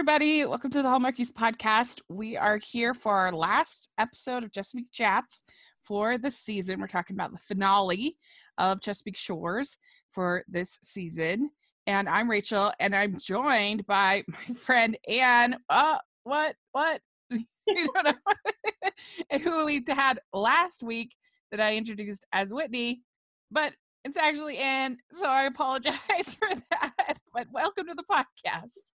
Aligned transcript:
everybody. 0.00 0.46
Welcome 0.46 0.70
to 0.70 0.80
the 0.80 0.88
Hallmarkies 0.88 1.30
podcast. 1.30 2.00
We 2.08 2.34
are 2.34 2.56
here 2.56 2.94
for 2.94 3.12
our 3.12 3.32
last 3.32 3.92
episode 3.98 4.44
of 4.44 4.50
Chesapeake 4.50 4.90
Chats 4.90 5.42
for 5.82 6.16
the 6.16 6.30
season. 6.30 6.80
We're 6.80 6.86
talking 6.86 7.16
about 7.16 7.32
the 7.32 7.38
finale 7.38 8.16
of 8.56 8.80
Chesapeake 8.80 9.18
Shores 9.18 9.76
for 10.10 10.42
this 10.48 10.78
season. 10.82 11.50
And 11.86 12.08
I'm 12.08 12.30
Rachel, 12.30 12.72
and 12.80 12.96
I'm 12.96 13.18
joined 13.18 13.86
by 13.86 14.22
my 14.48 14.54
friend 14.54 14.96
Ann. 15.06 15.58
Uh, 15.68 15.98
what? 16.22 16.56
What? 16.72 17.02
who 19.42 19.66
we 19.66 19.84
had 19.86 20.18
last 20.32 20.82
week 20.82 21.14
that 21.50 21.60
I 21.60 21.76
introduced 21.76 22.24
as 22.32 22.54
Whitney, 22.54 23.02
but 23.50 23.74
it's 24.06 24.16
actually 24.16 24.56
Ann. 24.56 24.96
So 25.12 25.28
I 25.28 25.42
apologize 25.42 26.34
for 26.38 26.48
that. 26.70 27.18
But 27.34 27.48
welcome 27.52 27.86
to 27.86 27.94
the 27.94 28.04
podcast. 28.10 28.92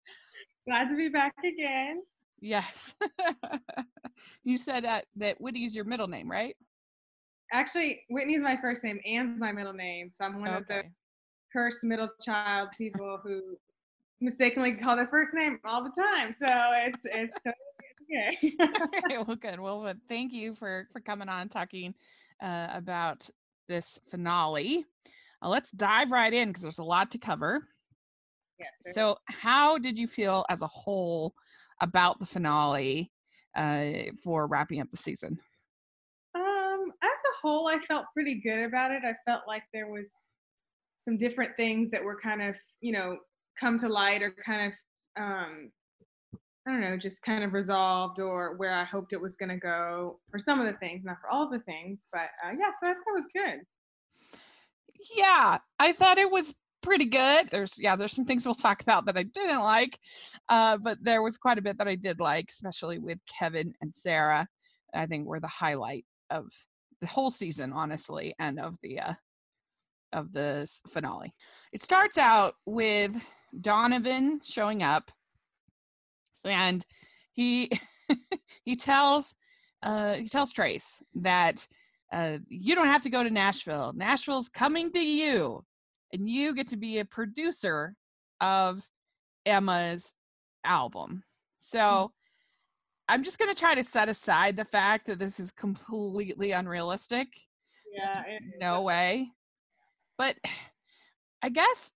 Glad 0.67 0.89
to 0.89 0.95
be 0.95 1.09
back 1.09 1.33
again. 1.43 2.01
Yes. 2.39 2.95
you 4.43 4.57
said 4.57 4.83
that 4.83 5.05
that 5.15 5.39
Whitney's 5.39 5.75
your 5.75 5.85
middle 5.85 6.07
name, 6.07 6.29
right? 6.29 6.55
Actually, 7.51 8.01
Whitney's 8.09 8.41
my 8.41 8.57
first 8.57 8.83
name. 8.83 8.99
Ann's 9.05 9.39
my 9.39 9.51
middle 9.51 9.73
name. 9.73 10.09
So 10.11 10.25
I'm 10.25 10.39
one 10.39 10.49
okay. 10.49 10.57
of 10.57 10.67
the 10.67 10.83
cursed 11.53 11.83
middle 11.83 12.09
child 12.21 12.69
people 12.77 13.19
who 13.23 13.57
mistakenly 14.21 14.73
call 14.73 14.95
their 14.95 15.07
first 15.07 15.33
name 15.33 15.59
all 15.65 15.83
the 15.83 15.91
time. 15.91 16.31
So 16.31 16.47
it's 16.47 17.01
it's 17.05 17.37
totally 17.41 17.55
okay. 19.09 19.15
well, 19.27 19.35
good. 19.35 19.59
Well, 19.59 19.93
thank 20.09 20.33
you 20.33 20.53
for 20.53 20.87
for 20.91 20.99
coming 20.99 21.29
on 21.29 21.49
talking 21.49 21.93
uh, 22.41 22.67
about 22.71 23.29
this 23.67 23.99
finale. 24.09 24.85
Uh, 25.41 25.49
let's 25.49 25.71
dive 25.71 26.11
right 26.11 26.33
in 26.33 26.49
because 26.49 26.63
there's 26.63 26.79
a 26.79 26.83
lot 26.83 27.11
to 27.11 27.17
cover. 27.17 27.67
Yes. 28.59 28.93
So, 28.93 29.17
how 29.25 29.77
did 29.77 29.97
you 29.97 30.07
feel 30.07 30.45
as 30.49 30.61
a 30.61 30.67
whole 30.67 31.33
about 31.81 32.19
the 32.19 32.25
finale 32.25 33.11
uh, 33.55 33.91
for 34.23 34.47
wrapping 34.47 34.81
up 34.81 34.89
the 34.91 34.97
season? 34.97 35.37
Um, 36.35 36.91
as 37.01 37.09
a 37.09 37.35
whole, 37.41 37.67
I 37.67 37.79
felt 37.87 38.05
pretty 38.13 38.35
good 38.35 38.63
about 38.63 38.91
it. 38.91 39.03
I 39.03 39.15
felt 39.29 39.43
like 39.47 39.63
there 39.73 39.87
was 39.87 40.25
some 40.97 41.17
different 41.17 41.55
things 41.55 41.91
that 41.91 42.03
were 42.03 42.19
kind 42.19 42.41
of, 42.41 42.57
you 42.81 42.91
know, 42.91 43.17
come 43.59 43.77
to 43.79 43.87
light 43.87 44.21
or 44.21 44.31
kind 44.31 44.71
of, 44.71 45.21
um, 45.21 45.71
I 46.67 46.71
don't 46.71 46.81
know, 46.81 46.97
just 46.97 47.21
kind 47.21 47.43
of 47.43 47.53
resolved 47.53 48.19
or 48.19 48.55
where 48.57 48.73
I 48.73 48.83
hoped 48.83 49.13
it 49.13 49.21
was 49.21 49.35
going 49.35 49.49
to 49.49 49.57
go 49.57 50.19
for 50.29 50.39
some 50.39 50.59
of 50.59 50.65
the 50.65 50.73
things, 50.73 51.05
not 51.05 51.17
for 51.21 51.29
all 51.29 51.43
of 51.43 51.51
the 51.51 51.59
things. 51.59 52.07
But 52.11 52.29
uh, 52.43 52.51
yeah, 52.51 52.71
so 52.81 52.89
I 52.89 52.93
thought 52.93 53.03
it 53.07 53.13
was 53.13 53.27
good. 53.33 53.59
Yeah, 55.15 55.59
I 55.79 55.91
thought 55.91 56.17
it 56.17 56.31
was 56.31 56.55
pretty 56.85 57.05
good. 57.05 57.49
There's 57.49 57.77
yeah, 57.79 57.95
there's 57.95 58.13
some 58.13 58.23
things 58.23 58.45
we'll 58.45 58.55
talk 58.55 58.81
about 58.81 59.05
that 59.05 59.17
I 59.17 59.23
didn't 59.23 59.61
like, 59.61 59.99
uh, 60.49 60.77
but 60.77 60.97
there 61.01 61.21
was 61.21 61.37
quite 61.37 61.57
a 61.57 61.61
bit 61.61 61.77
that 61.79 61.87
I 61.87 61.95
did 61.95 62.19
like, 62.19 62.47
especially 62.49 62.99
with 62.99 63.19
Kevin 63.27 63.73
and 63.81 63.93
Sarah. 63.93 64.47
I 64.93 65.05
think 65.07 65.27
were 65.27 65.41
the 65.41 65.47
highlight 65.47 66.05
of 66.29 66.45
the 67.01 67.07
whole 67.07 67.31
season, 67.31 67.73
honestly, 67.73 68.33
and 68.39 68.59
of 68.59 68.77
the 68.81 68.99
uh, 68.99 69.13
of 70.13 70.31
the 70.31 70.69
finale. 70.87 71.33
It 71.73 71.81
starts 71.81 72.17
out 72.17 72.53
with 72.65 73.29
Donovan 73.59 74.39
showing 74.43 74.83
up, 74.83 75.11
and 76.45 76.85
he 77.33 77.71
he 78.63 78.75
tells 78.75 79.35
uh, 79.83 80.13
he 80.13 80.27
tells 80.27 80.53
Trace 80.53 81.01
that 81.15 81.67
uh, 82.13 82.37
you 82.47 82.75
don't 82.75 82.87
have 82.87 83.01
to 83.01 83.09
go 83.09 83.23
to 83.23 83.29
Nashville. 83.29 83.93
Nashville's 83.95 84.49
coming 84.49 84.91
to 84.91 84.99
you 84.99 85.63
and 86.15 86.29
you 86.29 86.55
get 86.55 86.67
to 86.67 86.77
be 86.77 86.99
a 86.99 87.05
producer 87.05 87.93
of 88.39 88.89
Emma's 89.45 90.13
album. 90.63 91.23
So 91.57 91.79
mm-hmm. 91.79 92.05
I'm 93.09 93.23
just 93.23 93.37
going 93.37 93.53
to 93.53 93.59
try 93.59 93.75
to 93.75 93.83
set 93.83 94.09
aside 94.09 94.55
the 94.55 94.65
fact 94.65 95.07
that 95.07 95.19
this 95.19 95.39
is 95.39 95.51
completely 95.51 96.51
unrealistic. 96.53 97.27
Yeah. 97.93 98.23
no 98.59 98.81
way. 98.81 99.29
But 100.17 100.35
I 101.41 101.49
guess 101.49 101.93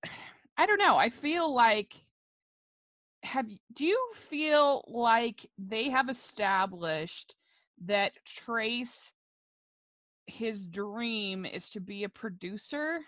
I 0.57 0.65
don't 0.65 0.79
know. 0.79 0.97
I 0.97 1.09
feel 1.09 1.53
like 1.53 1.93
have 3.23 3.47
do 3.73 3.85
you 3.85 4.09
feel 4.13 4.83
like 4.87 5.49
they 5.57 5.89
have 5.89 6.09
established 6.09 7.35
that 7.85 8.11
Trace 8.25 9.11
his 10.27 10.65
dream 10.65 11.45
is 11.45 11.69
to 11.71 11.81
be 11.81 12.03
a 12.03 12.09
producer? 12.09 12.99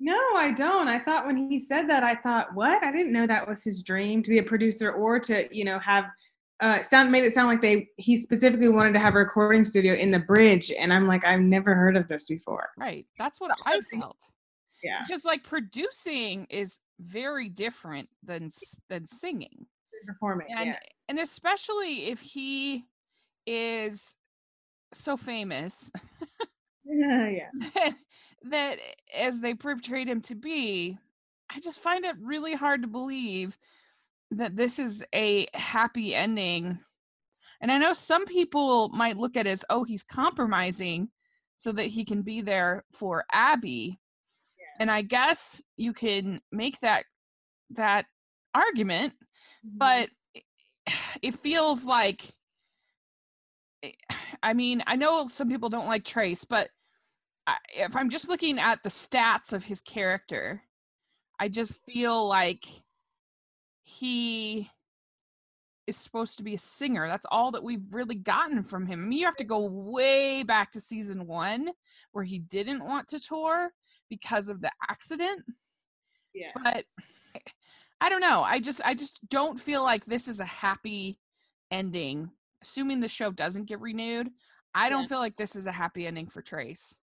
No, 0.00 0.18
I 0.36 0.52
don't. 0.52 0.88
I 0.88 1.00
thought 1.00 1.26
when 1.26 1.50
he 1.50 1.58
said 1.58 1.88
that, 1.88 2.04
I 2.04 2.14
thought, 2.14 2.54
what? 2.54 2.84
I 2.84 2.92
didn't 2.92 3.12
know 3.12 3.26
that 3.26 3.48
was 3.48 3.64
his 3.64 3.82
dream 3.82 4.22
to 4.22 4.30
be 4.30 4.38
a 4.38 4.42
producer 4.42 4.92
or 4.92 5.18
to, 5.20 5.48
you 5.54 5.64
know, 5.64 5.78
have 5.80 6.06
uh 6.60 6.82
sound 6.82 7.12
made 7.12 7.22
it 7.22 7.32
sound 7.32 7.46
like 7.46 7.62
they 7.62 7.88
he 7.98 8.16
specifically 8.16 8.68
wanted 8.68 8.92
to 8.92 8.98
have 8.98 9.14
a 9.14 9.18
recording 9.18 9.64
studio 9.64 9.94
in 9.94 10.10
the 10.10 10.18
bridge. 10.18 10.72
And 10.72 10.92
I'm 10.92 11.06
like, 11.06 11.26
I've 11.26 11.40
never 11.40 11.74
heard 11.74 11.96
of 11.96 12.06
this 12.08 12.26
before. 12.26 12.70
Right. 12.76 13.06
That's 13.18 13.40
what 13.40 13.50
I 13.64 13.80
felt. 13.92 14.18
Yeah. 14.82 15.02
Because 15.06 15.24
like 15.24 15.42
producing 15.42 16.46
is 16.50 16.80
very 17.00 17.48
different 17.48 18.08
than 18.22 18.50
than 18.88 19.06
singing. 19.06 19.66
Performing. 20.06 20.48
And 20.56 20.76
and 21.08 21.18
especially 21.18 22.06
if 22.06 22.20
he 22.20 22.84
is 23.46 24.16
so 24.92 25.16
famous. 25.16 25.90
yeah, 26.84 27.28
yeah. 27.28 27.90
That 28.44 28.78
as 29.16 29.40
they 29.40 29.54
portrayed 29.54 30.08
him 30.08 30.20
to 30.22 30.34
be, 30.34 30.98
I 31.54 31.60
just 31.60 31.80
find 31.80 32.04
it 32.04 32.16
really 32.20 32.54
hard 32.54 32.82
to 32.82 32.88
believe 32.88 33.58
that 34.30 34.56
this 34.56 34.78
is 34.78 35.04
a 35.14 35.46
happy 35.54 36.14
ending. 36.14 36.78
And 37.60 37.72
I 37.72 37.78
know 37.78 37.92
some 37.92 38.26
people 38.26 38.90
might 38.90 39.16
look 39.16 39.36
at 39.36 39.46
it 39.46 39.50
as, 39.50 39.64
oh, 39.70 39.84
he's 39.84 40.04
compromising 40.04 41.08
so 41.56 41.72
that 41.72 41.86
he 41.86 42.04
can 42.04 42.22
be 42.22 42.40
there 42.40 42.84
for 42.92 43.24
Abby. 43.32 43.98
Yeah. 44.58 44.82
And 44.82 44.90
I 44.90 45.02
guess 45.02 45.62
you 45.76 45.92
can 45.92 46.40
make 46.52 46.78
that 46.80 47.04
that 47.70 48.06
argument, 48.54 49.14
mm-hmm. 49.66 49.78
but 49.78 50.08
it 51.22 51.34
feels 51.36 51.84
like 51.84 52.30
eh, 53.82 53.90
I 54.42 54.52
mean, 54.52 54.84
I 54.86 54.94
know 54.94 55.26
some 55.26 55.48
people 55.48 55.68
don't 55.68 55.88
like 55.88 56.04
Trace, 56.04 56.44
but 56.44 56.68
if 57.74 57.96
I'm 57.96 58.10
just 58.10 58.28
looking 58.28 58.58
at 58.58 58.82
the 58.82 58.90
stats 58.90 59.52
of 59.52 59.64
his 59.64 59.80
character, 59.80 60.62
I 61.40 61.48
just 61.48 61.84
feel 61.86 62.26
like 62.28 62.64
he 63.82 64.70
is 65.86 65.96
supposed 65.96 66.36
to 66.36 66.44
be 66.44 66.54
a 66.54 66.58
singer. 66.58 67.08
That's 67.08 67.26
all 67.30 67.50
that 67.52 67.62
we've 67.62 67.94
really 67.94 68.16
gotten 68.16 68.62
from 68.62 68.84
him. 68.84 69.00
I 69.00 69.06
mean, 69.06 69.18
you 69.18 69.24
have 69.24 69.36
to 69.36 69.44
go 69.44 69.60
way 69.60 70.42
back 70.42 70.70
to 70.72 70.80
season 70.80 71.26
one 71.26 71.68
where 72.12 72.24
he 72.24 72.38
didn't 72.38 72.84
want 72.84 73.08
to 73.08 73.18
tour 73.18 73.70
because 74.10 74.48
of 74.48 74.60
the 74.60 74.70
accident. 74.90 75.42
Yeah. 76.34 76.50
But 76.62 76.84
I 78.00 78.10
don't 78.10 78.20
know. 78.20 78.42
I 78.42 78.60
just 78.60 78.80
I 78.84 78.94
just 78.94 79.26
don't 79.28 79.58
feel 79.58 79.82
like 79.82 80.04
this 80.04 80.28
is 80.28 80.40
a 80.40 80.44
happy 80.44 81.18
ending. 81.70 82.30
Assuming 82.62 83.00
the 83.00 83.08
show 83.08 83.30
doesn't 83.30 83.66
get 83.66 83.80
renewed, 83.80 84.28
I 84.74 84.90
don't 84.90 85.02
yeah. 85.02 85.08
feel 85.08 85.18
like 85.18 85.36
this 85.36 85.56
is 85.56 85.66
a 85.66 85.72
happy 85.72 86.06
ending 86.06 86.26
for 86.26 86.42
Trace. 86.42 87.00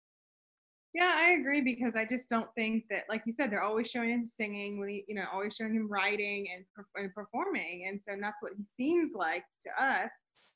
Yeah, 0.96 1.14
I 1.14 1.32
agree 1.32 1.60
because 1.60 1.98
I 1.98 2.06
just 2.06 2.30
don't 2.30 2.48
think 2.56 2.86
that, 2.90 3.04
like 3.10 3.24
you 3.26 3.34
said, 3.34 3.52
they're 3.52 3.62
always 3.62 3.90
showing 3.90 4.12
him 4.12 4.26
singing 4.26 4.82
he, 4.88 5.04
you 5.10 5.16
know, 5.16 5.26
always 5.32 5.54
showing 5.54 5.74
him 5.74 5.90
writing 5.92 6.48
and, 6.56 6.66
and 6.96 7.14
performing, 7.14 7.88
and 7.90 8.02
so 8.02 8.14
and 8.14 8.24
that's 8.24 8.42
what 8.42 8.54
he 8.56 8.64
seems 8.64 9.12
like 9.14 9.44
to 9.64 9.84
us 9.84 10.10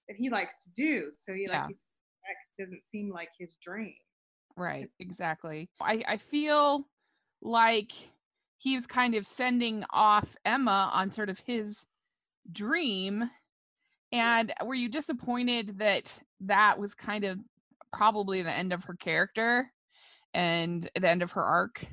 that 0.07 0.15
he 0.15 0.29
likes 0.29 0.63
to 0.63 0.69
do. 0.73 1.11
So 1.13 1.33
he 1.33 1.43
yeah. 1.43 1.63
like 1.63 1.75
doesn't 2.57 2.83
seem 2.83 3.11
like 3.11 3.27
his 3.37 3.57
dream. 3.61 3.93
Right. 4.55 4.89
Exactly. 5.01 5.69
I 5.81 6.03
I 6.07 6.15
feel 6.15 6.87
like 7.41 7.91
he 8.59 8.75
was 8.75 8.87
kind 8.87 9.15
of 9.15 9.25
sending 9.25 9.83
off 9.89 10.37
Emma 10.45 10.89
on 10.93 11.11
sort 11.11 11.29
of 11.29 11.39
his 11.39 11.85
dream. 12.49 13.29
And 14.13 14.53
were 14.65 14.73
you 14.73 14.87
disappointed 14.87 15.79
that 15.79 16.17
that 16.39 16.79
was 16.79 16.95
kind 16.95 17.25
of 17.25 17.39
probably 17.91 18.41
the 18.41 18.51
end 18.51 18.71
of 18.71 18.85
her 18.85 18.95
character? 18.95 19.69
And 20.33 20.89
the 20.99 21.09
end 21.09 21.21
of 21.21 21.31
her 21.31 21.43
arc? 21.43 21.85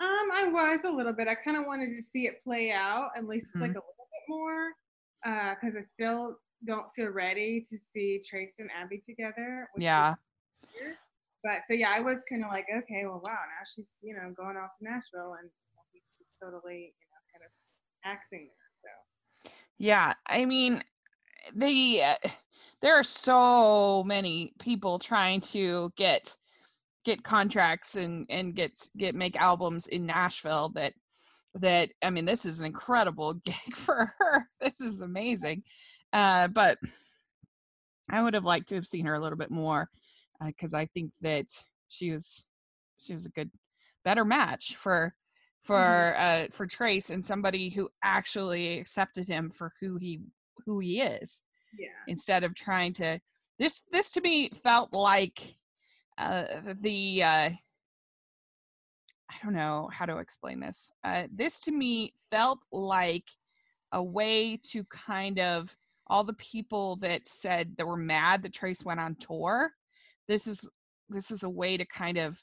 Um, 0.00 0.30
I 0.34 0.48
was 0.48 0.84
a 0.84 0.90
little 0.90 1.12
bit. 1.12 1.28
I 1.28 1.34
kind 1.34 1.56
of 1.56 1.64
wanted 1.66 1.94
to 1.94 2.02
see 2.02 2.26
it 2.26 2.42
play 2.42 2.72
out 2.72 3.10
at 3.16 3.26
least 3.26 3.54
mm-hmm. 3.54 3.62
like 3.62 3.70
a 3.70 3.74
little 3.74 4.08
bit 4.10 4.28
more, 4.28 4.72
because 5.22 5.76
uh, 5.76 5.78
I 5.78 5.82
still 5.82 6.36
don't 6.64 6.86
feel 6.94 7.08
ready 7.08 7.60
to 7.60 7.76
see 7.76 8.22
Trace 8.28 8.56
and 8.58 8.70
Abby 8.70 8.98
together. 8.98 9.68
Yeah. 9.76 10.14
But 11.44 11.62
so 11.66 11.74
yeah, 11.74 11.90
I 11.92 12.00
was 12.00 12.24
kind 12.28 12.44
of 12.44 12.50
like, 12.50 12.66
okay, 12.76 13.04
well, 13.04 13.20
wow, 13.24 13.32
now 13.32 13.64
she's 13.74 13.98
you 14.02 14.14
know 14.14 14.32
going 14.36 14.56
off 14.56 14.70
to 14.78 14.84
Nashville, 14.84 15.36
and 15.40 15.50
he's 15.92 16.12
just 16.18 16.38
totally 16.42 16.94
you 16.98 17.06
know 17.10 17.22
kind 17.32 17.44
of 17.44 17.52
axing 18.04 18.48
there. 18.48 18.90
So. 19.44 19.50
Yeah, 19.78 20.14
I 20.26 20.44
mean, 20.44 20.82
the 21.54 22.02
uh, 22.02 22.28
there 22.80 22.94
are 22.94 23.04
so 23.04 24.04
many 24.04 24.52
people 24.58 24.98
trying 24.98 25.40
to 25.40 25.92
get 25.96 26.36
get 27.04 27.22
contracts 27.22 27.96
and 27.96 28.26
and 28.30 28.54
get 28.54 28.72
get 28.96 29.14
make 29.14 29.36
albums 29.36 29.86
in 29.88 30.06
Nashville 30.06 30.70
that 30.74 30.92
that 31.54 31.90
I 32.02 32.10
mean, 32.10 32.24
this 32.24 32.44
is 32.46 32.60
an 32.60 32.66
incredible 32.66 33.34
gig 33.44 33.74
for 33.74 34.12
her. 34.18 34.48
This 34.60 34.80
is 34.80 35.00
amazing. 35.00 35.62
Uh, 36.12 36.48
but 36.48 36.78
I 38.10 38.22
would 38.22 38.34
have 38.34 38.44
liked 38.44 38.68
to 38.68 38.74
have 38.74 38.86
seen 38.86 39.06
her 39.06 39.14
a 39.14 39.20
little 39.20 39.38
bit 39.38 39.50
more 39.50 39.88
because 40.44 40.74
uh, 40.74 40.78
I 40.78 40.86
think 40.86 41.12
that 41.22 41.46
she 41.88 42.10
was 42.10 42.48
she 42.98 43.14
was 43.14 43.26
a 43.26 43.30
good 43.30 43.50
better 44.04 44.24
match 44.24 44.76
for 44.76 45.14
for 45.60 45.76
mm-hmm. 45.76 46.44
uh 46.44 46.46
for 46.50 46.66
Trace 46.66 47.10
and 47.10 47.24
somebody 47.24 47.70
who 47.70 47.88
actually 48.02 48.78
accepted 48.78 49.28
him 49.28 49.50
for 49.50 49.70
who 49.80 49.96
he 49.96 50.20
who 50.66 50.80
he 50.80 51.00
is. 51.00 51.44
Yeah. 51.78 51.88
Instead 52.08 52.44
of 52.44 52.54
trying 52.54 52.92
to 52.94 53.20
this 53.58 53.84
this 53.90 54.10
to 54.12 54.20
me 54.20 54.50
felt 54.50 54.92
like 54.92 55.40
uh 56.18 56.44
the 56.80 57.22
uh 57.22 57.50
I 59.32 59.36
don't 59.42 59.54
know 59.54 59.88
how 59.92 60.04
to 60.04 60.18
explain 60.18 60.60
this. 60.60 60.92
Uh, 61.04 61.26
this 61.32 61.58
to 61.60 61.72
me 61.72 62.12
felt 62.30 62.66
like 62.70 63.30
a 63.92 64.02
way 64.02 64.58
to 64.70 64.84
kind 64.84 65.38
of 65.38 65.74
all 66.06 66.24
the 66.24 66.34
people 66.34 66.96
that 66.96 67.26
said 67.26 67.74
that 67.76 67.86
were 67.86 67.96
mad 67.96 68.42
that 68.42 68.52
Trace 68.52 68.84
went 68.84 69.00
on 69.00 69.14
tour. 69.16 69.70
This 70.28 70.46
is 70.46 70.68
this 71.08 71.30
is 71.30 71.42
a 71.42 71.50
way 71.50 71.76
to 71.76 71.84
kind 71.86 72.18
of 72.18 72.42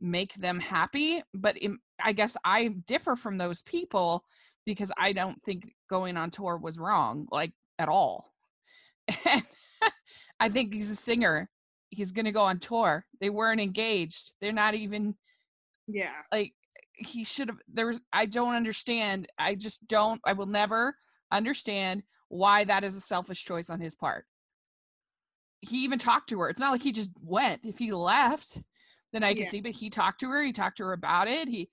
make 0.00 0.34
them 0.34 0.58
happy. 0.58 1.22
But 1.34 1.56
in, 1.58 1.78
I 2.02 2.12
guess 2.12 2.36
I 2.44 2.68
differ 2.86 3.16
from 3.16 3.38
those 3.38 3.62
people 3.62 4.24
because 4.66 4.90
I 4.98 5.12
don't 5.12 5.40
think 5.42 5.72
going 5.88 6.16
on 6.16 6.30
tour 6.30 6.56
was 6.56 6.78
wrong, 6.78 7.26
like 7.30 7.52
at 7.78 7.88
all. 7.88 8.32
I 10.40 10.48
think 10.48 10.74
he's 10.74 10.90
a 10.90 10.96
singer. 10.96 11.48
He's 11.90 12.12
gonna 12.12 12.32
go 12.32 12.42
on 12.42 12.58
tour. 12.58 13.04
They 13.20 13.30
weren't 13.30 13.60
engaged. 13.60 14.32
They're 14.40 14.52
not 14.52 14.74
even 14.74 15.14
yeah. 15.86 16.12
Like 16.32 16.52
he 16.94 17.24
should 17.24 17.48
have 17.48 17.58
there 17.72 17.86
was 17.86 18.00
I 18.12 18.26
don't 18.26 18.54
understand. 18.54 19.28
I 19.38 19.54
just 19.54 19.86
don't 19.86 20.20
I 20.24 20.32
will 20.32 20.46
never 20.46 20.96
understand 21.30 22.02
why 22.28 22.64
that 22.64 22.84
is 22.84 22.96
a 22.96 23.00
selfish 23.00 23.44
choice 23.44 23.70
on 23.70 23.80
his 23.80 23.94
part. 23.94 24.24
He 25.60 25.84
even 25.84 25.98
talked 25.98 26.28
to 26.30 26.40
her. 26.40 26.48
It's 26.48 26.60
not 26.60 26.72
like 26.72 26.82
he 26.82 26.92
just 26.92 27.10
went. 27.22 27.64
If 27.64 27.78
he 27.78 27.92
left, 27.92 28.62
then 29.12 29.22
I 29.22 29.32
can 29.32 29.44
yeah. 29.44 29.48
see, 29.48 29.60
but 29.60 29.72
he 29.72 29.88
talked 29.88 30.20
to 30.20 30.28
her, 30.28 30.42
he 30.42 30.52
talked 30.52 30.76
to 30.78 30.84
her 30.84 30.92
about 30.92 31.28
it. 31.28 31.48
He 31.48 31.70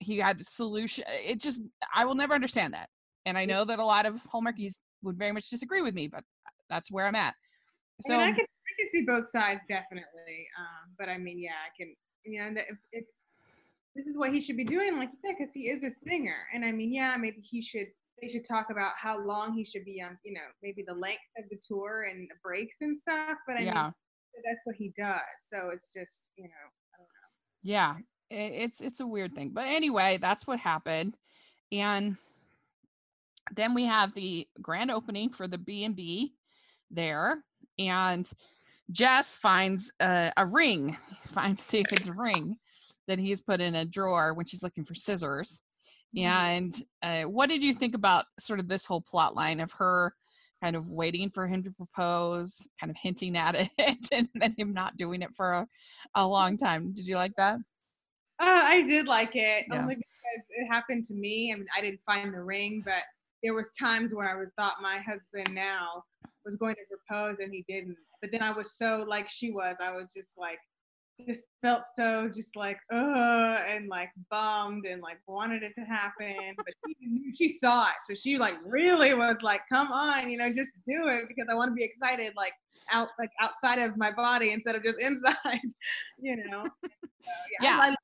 he 0.00 0.18
had 0.18 0.40
a 0.40 0.44
solution. 0.44 1.04
It 1.08 1.40
just 1.40 1.62
I 1.94 2.04
will 2.04 2.14
never 2.14 2.34
understand 2.34 2.74
that. 2.74 2.88
And 3.26 3.36
I 3.36 3.44
know 3.44 3.64
that 3.64 3.78
a 3.78 3.84
lot 3.84 4.06
of 4.06 4.14
Hallmarkies 4.32 4.80
would 5.02 5.18
very 5.18 5.32
much 5.32 5.50
disagree 5.50 5.82
with 5.82 5.94
me, 5.94 6.08
but 6.08 6.24
that's 6.70 6.90
where 6.90 7.06
I'm 7.06 7.14
at. 7.14 7.34
So 8.02 8.14
I, 8.14 8.18
mean, 8.18 8.26
I 8.26 8.32
can 8.36 8.46
can 8.88 9.00
see 9.00 9.06
both 9.06 9.28
sides 9.28 9.64
definitely. 9.68 10.48
Um, 10.58 10.94
but 10.98 11.08
I 11.08 11.18
mean, 11.18 11.40
yeah, 11.40 11.50
I 11.50 11.70
can. 11.76 11.94
You 12.24 12.52
know, 12.52 12.60
it's 12.92 13.22
this 13.96 14.06
is 14.06 14.18
what 14.18 14.32
he 14.32 14.40
should 14.40 14.56
be 14.56 14.64
doing, 14.64 14.98
like 14.98 15.10
you 15.12 15.18
said, 15.20 15.36
because 15.38 15.52
he 15.52 15.68
is 15.68 15.82
a 15.82 15.90
singer. 15.90 16.46
And 16.54 16.64
I 16.64 16.72
mean, 16.72 16.92
yeah, 16.92 17.16
maybe 17.16 17.40
he 17.40 17.62
should. 17.62 17.86
They 18.20 18.28
should 18.28 18.44
talk 18.44 18.66
about 18.70 18.94
how 19.00 19.24
long 19.24 19.54
he 19.54 19.64
should 19.64 19.84
be 19.84 20.02
on. 20.02 20.18
You 20.24 20.34
know, 20.34 20.48
maybe 20.62 20.84
the 20.86 20.94
length 20.94 21.20
of 21.38 21.44
the 21.50 21.58
tour 21.66 22.06
and 22.10 22.28
the 22.28 22.34
breaks 22.42 22.80
and 22.80 22.96
stuff. 22.96 23.38
But 23.46 23.56
I 23.56 23.60
yeah. 23.60 23.84
mean, 23.84 23.92
that's 24.44 24.64
what 24.64 24.76
he 24.76 24.92
does. 24.96 25.20
So 25.40 25.70
it's 25.72 25.92
just, 25.92 26.30
you 26.36 26.44
know, 26.44 26.48
know. 26.98 27.04
Yeah, 27.62 27.96
it's 28.30 28.80
it's 28.80 29.00
a 29.00 29.06
weird 29.06 29.34
thing. 29.34 29.50
But 29.50 29.66
anyway, 29.66 30.18
that's 30.20 30.46
what 30.46 30.58
happened. 30.60 31.16
And 31.72 32.16
then 33.54 33.74
we 33.74 33.84
have 33.84 34.14
the 34.14 34.46
grand 34.60 34.90
opening 34.90 35.30
for 35.30 35.48
the 35.48 35.58
B&B 35.58 36.34
there 36.90 37.42
and 37.78 38.30
Jess 38.90 39.36
finds 39.36 39.92
a, 40.00 40.32
a 40.36 40.46
ring, 40.46 40.96
finds 41.26 41.66
David's 41.66 42.10
ring 42.10 42.56
that 43.06 43.18
he's 43.18 43.40
put 43.40 43.60
in 43.60 43.74
a 43.74 43.84
drawer 43.84 44.34
when 44.34 44.46
she's 44.46 44.62
looking 44.62 44.84
for 44.84 44.94
scissors. 44.94 45.62
Mm-hmm. 46.16 46.26
And 46.26 46.74
uh, 47.02 47.22
what 47.22 47.48
did 47.48 47.62
you 47.62 47.74
think 47.74 47.94
about 47.94 48.26
sort 48.38 48.60
of 48.60 48.68
this 48.68 48.86
whole 48.86 49.00
plot 49.00 49.34
line 49.34 49.60
of 49.60 49.72
her 49.72 50.14
kind 50.62 50.74
of 50.74 50.88
waiting 50.88 51.30
for 51.30 51.46
him 51.46 51.62
to 51.62 51.70
propose, 51.70 52.66
kind 52.80 52.90
of 52.90 52.96
hinting 53.00 53.36
at 53.36 53.54
it, 53.54 54.08
and 54.12 54.28
then 54.34 54.54
him 54.56 54.72
not 54.72 54.96
doing 54.96 55.22
it 55.22 55.30
for 55.36 55.52
a, 55.52 55.66
a 56.14 56.26
long 56.26 56.56
time? 56.56 56.92
Did 56.92 57.06
you 57.06 57.16
like 57.16 57.34
that? 57.36 57.56
Uh, 58.40 58.62
I 58.64 58.82
did 58.82 59.08
like 59.08 59.34
it 59.34 59.64
yeah. 59.68 59.82
only 59.82 59.96
because 59.96 60.44
it 60.50 60.66
happened 60.70 61.04
to 61.06 61.14
me. 61.14 61.52
I 61.52 61.56
mean, 61.56 61.66
I 61.76 61.80
didn't 61.80 62.02
find 62.02 62.32
the 62.32 62.42
ring, 62.42 62.82
but 62.84 63.02
there 63.42 63.54
was 63.54 63.72
times 63.72 64.14
where 64.14 64.30
I 64.30 64.38
was 64.38 64.52
thought 64.56 64.76
my 64.80 64.98
husband 64.98 65.52
now 65.54 66.04
was 66.48 66.56
going 66.56 66.74
to 66.74 66.82
propose 66.88 67.40
and 67.40 67.52
he 67.52 67.64
didn't. 67.68 67.96
But 68.22 68.32
then 68.32 68.42
I 68.42 68.50
was 68.50 68.72
so 68.72 69.04
like 69.06 69.28
she 69.28 69.50
was. 69.50 69.76
I 69.80 69.92
was 69.92 70.12
just 70.14 70.38
like 70.38 70.58
just 71.26 71.46
felt 71.62 71.82
so 71.94 72.28
just 72.32 72.54
like 72.54 72.78
uh 72.92 73.58
and 73.68 73.88
like 73.88 74.10
bummed 74.30 74.86
and 74.86 75.02
like 75.02 75.18
wanted 75.26 75.62
it 75.62 75.72
to 75.74 75.80
happen 75.80 76.54
but 76.56 76.66
she 76.86 76.94
knew 77.00 77.32
she 77.36 77.48
saw 77.48 77.88
it 77.88 77.96
so 78.06 78.14
she 78.14 78.38
like 78.38 78.54
really 78.64 79.14
was 79.14 79.42
like 79.42 79.62
come 79.70 79.90
on 79.92 80.30
you 80.30 80.36
know 80.36 80.48
just 80.54 80.78
do 80.86 81.08
it 81.08 81.24
because 81.26 81.46
i 81.50 81.54
want 81.54 81.68
to 81.70 81.74
be 81.74 81.82
excited 81.82 82.32
like 82.36 82.52
out 82.92 83.08
like 83.18 83.30
outside 83.40 83.80
of 83.80 83.96
my 83.96 84.12
body 84.12 84.52
instead 84.52 84.76
of 84.76 84.84
just 84.84 85.00
inside 85.00 85.60
you 86.20 86.36
know 86.36 86.64
so, 86.64 86.90
yeah, 87.60 87.76
yeah. 87.76 87.78
I, 87.82 87.88
liked, 87.88 87.98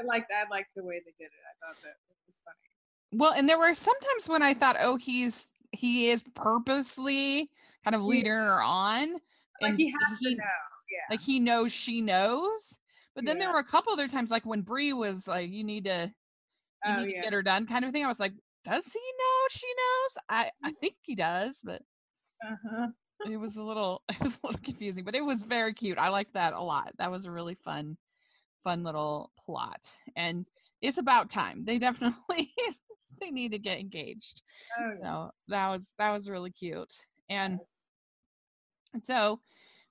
I 0.00 0.04
liked 0.06 0.32
i 0.34 0.44
liked 0.50 0.70
the 0.74 0.84
way 0.84 1.00
they 1.04 1.12
did 1.18 1.26
it 1.26 1.42
i 1.44 1.66
thought 1.66 1.76
that 1.82 1.90
it 1.90 2.16
was 2.26 2.36
funny 2.44 3.20
well 3.20 3.34
and 3.36 3.46
there 3.46 3.58
were 3.58 3.74
sometimes 3.74 4.26
when 4.26 4.42
i 4.42 4.54
thought 4.54 4.76
oh 4.80 4.96
he's 4.96 5.48
he 5.74 6.10
is 6.10 6.24
purposely 6.34 7.50
kind 7.84 7.94
of 7.94 8.02
leading 8.02 8.32
yeah. 8.32 8.44
her 8.44 8.62
on 8.62 9.12
like 9.60 9.70
and 9.70 9.76
he 9.76 9.90
has 9.90 10.18
he, 10.20 10.30
to 10.30 10.36
know 10.36 10.44
yeah. 10.90 11.00
Like 11.10 11.20
he 11.20 11.40
knows 11.40 11.72
she 11.72 12.00
knows. 12.00 12.78
But 13.14 13.24
then 13.24 13.36
yeah. 13.36 13.44
there 13.44 13.52
were 13.52 13.60
a 13.60 13.64
couple 13.64 13.92
other 13.92 14.08
times, 14.08 14.30
like 14.30 14.44
when 14.44 14.62
Bree 14.62 14.92
was 14.92 15.28
like, 15.28 15.50
"You 15.50 15.64
need 15.64 15.84
to, 15.84 16.12
you 16.84 16.92
oh, 16.92 17.04
need 17.04 17.12
yeah. 17.12 17.20
to 17.20 17.22
get 17.24 17.32
her 17.32 17.42
done," 17.42 17.66
kind 17.66 17.84
of 17.84 17.92
thing. 17.92 18.04
I 18.04 18.08
was 18.08 18.20
like, 18.20 18.32
"Does 18.64 18.92
he 18.92 18.98
know 18.98 19.48
she 19.50 19.66
knows?" 19.66 20.18
I 20.28 20.50
I 20.64 20.70
mm. 20.72 20.76
think 20.76 20.94
he 21.02 21.14
does, 21.14 21.62
but 21.64 21.82
uh-huh. 22.44 22.88
it 23.30 23.36
was 23.36 23.56
a 23.56 23.62
little 23.62 24.02
it 24.08 24.20
was 24.20 24.40
a 24.42 24.46
little 24.46 24.60
confusing, 24.62 25.04
but 25.04 25.14
it 25.14 25.24
was 25.24 25.42
very 25.42 25.74
cute. 25.74 25.98
I 25.98 26.08
liked 26.08 26.34
that 26.34 26.54
a 26.54 26.60
lot. 26.60 26.92
That 26.98 27.10
was 27.10 27.26
a 27.26 27.30
really 27.30 27.54
fun, 27.54 27.96
fun 28.64 28.82
little 28.82 29.30
plot, 29.38 29.94
and 30.16 30.46
it's 30.82 30.98
about 30.98 31.30
time. 31.30 31.64
They 31.64 31.78
definitely 31.78 32.52
they 33.20 33.30
need 33.30 33.52
to 33.52 33.58
get 33.58 33.78
engaged. 33.78 34.42
Oh, 34.80 34.92
yeah. 34.98 35.02
So 35.02 35.30
that 35.48 35.68
was 35.70 35.94
that 35.98 36.10
was 36.10 36.30
really 36.30 36.50
cute, 36.50 36.92
and 37.28 37.60
and 38.94 39.04
so 39.04 39.40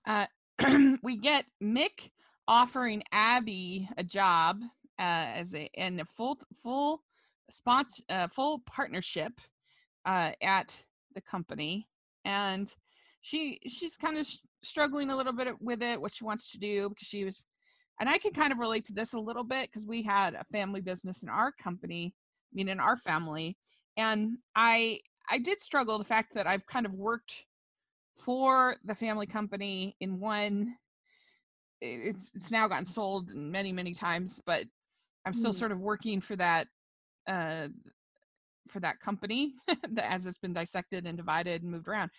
uh, 0.05 0.25
we 1.03 1.17
get 1.17 1.45
Mick 1.61 2.09
offering 2.47 3.03
Abby 3.11 3.87
a 3.97 4.03
job 4.03 4.61
uh, 4.99 5.27
as 5.35 5.53
a 5.53 5.69
in 5.75 5.99
a 5.99 6.05
full 6.05 6.39
full 6.61 7.03
sponsor 7.49 8.03
uh, 8.09 8.27
full 8.27 8.59
partnership 8.65 9.33
uh, 10.05 10.31
at 10.41 10.81
the 11.13 11.21
company, 11.21 11.87
and 12.25 12.73
she 13.21 13.59
she's 13.67 13.95
kind 13.95 14.17
of 14.17 14.27
struggling 14.63 15.09
a 15.11 15.15
little 15.15 15.33
bit 15.33 15.55
with 15.61 15.81
it, 15.81 15.99
what 15.99 16.13
she 16.13 16.25
wants 16.25 16.51
to 16.51 16.59
do 16.59 16.89
because 16.89 17.07
she 17.07 17.23
was, 17.23 17.45
and 17.99 18.09
I 18.09 18.17
can 18.17 18.33
kind 18.33 18.51
of 18.51 18.59
relate 18.59 18.85
to 18.85 18.93
this 18.93 19.13
a 19.13 19.19
little 19.19 19.43
bit 19.43 19.69
because 19.69 19.85
we 19.85 20.03
had 20.03 20.33
a 20.33 20.43
family 20.45 20.81
business 20.81 21.23
in 21.23 21.29
our 21.29 21.51
company, 21.51 22.13
I 22.15 22.55
mean 22.55 22.69
in 22.69 22.79
our 22.79 22.97
family, 22.97 23.57
and 23.97 24.37
I 24.55 24.99
I 25.29 25.37
did 25.37 25.61
struggle 25.61 25.97
the 25.97 26.03
fact 26.03 26.33
that 26.33 26.47
I've 26.47 26.65
kind 26.67 26.85
of 26.85 26.95
worked 26.95 27.45
for 28.15 28.77
the 28.83 28.95
family 28.95 29.25
company 29.25 29.95
in 29.99 30.19
one 30.19 30.75
it's 31.81 32.31
it's 32.33 32.51
now 32.51 32.67
gotten 32.67 32.85
sold 32.85 33.33
many 33.33 33.71
many 33.71 33.93
times 33.93 34.41
but 34.45 34.63
i'm 35.25 35.33
still 35.33 35.51
mm. 35.51 35.55
sort 35.55 35.71
of 35.71 35.79
working 35.79 36.21
for 36.21 36.35
that 36.35 36.67
uh 37.27 37.67
for 38.67 38.79
that 38.79 38.99
company 38.99 39.53
that 39.67 40.11
as 40.11 40.25
it's 40.25 40.37
been 40.37 40.53
dissected 40.53 41.05
and 41.05 41.17
divided 41.17 41.61
and 41.61 41.71
moved 41.71 41.87
around 41.87 42.09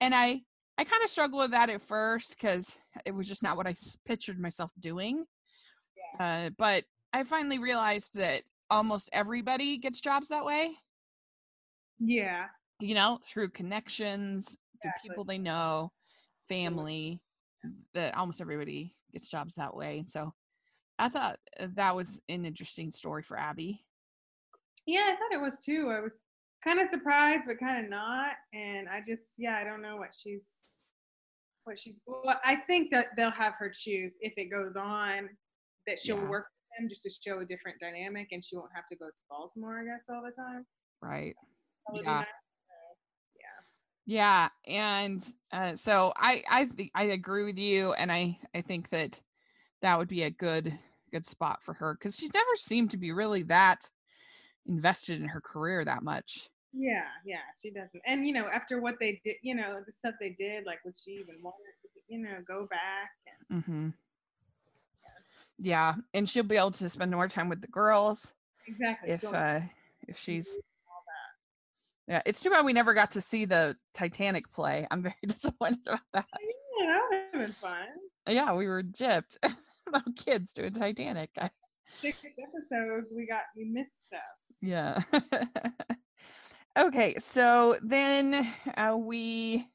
and 0.00 0.14
i 0.14 0.40
i 0.78 0.84
kind 0.84 1.02
of 1.02 1.10
struggled 1.10 1.42
with 1.42 1.50
that 1.50 1.70
at 1.70 1.82
first 1.82 2.36
because 2.36 2.78
it 3.04 3.14
was 3.14 3.28
just 3.28 3.42
not 3.42 3.56
what 3.56 3.66
i 3.66 3.74
pictured 4.06 4.38
myself 4.38 4.70
doing 4.80 5.24
yeah. 6.18 6.46
uh 6.46 6.50
but 6.58 6.84
i 7.12 7.22
finally 7.22 7.58
realized 7.58 8.14
that 8.14 8.42
almost 8.70 9.10
everybody 9.12 9.78
gets 9.78 10.00
jobs 10.00 10.28
that 10.28 10.44
way 10.44 10.72
yeah 12.00 12.46
you 12.80 12.94
know 12.94 13.18
through 13.24 13.48
connections 13.50 14.56
the 14.84 14.92
people 15.02 15.24
they 15.24 15.38
know, 15.38 15.90
family, 16.48 17.20
that 17.94 18.16
almost 18.16 18.40
everybody 18.40 18.94
gets 19.12 19.30
jobs 19.30 19.54
that 19.54 19.74
way. 19.74 20.04
So 20.06 20.32
I 20.98 21.08
thought 21.08 21.38
uh, 21.58 21.68
that 21.74 21.96
was 21.96 22.20
an 22.28 22.44
interesting 22.44 22.90
story 22.90 23.22
for 23.22 23.38
Abby. 23.38 23.84
Yeah, 24.86 25.10
I 25.12 25.16
thought 25.16 25.36
it 25.36 25.42
was 25.42 25.64
too. 25.64 25.90
I 25.90 26.00
was 26.00 26.20
kind 26.64 26.80
of 26.80 26.88
surprised, 26.88 27.44
but 27.46 27.58
kind 27.58 27.84
of 27.84 27.90
not. 27.90 28.32
And 28.52 28.88
I 28.88 29.00
just, 29.06 29.34
yeah, 29.38 29.58
I 29.60 29.64
don't 29.64 29.82
know 29.82 29.96
what 29.96 30.10
she's, 30.16 30.82
what 31.64 31.78
she's. 31.78 32.00
Well, 32.06 32.22
I 32.44 32.56
think 32.56 32.90
that 32.90 33.08
they'll 33.16 33.30
have 33.30 33.54
her 33.58 33.70
choose 33.74 34.16
if 34.20 34.32
it 34.36 34.50
goes 34.50 34.76
on 34.76 35.28
that 35.86 35.98
she'll 36.02 36.16
yeah. 36.16 36.28
work 36.28 36.46
with 36.46 36.78
them 36.80 36.88
just 36.88 37.02
to 37.02 37.10
show 37.10 37.40
a 37.40 37.44
different 37.44 37.78
dynamic, 37.80 38.28
and 38.32 38.44
she 38.44 38.56
won't 38.56 38.70
have 38.74 38.86
to 38.86 38.96
go 38.96 39.06
to 39.06 39.22
Baltimore, 39.30 39.80
I 39.80 39.84
guess, 39.84 40.06
all 40.08 40.22
the 40.24 40.32
time. 40.32 40.64
Right. 41.00 41.36
Yeah. 41.94 42.24
Yeah, 44.06 44.48
and 44.66 45.26
uh, 45.50 45.76
so 45.76 46.12
I 46.16 46.42
I 46.50 46.66
th- 46.66 46.90
I 46.94 47.04
agree 47.04 47.44
with 47.44 47.58
you, 47.58 47.94
and 47.94 48.12
I 48.12 48.38
I 48.54 48.60
think 48.60 48.90
that 48.90 49.20
that 49.80 49.98
would 49.98 50.08
be 50.08 50.24
a 50.24 50.30
good 50.30 50.76
good 51.10 51.24
spot 51.24 51.62
for 51.62 51.72
her 51.74 51.94
because 51.94 52.16
she's 52.16 52.34
never 52.34 52.56
seemed 52.56 52.90
to 52.90 52.98
be 52.98 53.12
really 53.12 53.44
that 53.44 53.90
invested 54.66 55.20
in 55.20 55.28
her 55.28 55.40
career 55.40 55.84
that 55.84 56.02
much. 56.02 56.50
Yeah, 56.76 57.04
yeah, 57.24 57.38
she 57.60 57.70
doesn't. 57.70 58.02
And 58.06 58.26
you 58.26 58.32
know, 58.32 58.48
after 58.52 58.80
what 58.80 58.96
they 58.98 59.20
did, 59.24 59.36
you 59.42 59.54
know, 59.54 59.80
the 59.84 59.92
stuff 59.92 60.14
they 60.20 60.30
did, 60.30 60.66
like 60.66 60.84
would 60.84 60.94
she 60.96 61.12
even 61.12 61.36
want 61.42 61.56
to, 61.56 62.00
you 62.08 62.18
know, 62.22 62.38
go 62.46 62.66
back? 62.70 63.10
And, 63.50 63.62
Mm-hmm. 63.62 63.88
Yeah, 65.58 65.94
and 66.12 66.28
she'll 66.28 66.42
be 66.42 66.56
able 66.56 66.72
to 66.72 66.88
spend 66.88 67.12
more 67.12 67.28
time 67.28 67.48
with 67.48 67.60
the 67.60 67.68
girls 67.68 68.34
exactly. 68.66 69.10
if 69.10 69.24
uh 69.24 69.60
if 70.08 70.18
she's 70.18 70.58
yeah. 72.08 72.20
It's 72.26 72.42
too 72.42 72.50
bad 72.50 72.64
we 72.64 72.72
never 72.72 72.92
got 72.92 73.12
to 73.12 73.20
see 73.20 73.44
the 73.46 73.76
Titanic 73.94 74.52
play. 74.52 74.86
I'm 74.90 75.02
very 75.02 75.14
disappointed 75.26 75.78
about 75.86 76.00
that. 76.12 76.26
Yeah, 76.78 76.86
that 76.86 77.02
would 77.08 77.18
have 77.40 77.46
been 77.46 77.52
fun. 77.54 77.86
Yeah, 78.28 78.54
we 78.54 78.66
were 78.66 78.82
gypped. 78.82 79.36
Little 79.92 80.12
kids 80.12 80.52
doing 80.52 80.72
Titanic. 80.72 81.30
Six 81.86 82.18
episodes, 82.24 83.12
we 83.16 83.26
got 83.26 83.42
we 83.56 83.64
missed 83.64 84.08
stuff. 84.08 84.20
yeah. 84.60 85.00
okay, 86.78 87.14
so 87.18 87.76
then 87.82 88.46
uh, 88.76 88.96
we 88.96 89.66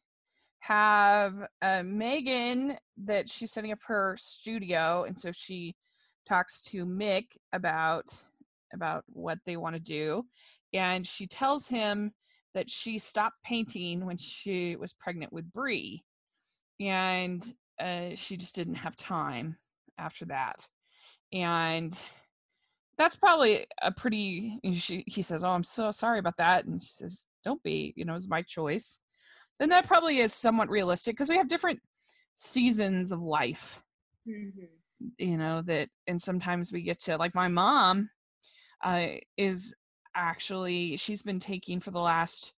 have 0.59 1.47
uh, 1.61 1.83
Megan 1.83 2.75
that 2.97 3.29
she's 3.29 3.51
setting 3.51 3.71
up 3.71 3.79
her 3.85 4.15
studio, 4.17 5.05
and 5.07 5.17
so 5.17 5.31
she 5.31 5.75
talks 6.27 6.61
to 6.61 6.85
Mick 6.85 7.37
about 7.53 8.05
about 8.73 9.03
what 9.07 9.39
they 9.45 9.57
want 9.57 9.75
to 9.75 9.81
do, 9.81 10.23
and 10.73 11.07
she 11.07 11.25
tells 11.25 11.67
him 11.67 12.11
that 12.53 12.69
she 12.69 12.99
stopped 12.99 13.37
painting 13.43 14.05
when 14.05 14.17
she 14.17 14.75
was 14.75 14.93
pregnant 14.93 15.33
with 15.33 15.51
Bree, 15.51 16.03
and 16.79 17.43
uh, 17.79 18.09
she 18.15 18.37
just 18.37 18.55
didn't 18.55 18.75
have 18.75 18.95
time 18.95 19.57
after 19.97 20.25
that, 20.25 20.67
and 21.31 22.03
that's 22.99 23.15
probably 23.15 23.65
a 23.81 23.91
pretty 23.91 24.59
she, 24.73 25.03
he 25.07 25.21
says 25.23 25.43
oh 25.43 25.49
i'm 25.49 25.63
so 25.63 25.89
sorry 25.89 26.19
about 26.19 26.37
that 26.37 26.65
and 26.65 26.83
she 26.83 26.89
says 26.89 27.25
don't 27.43 27.63
be 27.63 27.93
you 27.95 28.05
know 28.05 28.13
it's 28.13 28.29
my 28.29 28.41
choice 28.43 28.99
then 29.57 29.69
that 29.69 29.87
probably 29.87 30.19
is 30.19 30.33
somewhat 30.33 30.69
realistic 30.69 31.15
because 31.15 31.29
we 31.29 31.37
have 31.37 31.47
different 31.47 31.79
seasons 32.35 33.11
of 33.11 33.21
life 33.21 33.81
Mm-hmm. 34.27 35.07
you 35.17 35.37
know 35.37 35.61
that 35.63 35.87
and 36.05 36.21
sometimes 36.21 36.71
we 36.71 36.81
get 36.81 36.99
to 36.99 37.17
like 37.17 37.33
my 37.33 37.47
mom 37.47 38.09
uh 38.83 39.07
is 39.37 39.73
actually 40.13 40.97
she's 40.97 41.21
been 41.21 41.39
taking 41.39 41.79
for 41.79 41.91
the 41.91 42.01
last 42.01 42.53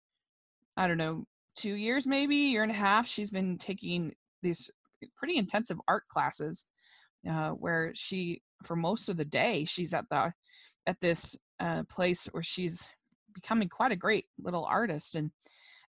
i 0.76 0.86
don't 0.88 0.98
know 0.98 1.24
two 1.54 1.74
years 1.74 2.06
maybe 2.06 2.34
year 2.34 2.64
and 2.64 2.72
a 2.72 2.74
half 2.74 3.06
she's 3.06 3.30
been 3.30 3.56
taking 3.58 4.12
these 4.42 4.70
pretty 5.16 5.36
intensive 5.38 5.80
art 5.86 6.02
classes 6.08 6.66
uh 7.30 7.50
where 7.50 7.92
she 7.94 8.42
for 8.62 8.76
most 8.76 9.08
of 9.08 9.16
the 9.16 9.24
day 9.24 9.64
she's 9.64 9.92
at 9.92 10.08
the 10.10 10.32
at 10.86 11.00
this 11.00 11.36
uh 11.60 11.82
place 11.88 12.26
where 12.32 12.42
she's 12.42 12.90
becoming 13.34 13.68
quite 13.68 13.92
a 13.92 13.96
great 13.96 14.26
little 14.38 14.64
artist 14.64 15.14
and 15.14 15.30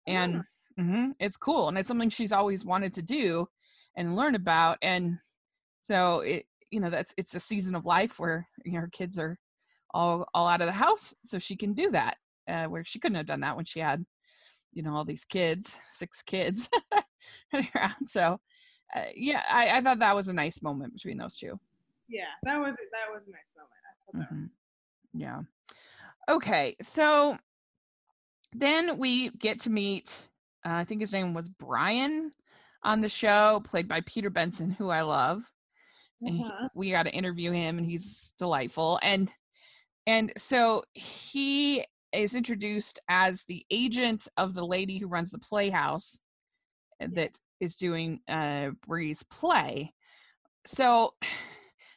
and 0.08 0.44
mhm, 0.80 1.12
it's 1.20 1.38
cool 1.38 1.68
and 1.68 1.77
it's 1.77 1.88
something 1.88 2.10
she's 2.10 2.32
always 2.32 2.65
wanted 2.65 2.94
to 2.94 3.01
do 3.01 3.48
and 3.96 4.15
learn 4.15 4.36
about 4.36 4.77
and 4.82 5.18
so 5.82 6.22
it 6.22 6.46
you 6.72 6.80
know 6.80 6.89
that's 6.89 7.13
it's 7.18 7.36
a 7.36 7.39
season 7.39 7.75
of 7.75 7.86
life 7.86 8.20
where 8.20 8.48
you 8.65 8.74
know 8.74 8.80
her 8.80 8.89
kids 8.92 9.20
are 9.20 9.38
all 9.94 10.25
all 10.34 10.48
out 10.48 10.62
of 10.62 10.68
the 10.68 10.74
house 10.74 11.13
so 11.24 11.38
she 11.38 11.56
can 11.56 11.74
do 11.74 11.92
that 11.92 12.18
uh, 12.48 12.65
where 12.65 12.84
she 12.84 13.00
couldn't 13.00 13.15
have 13.15 13.25
done 13.25 13.42
that 13.42 13.56
when 13.56 13.65
she 13.65 13.80
had 13.80 14.03
you 14.74 14.82
know 14.82 14.96
all 14.96 15.06
these 15.06 15.25
kids 15.25 15.77
six 15.92 16.24
kids 16.24 16.70
running 17.53 17.70
around 17.75 18.06
so 18.06 18.39
uh, 18.96 19.03
yeah 19.15 19.44
I, 19.50 19.77
I 19.77 19.82
thought 19.82 20.00
that 20.00 20.15
was 20.15 20.27
a 20.27 20.34
nice 20.34 20.62
moment 20.62 20.94
between 20.94 21.18
those 21.18 21.38
two 21.38 21.60
Yeah, 22.08 22.26
that 22.44 22.60
was 22.60 22.76
that 22.76 23.14
was 23.14 23.28
a 23.28 23.32
nice 23.32 23.54
moment. 23.56 23.72
I 23.86 23.94
thought 24.06 24.30
that 24.30 24.36
was. 24.36 24.50
Yeah. 25.14 25.42
Okay, 26.30 26.76
so 26.82 27.38
then 28.54 28.98
we 28.98 29.30
get 29.32 29.60
to 29.62 29.70
meet, 29.70 30.30
uh, 30.66 30.74
I 30.76 30.84
think 30.84 31.02
his 31.02 31.14
name 31.14 31.34
was 31.34 31.50
Brian 31.50 32.32
on 32.84 33.02
the 33.02 33.10
show, 33.10 33.62
played 33.66 33.88
by 33.88 34.02
Peter 34.02 34.30
Benson, 34.30 34.72
who 34.72 34.90
I 34.90 35.02
love. 35.02 35.50
And 36.22 36.38
he- 36.38 36.44
Uh-huh. 36.44 36.70
we 36.76 36.92
got 36.92 37.04
to 37.04 37.14
interview 37.14 37.52
him, 37.52 37.78
and 37.78 37.86
he's 37.86 38.34
delightful. 38.38 39.00
And 39.02 39.34
and 40.06 40.34
so 40.38 40.84
he 40.94 41.86
is 42.12 42.36
introduced 42.36 43.00
as 43.08 43.44
the 43.46 43.66
agent 43.72 44.28
of 44.38 44.54
the 44.54 44.66
lady 44.66 44.98
who 44.98 45.08
runs 45.08 45.32
the 45.32 45.40
playhouse 45.40 46.20
uh, 47.02 47.08
that 47.14 47.40
is 47.60 47.76
doing 47.76 48.22
uh, 48.28 48.72
Bree's 48.86 49.24
play. 49.24 49.94
So 50.66 51.16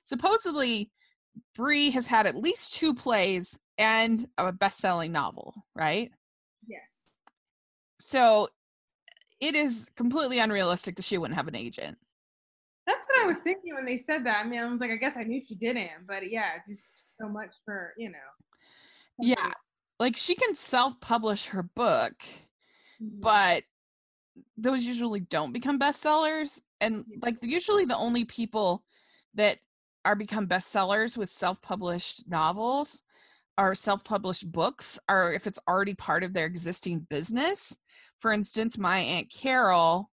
supposedly 0.07 0.91
Bree 1.55 1.91
has 1.91 2.07
had 2.07 2.27
at 2.27 2.37
least 2.37 2.75
two 2.75 2.95
plays 2.95 3.59
and 3.77 4.27
a 4.39 4.53
best-selling 4.53 5.13
novel, 5.13 5.53
right? 5.75 6.11
Yes. 6.67 7.11
So 8.01 8.49
it 9.41 9.55
is 9.55 9.91
completely 9.97 10.39
unrealistic 10.39 10.97
that 10.97 11.05
she 11.05 11.19
wouldn't 11.19 11.37
have 11.37 11.49
an 11.49 11.57
agent. 11.57 11.99
That's 12.87 13.05
what 13.09 13.25
I 13.25 13.27
was 13.27 13.39
thinking 13.39 13.75
when 13.75 13.85
they 13.85 13.97
said 13.97 14.25
that. 14.25 14.45
I 14.45 14.49
mean, 14.49 14.63
I 14.63 14.71
was 14.71 14.81
like, 14.81 14.93
I 14.93 14.97
guess 14.97 15.17
I 15.17 15.25
knew 15.25 15.43
she 15.47 15.57
didn't, 15.57 16.07
but 16.07 16.31
yeah, 16.31 16.53
it's 16.57 16.69
just 16.69 17.17
so 17.21 17.29
much 17.29 17.51
for 17.65 17.93
you 17.99 18.11
know. 18.11 18.19
Yeah, 19.19 19.53
like 19.99 20.17
she 20.17 20.37
can 20.37 20.55
self-publish 20.55 21.47
her 21.47 21.65
book, 21.65 22.15
Mhm. 23.03 23.21
but 23.21 23.65
those 24.57 24.85
usually 24.85 25.21
don't 25.21 25.53
become 25.53 25.81
bestsellers 25.81 26.61
and 26.81 27.05
like 27.23 27.37
usually 27.43 27.87
the 27.87 27.97
only 27.97 28.25
people 28.25 28.85
that 29.35 29.59
are 30.07 30.15
become 30.15 30.47
bestsellers 30.47 31.17
with 31.17 31.29
self-published 31.29 32.29
novels 32.29 33.03
or 33.59 33.75
self-published 33.75 34.51
books 34.53 34.99
or 35.11 35.33
if 35.33 35.47
it's 35.47 35.59
already 35.69 35.95
part 35.95 36.23
of 36.23 36.33
their 36.33 36.47
existing 36.47 37.01
business. 37.11 37.79
For 38.21 38.33
instance 38.33 38.79
my 38.79 38.99
aunt 38.99 39.33
carol 39.35 40.11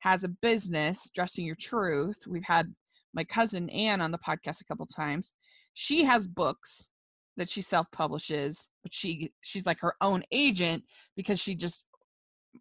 has 0.00 0.24
a 0.24 0.28
business 0.28 1.08
dressing 1.14 1.46
your 1.46 1.54
truth. 1.54 2.24
We've 2.26 2.44
had 2.44 2.74
my 3.14 3.22
cousin 3.22 3.70
anne 3.70 4.00
on 4.00 4.10
the 4.10 4.18
podcast 4.18 4.60
a 4.60 4.64
couple 4.64 4.86
times. 4.86 5.32
She 5.74 6.04
has 6.04 6.26
books 6.26 6.90
that 7.36 7.48
she 7.48 7.62
self-publishes 7.62 8.68
but 8.82 8.92
she 8.92 9.30
she's 9.42 9.66
like 9.66 9.80
her 9.80 9.94
own 10.00 10.24
agent 10.32 10.82
because 11.14 11.40
she 11.40 11.54
just 11.54 11.86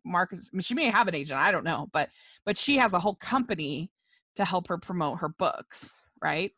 markets 0.04 0.51
I 0.54 0.56
mean, 0.56 0.62
she 0.62 0.75
may 0.75 0.89
have 0.89 1.08
an 1.08 1.15
agent 1.15 1.39
i 1.39 1.50
don't 1.50 1.63
know 1.63 1.88
but 1.94 2.10
but 2.46 2.58
she 2.58 2.77
has 2.77 2.94
a 2.94 3.00
whole 3.00 3.15
company 3.15 3.89
to 4.36 4.44
help 4.44 4.68
her 4.68 4.77
promote 4.77 5.20
her 5.20 5.30
books 5.30 6.04
right 6.22 6.51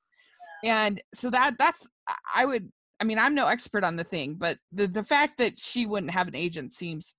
and 0.63 1.01
so 1.13 1.29
that 1.29 1.55
that's 1.57 1.87
I- 2.35 2.45
would 2.45 2.71
i 2.99 3.03
mean 3.03 3.19
i'm 3.19 3.35
no 3.35 3.47
expert 3.47 3.83
on 3.83 3.95
the 3.95 4.03
thing 4.03 4.35
but 4.35 4.57
the 4.71 4.87
the 4.87 5.03
fact 5.03 5.37
that 5.37 5.59
she 5.59 5.85
wouldn't 5.85 6.11
have 6.11 6.27
an 6.27 6.35
agent 6.35 6.71
seems 6.71 7.15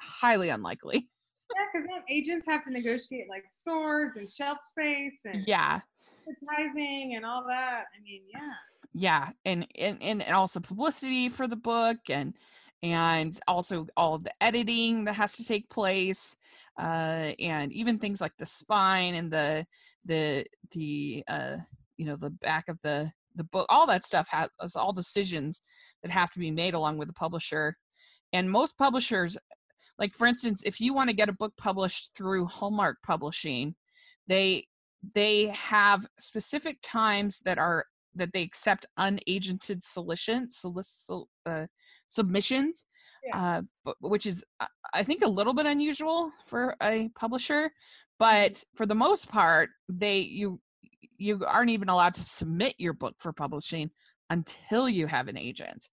highly 0.00 0.48
unlikely 0.48 1.08
Yeah, 1.56 1.64
because 1.72 1.88
agents 2.10 2.44
have 2.46 2.62
to 2.64 2.70
negotiate 2.72 3.28
like 3.28 3.44
stores 3.50 4.16
and 4.16 4.28
shelf 4.28 4.58
space 4.70 5.20
and 5.24 5.42
yeah 5.46 5.80
advertising 6.28 7.14
and 7.16 7.24
all 7.24 7.44
that. 7.48 7.84
I 7.96 8.02
mean, 8.02 8.22
yeah. 8.32 8.52
yeah 8.94 9.30
and, 9.44 9.66
and 9.78 10.02
and 10.02 10.22
and 10.22 10.34
also 10.34 10.60
publicity 10.60 11.28
for 11.28 11.46
the 11.46 11.56
book 11.56 11.98
and 12.10 12.34
and 12.82 13.38
also 13.48 13.86
all 13.96 14.14
of 14.14 14.24
the 14.24 14.32
editing 14.42 15.04
that 15.04 15.14
has 15.14 15.36
to 15.36 15.44
take 15.44 15.68
place 15.68 16.36
uh 16.78 17.32
and 17.40 17.72
even 17.72 17.98
things 17.98 18.20
like 18.20 18.36
the 18.38 18.46
spine 18.46 19.14
and 19.14 19.32
the 19.32 19.66
the 20.04 20.44
the 20.72 21.24
uh 21.28 21.56
you 21.98 22.06
know 22.06 22.16
the 22.16 22.30
back 22.30 22.64
of 22.68 22.78
the 22.82 23.12
the 23.34 23.44
book 23.44 23.66
all 23.68 23.86
that 23.86 24.04
stuff 24.04 24.28
has 24.30 24.74
all 24.74 24.92
decisions 24.92 25.62
that 26.02 26.10
have 26.10 26.30
to 26.30 26.38
be 26.38 26.50
made 26.50 26.74
along 26.74 26.96
with 26.96 27.08
the 27.08 27.14
publisher 27.14 27.76
and 28.32 28.50
most 28.50 28.78
publishers 28.78 29.36
like 29.98 30.14
for 30.14 30.26
instance 30.26 30.62
if 30.64 30.80
you 30.80 30.94
want 30.94 31.10
to 31.10 31.16
get 31.16 31.28
a 31.28 31.32
book 31.32 31.52
published 31.58 32.12
through 32.16 32.46
hallmark 32.46 32.96
publishing 33.04 33.74
they 34.26 34.66
they 35.14 35.46
have 35.48 36.06
specific 36.18 36.78
times 36.82 37.40
that 37.40 37.58
are 37.58 37.84
that 38.14 38.32
they 38.32 38.42
accept 38.42 38.86
unagented 38.98 39.82
solition, 39.82 40.48
solic- 40.48 41.26
uh, 41.46 41.66
submissions, 42.08 42.84
uh, 43.32 43.60
Yes. 43.60 43.70
but, 43.84 43.96
which 44.00 44.26
is 44.26 44.44
uh, 44.60 44.66
I 44.92 45.02
think 45.02 45.22
a 45.22 45.28
little 45.28 45.54
bit 45.54 45.66
unusual 45.66 46.30
for 46.44 46.76
a 46.82 47.10
publisher. 47.14 47.70
But 48.18 48.62
for 48.74 48.86
the 48.86 48.94
most 48.94 49.30
part, 49.30 49.70
they 49.88 50.18
you 50.18 50.60
you 51.18 51.44
aren't 51.46 51.70
even 51.70 51.88
allowed 51.88 52.14
to 52.14 52.22
submit 52.22 52.74
your 52.78 52.92
book 52.92 53.16
for 53.18 53.32
publishing 53.32 53.90
until 54.30 54.88
you 54.88 55.06
have 55.06 55.28
an 55.28 55.36
agent, 55.36 55.88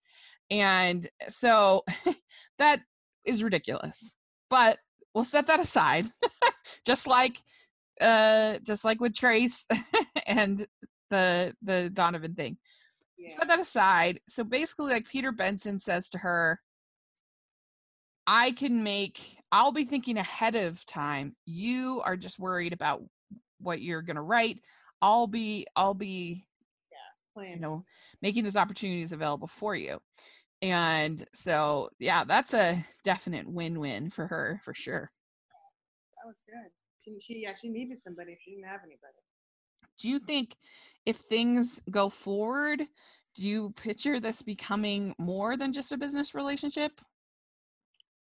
and 0.50 1.08
so 1.28 1.84
that 2.58 2.82
is 3.26 3.44
ridiculous. 3.44 4.18
But 4.50 4.78
we'll 5.14 5.24
set 5.24 5.48
that 5.48 5.60
aside, 5.60 6.06
just 6.86 7.08
like 7.08 7.38
uh 8.02 8.60
just 8.66 8.86
like 8.86 9.00
with 9.00 9.16
Trace 9.16 9.66
and 10.28 10.66
the 11.10 11.56
the 11.62 11.90
Donovan 11.94 12.36
thing. 12.36 12.58
yeah. 13.18 13.30
Set 13.30 13.48
that 13.48 13.60
aside. 13.60 14.20
So 14.28 14.44
basically, 14.44 14.92
like 14.92 15.10
Peter 15.10 15.32
Benson 15.32 15.80
says 15.80 16.10
to 16.10 16.18
her, 16.20 16.60
I 18.28 18.52
can 18.52 18.84
make, 18.84 19.38
I'll 19.52 19.72
be 19.72 19.86
thinking 19.86 20.18
ahead 20.18 20.56
of 20.56 20.84
time. 20.86 21.36
You 21.46 22.02
are 22.04 22.18
just 22.18 22.40
worried 22.40 22.74
about 22.74 23.04
what 23.60 23.82
you're 23.82 24.02
going 24.02 24.16
to 24.16 24.22
write. 24.22 24.60
I'll 25.02 25.28
be, 25.28 25.68
I'll 25.76 25.94
be, 25.94 26.46
yeah, 27.38 27.44
you 27.54 27.60
know, 27.60 27.84
making 28.22 28.44
those 28.44 28.58
opportunities 28.58 29.12
available 29.12 29.48
for 29.48 29.76
you. 29.76 30.00
And 30.62 31.26
so, 31.34 31.90
yeah, 32.00 32.24
that's 32.24 32.54
a 32.54 32.84
definite 33.04 33.48
win-win 33.48 34.10
for 34.10 34.28
her 34.28 34.60
for 34.64 34.74
sure. 34.74 35.12
That 36.18 36.28
was 36.28 36.42
good. 36.48 36.72
She, 37.04 37.20
she 37.22 37.42
yeah, 37.44 37.54
she 37.54 37.70
needed 37.70 38.02
somebody 38.02 38.36
she 38.44 38.52
didn't 38.52 38.66
have 38.66 38.80
anybody. 38.84 39.14
Do 40.00 40.10
you 40.10 40.20
think 40.20 40.56
if 41.06 41.18
things 41.18 41.82
go 41.90 42.10
forward, 42.10 42.82
do 43.36 43.48
you 43.48 43.74
picture 43.76 44.20
this 44.20 44.42
becoming 44.42 45.14
more 45.20 45.56
than 45.56 45.72
just 45.72 45.92
a 45.92 45.98
business 45.98 46.34
relationship? 46.34 47.00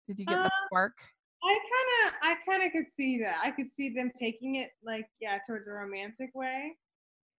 Did 0.07 0.19
you 0.19 0.25
get 0.25 0.39
Uh, 0.39 0.43
that 0.43 0.53
spark? 0.65 0.97
I 1.43 1.59
I 2.21 2.35
kind 2.47 2.63
of 2.63 2.71
could 2.71 2.87
see 2.87 3.19
that. 3.19 3.37
I 3.43 3.51
could 3.51 3.67
see 3.67 3.89
them 3.89 4.11
taking 4.15 4.55
it 4.55 4.71
like, 4.83 5.07
yeah, 5.21 5.39
towards 5.45 5.67
a 5.67 5.73
romantic 5.73 6.29
way. 6.33 6.75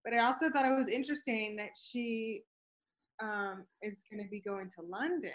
But 0.04 0.14
I 0.14 0.24
also 0.24 0.50
thought 0.50 0.64
it 0.64 0.76
was 0.76 0.88
interesting 0.88 1.56
that 1.56 1.70
she 1.76 2.42
um, 3.20 3.64
is 3.82 4.04
going 4.10 4.22
to 4.22 4.28
be 4.30 4.40
going 4.40 4.70
to 4.70 4.82
London. 4.82 5.30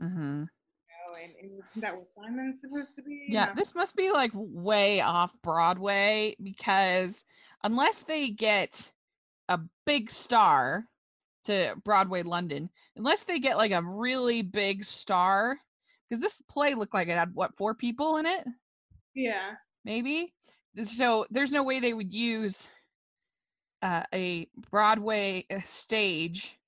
Mm-hmm. 0.00 0.42
You 0.42 1.08
know, 1.08 1.18
and, 1.22 1.82
that 1.82 1.96
what 1.96 2.08
Simon's 2.12 2.60
supposed 2.60 2.96
to 2.96 3.02
be? 3.02 3.26
Yeah, 3.28 3.52
this 3.54 3.74
must 3.74 3.96
be 3.96 4.10
like 4.10 4.32
way 4.34 5.00
off 5.00 5.34
Broadway 5.42 6.36
because 6.42 7.24
unless 7.64 8.02
they 8.02 8.30
get 8.30 8.92
a 9.48 9.60
big 9.86 10.10
star 10.10 10.86
to 11.44 11.74
Broadway 11.84 12.22
London, 12.22 12.70
unless 12.96 13.24
they 13.24 13.38
get 13.38 13.56
like 13.56 13.72
a 13.72 13.82
really 13.82 14.42
big 14.42 14.84
star, 14.84 15.58
because 16.12 16.20
this 16.20 16.42
play 16.46 16.74
looked 16.74 16.92
like 16.92 17.08
it 17.08 17.16
had 17.16 17.34
what 17.34 17.56
four 17.56 17.74
people 17.74 18.18
in 18.18 18.26
it, 18.26 18.44
yeah. 19.14 19.52
maybe. 19.82 20.34
So 20.84 21.24
there's 21.30 21.52
no 21.52 21.62
way 21.62 21.80
they 21.80 21.94
would 21.94 22.12
use 22.12 22.68
uh, 23.80 24.02
a 24.12 24.46
Broadway 24.70 25.46
uh, 25.50 25.60
stage 25.64 26.58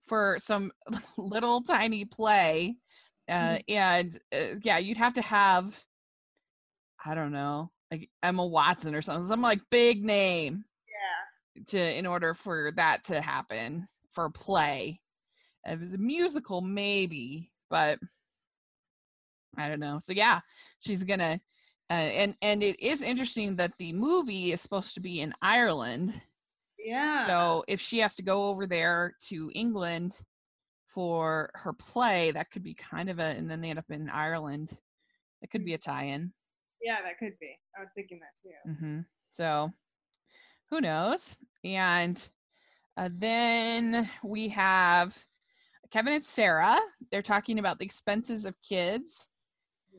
for 0.00 0.36
some 0.40 0.72
little 1.16 1.62
tiny 1.62 2.04
play. 2.04 2.74
Uh, 3.28 3.58
and 3.68 4.18
uh, 4.34 4.56
yeah, 4.62 4.78
you'd 4.78 4.96
have 4.96 5.14
to 5.14 5.22
have, 5.22 5.84
I 7.04 7.14
don't 7.14 7.30
know, 7.30 7.70
like 7.92 8.10
Emma 8.20 8.44
Watson 8.44 8.96
or 8.96 9.02
something, 9.02 9.28
some 9.28 9.42
like 9.42 9.60
big 9.70 10.04
name 10.04 10.64
Yeah. 10.88 11.62
to 11.66 11.98
in 11.98 12.04
order 12.04 12.34
for 12.34 12.72
that 12.74 13.04
to 13.04 13.20
happen 13.20 13.86
for 14.10 14.24
a 14.24 14.30
play. 14.32 15.00
If 15.64 15.74
it 15.74 15.78
was 15.78 15.94
a 15.94 15.98
musical, 15.98 16.62
maybe, 16.62 17.52
but 17.70 18.00
I 19.56 19.68
don't 19.68 19.80
know. 19.80 19.98
So 19.98 20.12
yeah, 20.12 20.40
she's 20.80 21.04
gonna, 21.04 21.40
uh, 21.90 21.92
and 21.92 22.34
and 22.42 22.62
it 22.62 22.80
is 22.80 23.02
interesting 23.02 23.56
that 23.56 23.72
the 23.78 23.92
movie 23.92 24.52
is 24.52 24.60
supposed 24.60 24.94
to 24.94 25.00
be 25.00 25.20
in 25.20 25.34
Ireland. 25.42 26.12
Yeah. 26.78 27.26
So 27.26 27.64
if 27.68 27.80
she 27.80 27.98
has 27.98 28.16
to 28.16 28.22
go 28.22 28.48
over 28.48 28.66
there 28.66 29.14
to 29.28 29.50
England 29.54 30.18
for 30.88 31.50
her 31.54 31.72
play, 31.72 32.32
that 32.32 32.50
could 32.50 32.62
be 32.64 32.74
kind 32.74 33.08
of 33.08 33.18
a, 33.18 33.22
and 33.22 33.50
then 33.50 33.60
they 33.60 33.70
end 33.70 33.78
up 33.78 33.90
in 33.90 34.10
Ireland. 34.10 34.72
It 35.42 35.50
could 35.50 35.64
be 35.64 35.74
a 35.74 35.78
tie-in. 35.78 36.32
yeah, 36.82 36.96
that 37.02 37.18
could 37.18 37.38
be. 37.40 37.56
I 37.76 37.80
was 37.80 37.92
thinking 37.94 38.20
that 38.20 38.34
too. 38.42 38.70
Mm-hmm. 38.72 39.00
So 39.30 39.70
who 40.70 40.80
knows? 40.80 41.36
And 41.64 42.30
uh, 42.96 43.08
then 43.12 44.08
we 44.24 44.48
have 44.48 45.16
Kevin 45.90 46.14
and 46.14 46.24
Sarah. 46.24 46.78
They're 47.10 47.22
talking 47.22 47.58
about 47.58 47.78
the 47.78 47.84
expenses 47.84 48.44
of 48.44 48.54
kids, 48.66 49.28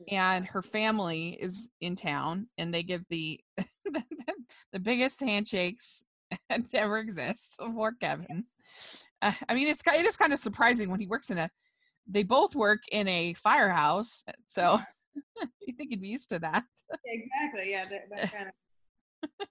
and 0.08 0.46
her 0.46 0.62
family 0.62 1.36
is 1.40 1.70
in 1.80 1.94
town, 1.96 2.48
and 2.58 2.72
they 2.72 2.82
give 2.82 3.04
the 3.08 3.40
the 4.72 4.80
biggest 4.80 5.20
handshakes 5.20 6.04
to 6.50 6.78
ever 6.78 6.98
exist 6.98 7.60
for 7.74 7.92
Kevin. 8.00 8.44
Uh, 9.22 9.32
I 9.48 9.54
mean, 9.54 9.68
it's 9.68 9.82
it 9.86 10.06
is 10.06 10.16
kind 10.16 10.32
of 10.32 10.38
surprising 10.38 10.90
when 10.90 11.00
he 11.00 11.06
works 11.06 11.30
in 11.30 11.38
a. 11.38 11.50
They 12.06 12.22
both 12.22 12.54
work 12.54 12.82
in 12.92 13.08
a 13.08 13.32
firehouse, 13.34 14.24
so 14.46 14.78
you 15.66 15.74
think 15.74 15.90
he'd 15.90 16.02
be 16.02 16.08
used 16.08 16.28
to 16.30 16.38
that. 16.40 16.64
Exactly. 17.06 17.70
Yeah. 17.70 17.84
That, 17.84 18.02
that 18.10 18.32
kind 18.32 18.48
of. 18.48 19.48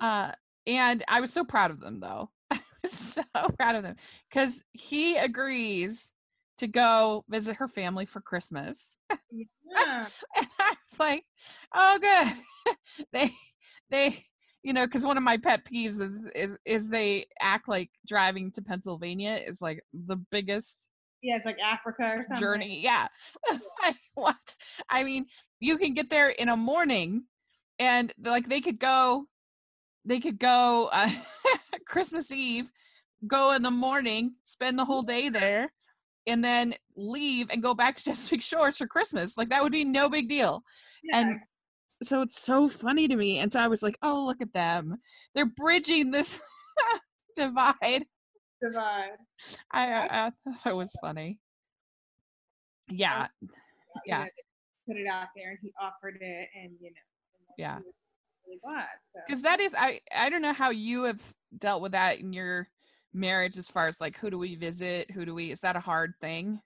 Uh, 0.00 0.32
and 0.66 1.02
I 1.08 1.20
was 1.20 1.32
so 1.32 1.44
proud 1.44 1.70
of 1.70 1.80
them, 1.80 1.98
though. 1.98 2.30
I 2.50 2.60
was 2.82 2.92
so 2.92 3.22
proud 3.58 3.74
of 3.74 3.82
them 3.82 3.96
because 4.30 4.62
he 4.72 5.16
agrees 5.16 6.14
to 6.62 6.68
go 6.68 7.24
visit 7.28 7.56
her 7.56 7.66
family 7.66 8.06
for 8.06 8.20
Christmas, 8.20 8.96
yeah. 9.32 10.06
and 10.36 10.46
I 10.60 10.74
was 10.88 11.00
like, 11.00 11.24
"Oh, 11.74 11.98
good." 12.00 12.76
they, 13.12 13.30
they, 13.90 14.24
you 14.62 14.72
know, 14.72 14.86
because 14.86 15.04
one 15.04 15.16
of 15.16 15.24
my 15.24 15.38
pet 15.38 15.64
peeves 15.64 16.00
is 16.00 16.30
is 16.36 16.56
is 16.64 16.88
they 16.88 17.26
act 17.40 17.66
like 17.68 17.90
driving 18.06 18.52
to 18.52 18.62
Pennsylvania 18.62 19.40
is 19.44 19.60
like 19.60 19.80
the 19.92 20.16
biggest 20.30 20.92
Yeah. 21.20 21.34
It's 21.34 21.46
like 21.46 21.60
Africa 21.60 22.14
or 22.16 22.22
something. 22.22 22.40
journey. 22.40 22.80
Yeah. 22.80 23.08
like, 23.82 23.96
what? 24.14 24.56
I 24.88 25.02
mean, 25.02 25.26
you 25.58 25.78
can 25.78 25.94
get 25.94 26.10
there 26.10 26.28
in 26.30 26.48
a 26.48 26.56
morning 26.56 27.24
and 27.80 28.12
like 28.22 28.48
they 28.48 28.60
could 28.60 28.78
go 28.78 29.26
they 30.04 30.20
could 30.20 30.38
go 30.38 30.90
uh, 30.92 31.08
Christmas 31.86 32.30
Eve, 32.30 32.70
go 33.26 33.50
in 33.52 33.62
the 33.62 33.70
morning, 33.70 34.34
spend 34.44 34.78
the 34.78 34.84
whole 34.84 35.02
day 35.02 35.28
there, 35.28 35.72
and 36.26 36.44
then 36.44 36.74
leave 36.96 37.48
and 37.50 37.62
go 37.62 37.74
back 37.74 37.96
to 37.96 38.02
Chesapeake 38.04 38.42
Shores 38.42 38.78
for 38.78 38.86
Christmas. 38.86 39.36
Like 39.36 39.48
that 39.48 39.62
would 39.62 39.72
be 39.72 39.84
no 39.84 40.08
big 40.08 40.28
deal. 40.28 40.62
Yeah. 41.02 41.20
And 41.20 41.40
so 42.02 42.22
it's 42.22 42.40
so 42.40 42.68
funny 42.68 43.08
to 43.08 43.16
me. 43.16 43.38
And 43.38 43.50
so 43.52 43.60
I 43.60 43.68
was 43.68 43.82
like, 43.82 43.96
oh, 44.02 44.24
look 44.24 44.40
at 44.40 44.52
them. 44.52 44.96
They're 45.34 45.46
bridging 45.56 46.10
this 46.10 46.40
divide. 47.36 48.04
divide. 48.60 49.10
I, 49.72 49.92
I, 49.92 50.26
I 50.26 50.30
thought 50.30 50.72
it 50.72 50.76
was 50.76 50.96
funny. 51.00 51.38
Yeah. 52.88 53.26
Yeah. 54.06 54.26
Put 54.86 54.96
it 54.96 55.06
out 55.06 55.28
there, 55.36 55.50
and 55.50 55.58
he 55.62 55.72
offered 55.80 56.18
it, 56.20 56.48
and 56.60 56.72
you 56.80 56.90
know. 56.90 56.96
and 57.36 57.54
Yeah. 57.56 57.78
Really 58.46 58.58
glad. 58.64 58.86
So. 59.12 59.20
because 59.26 59.42
that 59.42 59.60
is 59.60 59.72
i 59.78 60.00
i 60.14 60.28
don't 60.28 60.42
know 60.42 60.52
how 60.52 60.70
you 60.70 61.04
have 61.04 61.22
dealt 61.58 61.80
with 61.80 61.92
that 61.92 62.18
in 62.18 62.32
your 62.32 62.66
marriage 63.14 63.56
as 63.58 63.68
far 63.68 63.86
as 63.86 64.00
like 64.00 64.16
who 64.18 64.30
do 64.30 64.38
we 64.38 64.54
visit 64.54 65.10
who 65.10 65.24
do 65.24 65.34
we 65.34 65.50
is 65.50 65.60
that 65.60 65.76
a 65.76 65.80
hard 65.80 66.14
thing 66.20 66.60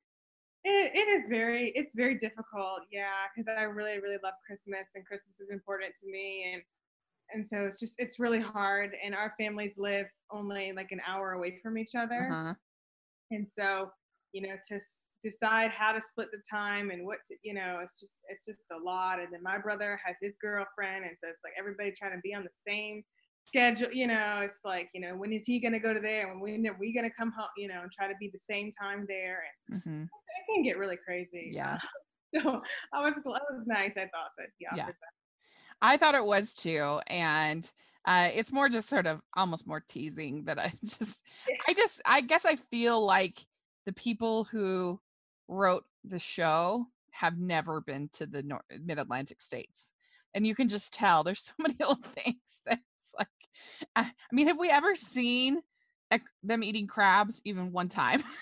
It, 0.64 0.92
it 0.94 1.08
is 1.08 1.28
very 1.28 1.70
it's 1.74 1.94
very 1.94 2.16
difficult 2.16 2.82
yeah 2.90 3.26
because 3.34 3.52
i 3.58 3.62
really 3.62 3.98
really 4.00 4.18
love 4.22 4.34
christmas 4.46 4.90
and 4.94 5.04
christmas 5.04 5.40
is 5.40 5.50
important 5.50 5.94
to 6.02 6.10
me 6.10 6.52
and 6.52 6.62
and 7.34 7.44
so 7.44 7.64
it's 7.64 7.80
just 7.80 7.96
it's 7.98 8.20
really 8.20 8.40
hard 8.40 8.92
and 9.04 9.14
our 9.14 9.34
families 9.38 9.78
live 9.78 10.06
only 10.30 10.72
like 10.72 10.92
an 10.92 11.00
hour 11.06 11.32
away 11.32 11.58
from 11.62 11.76
each 11.76 11.94
other 11.96 12.30
uh-huh. 12.32 12.54
and 13.30 13.46
so 13.46 13.90
you 14.32 14.42
know 14.42 14.54
to 14.68 14.76
s- 14.76 15.06
decide 15.22 15.72
how 15.72 15.92
to 15.92 16.00
split 16.00 16.28
the 16.30 16.42
time 16.48 16.90
and 16.90 17.04
what 17.04 17.18
to 17.26 17.34
you 17.42 17.54
know 17.54 17.80
it's 17.82 17.98
just 17.98 18.22
it's 18.28 18.44
just 18.44 18.66
a 18.70 18.84
lot 18.84 19.18
and 19.18 19.28
then 19.32 19.42
my 19.42 19.58
brother 19.58 19.98
has 20.04 20.16
his 20.20 20.36
girlfriend 20.40 21.04
and 21.04 21.16
so 21.18 21.28
it's 21.28 21.40
like 21.42 21.54
everybody 21.58 21.90
trying 21.90 22.12
to 22.12 22.20
be 22.22 22.34
on 22.34 22.44
the 22.44 22.50
same 22.56 23.02
schedule 23.46 23.88
you 23.92 24.06
know 24.06 24.40
it's 24.42 24.60
like 24.64 24.88
you 24.92 25.00
know 25.00 25.14
when 25.16 25.32
is 25.32 25.44
he 25.46 25.60
going 25.60 25.72
to 25.72 25.78
go 25.78 25.94
to 25.94 26.00
there 26.00 26.30
and 26.30 26.40
when 26.40 26.66
are 26.66 26.76
we 26.78 26.92
going 26.92 27.08
to 27.08 27.14
come 27.16 27.30
home 27.30 27.48
you 27.56 27.68
know 27.68 27.82
and 27.82 27.92
try 27.92 28.08
to 28.08 28.14
be 28.18 28.28
the 28.32 28.38
same 28.38 28.70
time 28.72 29.06
there 29.08 29.44
and 29.70 29.82
hmm 29.82 30.02
it 30.02 30.54
can 30.54 30.62
get 30.62 30.78
really 30.78 30.96
crazy 30.96 31.50
yeah 31.52 31.78
so 32.34 32.60
i 32.92 32.98
was 32.98 33.16
it 33.16 33.24
was 33.24 33.66
nice 33.66 33.96
i 33.96 34.02
thought 34.02 34.30
that 34.36 34.48
he 34.58 34.66
Yeah. 34.74 34.86
that. 34.86 34.94
i 35.80 35.96
thought 35.96 36.14
it 36.14 36.24
was 36.24 36.52
too 36.52 37.00
and 37.06 37.72
uh 38.04 38.28
it's 38.34 38.52
more 38.52 38.68
just 38.68 38.88
sort 38.88 39.06
of 39.06 39.22
almost 39.36 39.66
more 39.66 39.80
teasing 39.80 40.44
that 40.44 40.58
i 40.58 40.72
just 40.84 41.24
Yeah. 41.48 41.56
i 41.68 41.74
just 41.74 42.00
i 42.04 42.20
guess 42.20 42.44
i 42.44 42.56
feel 42.56 43.04
like 43.04 43.38
the 43.84 43.92
people 43.92 44.44
who 44.44 45.00
wrote 45.48 45.84
the 46.04 46.18
show 46.18 46.86
have 47.12 47.38
never 47.38 47.80
been 47.80 48.08
to 48.08 48.26
the 48.26 48.42
mid-atlantic 48.82 49.40
states 49.40 49.92
and 50.34 50.46
you 50.46 50.54
can 50.54 50.68
just 50.68 50.92
tell 50.92 51.24
there's 51.24 51.42
so 51.42 51.52
many 51.58 51.74
little 51.80 51.94
things 51.94 52.60
that's 53.16 53.84
like 53.96 54.10
i 54.10 54.10
mean 54.32 54.46
have 54.46 54.58
we 54.58 54.70
ever 54.70 54.94
seen 54.94 55.60
them 56.42 56.62
eating 56.62 56.86
crabs 56.86 57.42
even 57.44 57.72
one 57.72 57.88
time? 57.88 58.22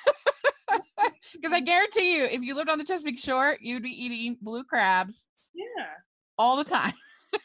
Because 1.33 1.53
i 1.53 1.61
guarantee 1.61 2.17
you 2.17 2.25
if 2.27 2.43
you 2.43 2.55
lived 2.55 2.69
on 2.69 2.79
the 2.79 2.85
chesapeake 2.85 3.19
shore 3.19 3.57
you'd 3.61 3.83
be 3.83 3.91
eating 3.91 4.37
blue 4.41 4.63
crabs 4.63 5.31
yeah. 5.55 5.87
all 6.39 6.57
the 6.57 6.65
time. 6.65 6.93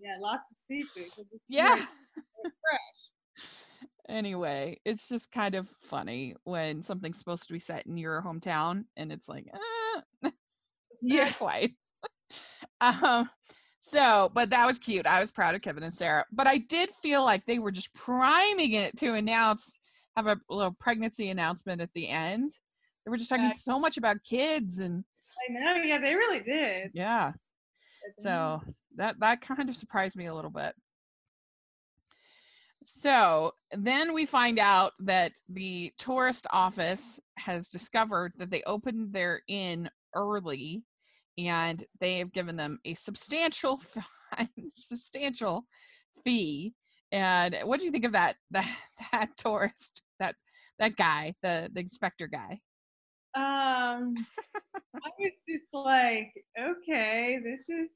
Yeah 0.00 0.16
lots 0.20 0.46
of 0.50 0.58
seafood. 0.58 1.26
yeah. 1.48 1.76
fresh. 1.76 3.46
Anyway 4.08 4.80
it's 4.84 5.08
just 5.08 5.32
kind 5.32 5.54
of 5.54 5.68
funny 5.80 6.34
when 6.44 6.82
something's 6.82 7.18
supposed 7.18 7.46
to 7.46 7.52
be 7.52 7.58
set 7.58 7.86
in 7.86 7.96
your 7.96 8.20
hometown 8.22 8.84
and 8.96 9.12
it's 9.12 9.28
like 9.28 9.46
not 10.22 10.34
yeah. 11.00 11.32
quite. 11.32 11.74
Um 12.80 13.28
so 13.84 14.30
but 14.32 14.48
that 14.50 14.64
was 14.64 14.78
cute. 14.78 15.06
I 15.08 15.18
was 15.18 15.32
proud 15.32 15.56
of 15.56 15.60
kevin 15.60 15.82
and 15.82 15.92
sarah. 15.94 16.24
But 16.30 16.46
i 16.46 16.58
did 16.58 16.88
feel 17.02 17.24
like 17.24 17.44
they 17.46 17.58
were 17.58 17.72
just 17.72 17.92
priming 17.94 18.74
it 18.74 18.96
to 18.98 19.14
announce 19.14 19.80
have 20.16 20.28
a 20.28 20.36
little 20.48 20.76
pregnancy 20.78 21.30
announcement 21.30 21.80
at 21.80 21.90
the 21.94 22.08
end. 22.08 22.48
They 23.04 23.10
were 23.10 23.16
just 23.16 23.28
talking 23.30 23.46
Yeah. 23.46 23.52
so 23.52 23.80
much 23.80 23.96
about 23.96 24.22
kids 24.22 24.78
and 24.78 25.02
i 25.48 25.52
know. 25.52 25.82
Yeah 25.82 25.98
they 25.98 26.14
really 26.14 26.38
did. 26.40 26.92
Yeah. 26.94 27.32
So 28.18 28.62
that 28.96 29.18
that 29.18 29.40
kind 29.40 29.68
of 29.68 29.76
surprised 29.76 30.16
me 30.16 30.26
a 30.26 30.34
little 30.34 30.50
bit. 30.50 30.74
So 32.84 33.52
then 33.72 34.12
we 34.12 34.26
find 34.26 34.58
out 34.60 34.92
that 35.00 35.32
the 35.48 35.92
tourist 35.98 36.46
office 36.52 37.18
has 37.36 37.68
discovered 37.70 38.32
that 38.38 38.50
they 38.50 38.62
opened 38.64 39.12
their 39.12 39.40
inn 39.48 39.88
early 40.14 40.82
and 41.38 41.82
they 42.00 42.18
have 42.18 42.32
given 42.32 42.56
them 42.56 42.78
a 42.84 42.94
substantial 42.94 43.80
substantial 44.68 45.66
fee. 46.24 46.74
And 47.10 47.56
what 47.64 47.80
do 47.80 47.86
you 47.86 47.92
think 47.92 48.04
of 48.04 48.12
that 48.12 48.36
that 48.50 48.78
that 49.12 49.36
tourist 49.36 50.02
that 50.18 50.34
that 50.78 50.96
guy 50.96 51.34
the 51.42 51.70
the 51.72 51.80
inspector 51.80 52.26
guy? 52.26 52.60
Um, 53.34 54.14
I 54.94 55.08
was 55.18 55.32
just 55.48 55.72
like, 55.72 56.32
okay, 56.58 57.40
this 57.42 57.66
is 57.68 57.90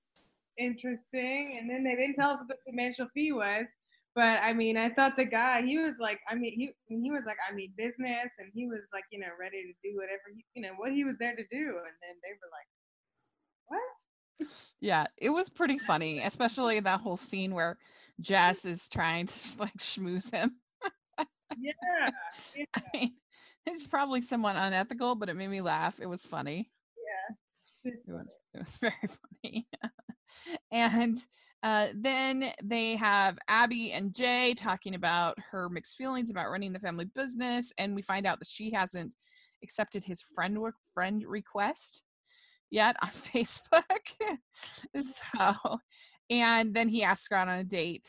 interesting. 0.59 1.59
And 1.61 1.69
then 1.69 1.85
they 1.85 1.95
didn't 1.95 2.15
tell 2.15 2.31
us 2.31 2.39
what 2.39 2.49
the 2.49 2.57
substantial 2.65 3.09
fee 3.13 3.33
was. 3.33 3.67
But 4.15 4.43
I 4.43 4.55
mean, 4.55 4.79
I 4.79 4.89
thought 4.89 5.15
the 5.19 5.27
guy, 5.27 5.61
he 5.61 5.77
was 5.77 5.97
like, 6.01 6.21
I 6.27 6.35
mean, 6.35 6.55
he 6.57 6.73
he 6.89 7.11
was 7.11 7.27
like, 7.27 7.37
I 7.47 7.53
mean, 7.53 7.73
business, 7.77 8.41
and 8.41 8.49
he 8.55 8.67
was 8.67 8.89
like, 8.95 9.05
you 9.13 9.21
know, 9.21 9.29
ready 9.39 9.61
to 9.61 9.75
do 9.85 9.95
whatever, 9.95 10.33
he, 10.35 10.43
you 10.55 10.63
know, 10.63 10.73
what 10.79 10.93
he 10.93 11.05
was 11.05 11.19
there 11.19 11.37
to 11.37 11.45
do. 11.53 11.65
And 11.69 11.97
then 12.01 12.17
they 12.25 12.33
were 12.33 12.49
like, 12.49 12.71
what? 13.69 14.49
Yeah, 14.81 15.07
it 15.17 15.31
was 15.31 15.49
pretty 15.49 15.79
funny, 15.79 16.21
especially 16.21 16.81
that 16.81 17.01
whole 17.01 17.17
scene 17.17 17.55
where 17.55 17.79
Jess 18.21 18.65
is 18.65 18.89
trying 18.89 19.27
to 19.27 19.35
like 19.61 19.77
schmooze 19.79 20.35
him. 20.35 20.57
yeah, 21.59 21.73
yeah. 22.55 22.65
I 22.77 22.83
mean, 22.95 23.13
it's 23.65 23.87
probably 23.87 24.21
somewhat 24.21 24.57
unethical, 24.57 25.15
but 25.15 25.29
it 25.29 25.37
made 25.37 25.49
me 25.49 25.61
laugh. 25.61 26.01
It 26.01 26.07
was 26.07 26.25
funny. 26.25 26.71
yeah. 26.97 27.35
It 27.93 28.01
was 28.09 28.39
it 28.55 28.59
was 28.59 28.77
very 28.79 28.95
funny. 29.43 29.69
and 30.73 31.17
uh, 31.63 31.89
then 31.95 32.53
they 32.63 32.97
have 32.97 33.39
Abby 33.49 33.93
and 33.93 34.15
Jay 34.15 34.55
talking 34.57 34.95
about 34.95 35.39
her 35.51 35.69
mixed 35.69 35.97
feelings 35.97 36.31
about 36.31 36.51
running 36.51 36.73
the 36.73 36.79
family 36.79 37.07
business, 37.07 37.73
and 37.79 37.95
we 37.95 38.03
find 38.03 38.27
out 38.27 38.39
that 38.39 38.49
she 38.49 38.71
hasn't 38.73 39.15
accepted 39.63 40.05
his 40.05 40.23
friend 40.23 40.61
work 40.61 40.75
friend 40.95 41.25
request 41.27 42.03
yet 42.71 42.97
on 43.03 43.09
Facebook. 43.11 44.37
so, 45.01 45.79
and 46.31 46.75
then 46.75 46.89
he 46.89 47.03
asks 47.03 47.29
her 47.31 47.37
out 47.37 47.49
on 47.49 47.59
a 47.59 47.65
date, 47.65 48.09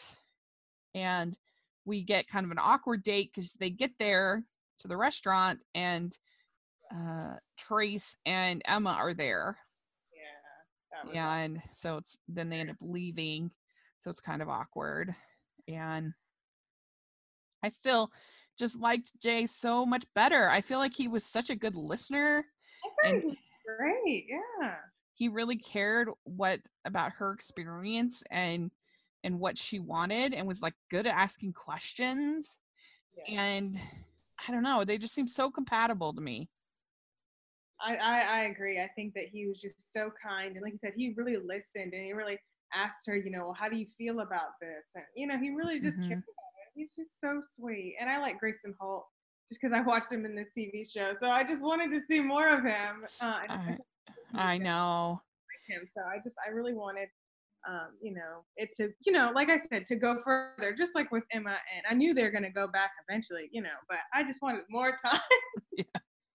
and 0.96 1.38
we 1.86 2.04
get 2.04 2.28
kind 2.28 2.46
of 2.46 2.52
an 2.52 2.60
awkward 2.60 3.04
date 3.04 3.32
because 3.34 3.54
they 3.54 3.70
get 3.70 3.92
there 4.00 4.44
to 4.80 4.88
the 4.88 4.98
restaurant 4.98 5.64
and 5.74 6.18
uh, 6.94 7.36
Trace 7.58 8.18
and 8.26 8.62
Emma 8.66 8.92
are 8.92 9.14
there. 9.14 9.58
Yeah. 11.04 11.12
Yeah, 11.14 11.34
and 11.38 11.62
so 11.74 11.98
it's 11.98 12.18
then 12.28 12.50
they 12.50 12.60
end 12.60 12.70
up 12.72 12.78
leaving, 12.82 13.52
so 14.00 14.10
it's 14.10 14.22
kind 14.22 14.42
of 14.42 14.50
awkward. 14.50 15.14
And 15.68 16.14
I 17.64 17.70
still 17.70 18.12
just 18.58 18.80
liked 18.80 19.20
Jay 19.22 19.46
so 19.46 19.86
much 19.86 20.06
better. 20.16 20.50
I 20.50 20.62
feel 20.62 20.80
like 20.80 20.96
he 20.96 21.08
was 21.08 21.24
such 21.26 21.50
a 21.50 21.56
good 21.56 21.76
listener. 21.76 22.46
I 22.84 23.08
thought 23.08 23.14
and- 23.16 23.24
was 23.26 23.36
great. 23.68 24.26
Yeah. 24.30 24.76
He 25.14 25.30
really 25.30 25.58
cared 25.58 26.10
what 26.24 26.60
about 26.86 27.14
her 27.14 27.34
experience 27.34 28.24
and 28.30 28.72
and 29.24 29.40
what 29.40 29.58
she 29.58 29.80
wanted 29.80 30.34
and 30.34 30.48
was 30.48 30.62
like 30.62 30.76
good 30.90 31.08
at 31.08 31.16
asking 31.16 31.54
questions. 31.54 32.62
And 33.28 33.80
I 34.48 34.52
don't 34.52 34.64
know, 34.64 34.86
they 34.86 34.98
just 34.98 35.16
seem 35.16 35.28
so 35.28 35.50
compatible 35.50 36.14
to 36.14 36.22
me. 36.22 36.50
I, 37.80 37.96
I 37.96 38.40
I 38.40 38.40
agree. 38.46 38.80
I 38.82 38.88
think 38.96 39.14
that 39.14 39.28
he 39.32 39.48
was 39.48 39.62
just 39.62 39.94
so 39.94 40.12
kind, 40.22 40.54
and 40.56 40.62
like 40.64 40.74
you 40.74 40.80
said, 40.80 40.94
he 40.96 41.14
really 41.16 41.38
listened, 41.38 41.94
and 41.94 42.04
he 42.04 42.14
really 42.14 42.40
asked 42.74 43.06
her, 43.08 43.16
you 43.16 43.30
know, 43.32 43.46
well, 43.46 43.54
how 43.54 43.70
do 43.70 43.78
you 43.78 43.86
feel 43.86 44.20
about 44.22 44.60
this? 44.62 44.92
And 44.96 45.06
you 45.16 45.28
know, 45.28 45.38
he 45.38 45.50
really 45.52 45.80
just 45.80 45.98
Mhm. 46.00 46.08
cared 46.08 46.24
about 46.24 46.54
it. 46.66 46.72
He's 46.76 46.96
just 46.96 47.20
so 47.20 47.40
sweet, 47.42 47.96
and 48.00 48.10
I 48.10 48.20
like 48.20 48.40
Grayson 48.40 48.74
Holt 48.80 49.06
just 49.50 49.62
because 49.62 49.74
I 49.74 49.82
watched 49.82 50.12
him 50.12 50.26
in 50.26 50.36
this 50.36 50.52
TV 50.58 50.90
show, 50.90 51.14
so 51.20 51.28
I 51.28 51.44
just 51.44 51.64
wanted 51.64 51.90
to 51.92 52.02
see 52.02 52.22
more 52.22 52.54
of 52.54 52.64
him. 52.64 53.06
Uh, 53.22 53.40
I, 53.50 53.78
I 54.34 54.54
I 54.54 54.58
know. 54.58 55.22
him, 55.68 55.84
so 55.92 56.02
I 56.02 56.18
just 56.24 56.36
I 56.46 56.52
really 56.52 56.74
wanted. 56.74 57.10
Um, 57.68 57.98
you 58.02 58.14
know, 58.14 58.46
it 58.56 58.70
to, 58.78 58.92
you 59.06 59.12
know, 59.12 59.32
like 59.36 59.50
I 59.50 59.58
said, 59.58 59.86
to 59.88 59.98
go 59.98 60.18
further, 60.24 60.72
just 60.74 60.96
like 60.96 61.12
with 61.12 61.24
Emma, 61.34 61.50
and 61.76 61.86
I 61.90 61.96
knew 61.96 62.14
they 62.14 62.24
were 62.24 62.32
gonna 62.32 62.52
go 62.52 62.68
back 62.68 62.92
eventually, 63.10 63.50
you 63.52 63.62
know, 63.62 63.70
but 63.90 63.98
I 64.14 64.24
just 64.24 64.42
wanted 64.42 64.62
more 64.70 64.96
time. 65.04 65.20
yeah, 65.74 65.84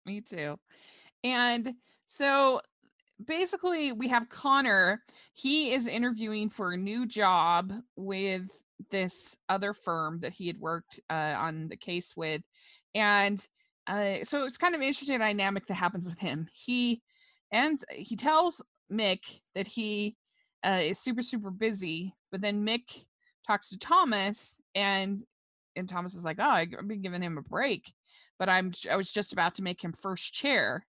Me 0.05 0.19
too. 0.19 0.57
And 1.23 1.73
so 2.05 2.59
basically, 3.25 3.93
we 3.93 4.09
have 4.09 4.27
Connor. 4.27 5.03
He 5.33 5.71
is 5.71 5.87
interviewing 5.87 6.49
for 6.49 6.73
a 6.73 6.77
new 6.77 7.05
job 7.05 7.71
with 7.95 8.49
this 8.89 9.37
other 9.47 9.73
firm 9.73 10.19
that 10.21 10.33
he 10.33 10.47
had 10.47 10.57
worked 10.59 10.99
uh, 11.09 11.35
on 11.37 11.69
the 11.69 11.77
case 11.77 12.15
with. 12.17 12.41
And 12.95 13.45
uh, 13.87 14.15
so 14.23 14.45
it's 14.45 14.57
kind 14.57 14.75
of 14.75 14.81
interesting 14.81 15.19
dynamic 15.19 15.65
that 15.67 15.75
happens 15.75 16.07
with 16.07 16.19
him. 16.19 16.47
He 16.53 17.01
ends, 17.51 17.83
he 17.91 18.15
tells 18.15 18.63
Mick 18.91 19.39
that 19.55 19.67
he 19.67 20.15
uh, 20.63 20.79
is 20.83 20.99
super, 20.99 21.21
super 21.21 21.51
busy, 21.51 22.13
but 22.31 22.41
then 22.41 22.65
Mick 22.65 23.05
talks 23.47 23.69
to 23.69 23.79
Thomas 23.79 24.59
and 24.75 25.21
and 25.75 25.87
Thomas 25.87 26.15
is 26.15 26.25
like, 26.25 26.37
"Oh, 26.39 26.49
I've 26.49 26.87
been 26.87 27.01
giving 27.01 27.21
him 27.21 27.37
a 27.37 27.41
break, 27.41 27.93
but 28.37 28.49
I'm 28.49 28.71
I 28.89 28.95
was 28.95 29.11
just 29.11 29.33
about 29.33 29.53
to 29.55 29.63
make 29.63 29.81
him 29.83 29.93
first 29.93 30.33
chair 30.33 30.85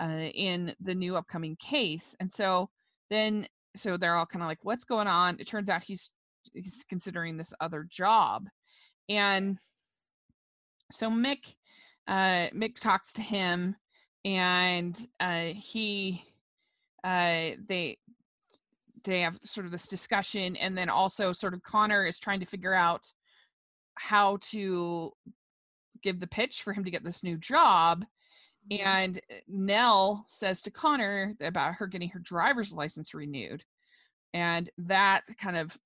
uh, 0.00 0.28
in 0.34 0.74
the 0.80 0.94
new 0.94 1.16
upcoming 1.16 1.56
case." 1.56 2.16
And 2.20 2.30
so 2.30 2.70
then 3.10 3.46
so 3.76 3.96
they're 3.96 4.16
all 4.16 4.26
kind 4.26 4.42
of 4.42 4.48
like, 4.48 4.64
"What's 4.64 4.84
going 4.84 5.06
on?" 5.06 5.36
It 5.38 5.46
turns 5.46 5.70
out 5.70 5.82
he's 5.82 6.12
he's 6.52 6.84
considering 6.88 7.36
this 7.36 7.54
other 7.60 7.86
job, 7.88 8.48
and 9.08 9.58
so 10.90 11.10
Mick 11.10 11.54
uh, 12.06 12.48
Mick 12.54 12.80
talks 12.80 13.12
to 13.14 13.22
him, 13.22 13.76
and 14.24 14.98
uh, 15.20 15.46
he 15.54 16.22
uh, 17.04 17.50
they 17.66 17.98
they 19.04 19.20
have 19.20 19.38
sort 19.42 19.66
of 19.66 19.72
this 19.72 19.88
discussion, 19.88 20.56
and 20.56 20.76
then 20.76 20.88
also 20.88 21.32
sort 21.32 21.54
of 21.54 21.62
Connor 21.62 22.04
is 22.06 22.18
trying 22.18 22.40
to 22.40 22.46
figure 22.46 22.74
out 22.74 23.12
how 23.94 24.38
to 24.40 25.12
give 26.02 26.20
the 26.20 26.26
pitch 26.26 26.62
for 26.62 26.72
him 26.72 26.84
to 26.84 26.90
get 26.90 27.04
this 27.04 27.24
new 27.24 27.36
job. 27.36 28.04
And 28.70 29.18
uh, 29.30 29.36
Nell 29.48 30.24
says 30.28 30.62
to 30.62 30.70
Connor 30.70 31.34
about 31.40 31.74
her 31.74 31.86
getting 31.86 32.10
her 32.10 32.20
driver's 32.20 32.72
license 32.72 33.14
renewed. 33.14 33.64
And 34.34 34.70
that 34.78 35.22
kind 35.40 35.56
of 35.56 35.76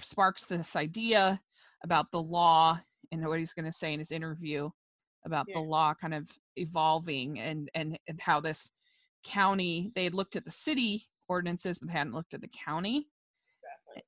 sparks 0.00 0.46
this 0.46 0.76
idea 0.76 1.40
about 1.82 2.10
the 2.10 2.20
law 2.20 2.80
and 3.20 3.28
what 3.28 3.38
he's 3.38 3.54
going 3.54 3.64
to 3.64 3.72
say 3.72 3.92
in 3.92 3.98
his 3.98 4.12
interview 4.12 4.68
about 5.24 5.46
the 5.52 5.60
law 5.60 5.94
kind 5.94 6.12
of 6.12 6.28
evolving 6.56 7.40
and, 7.40 7.70
and 7.74 7.98
and 8.08 8.20
how 8.20 8.40
this 8.40 8.72
county 9.24 9.90
they 9.94 10.04
had 10.04 10.14
looked 10.14 10.36
at 10.36 10.44
the 10.44 10.50
city 10.50 11.02
ordinances 11.28 11.78
but 11.78 11.88
they 11.88 11.94
hadn't 11.94 12.12
looked 12.12 12.34
at 12.34 12.42
the 12.42 12.48
county. 12.48 13.08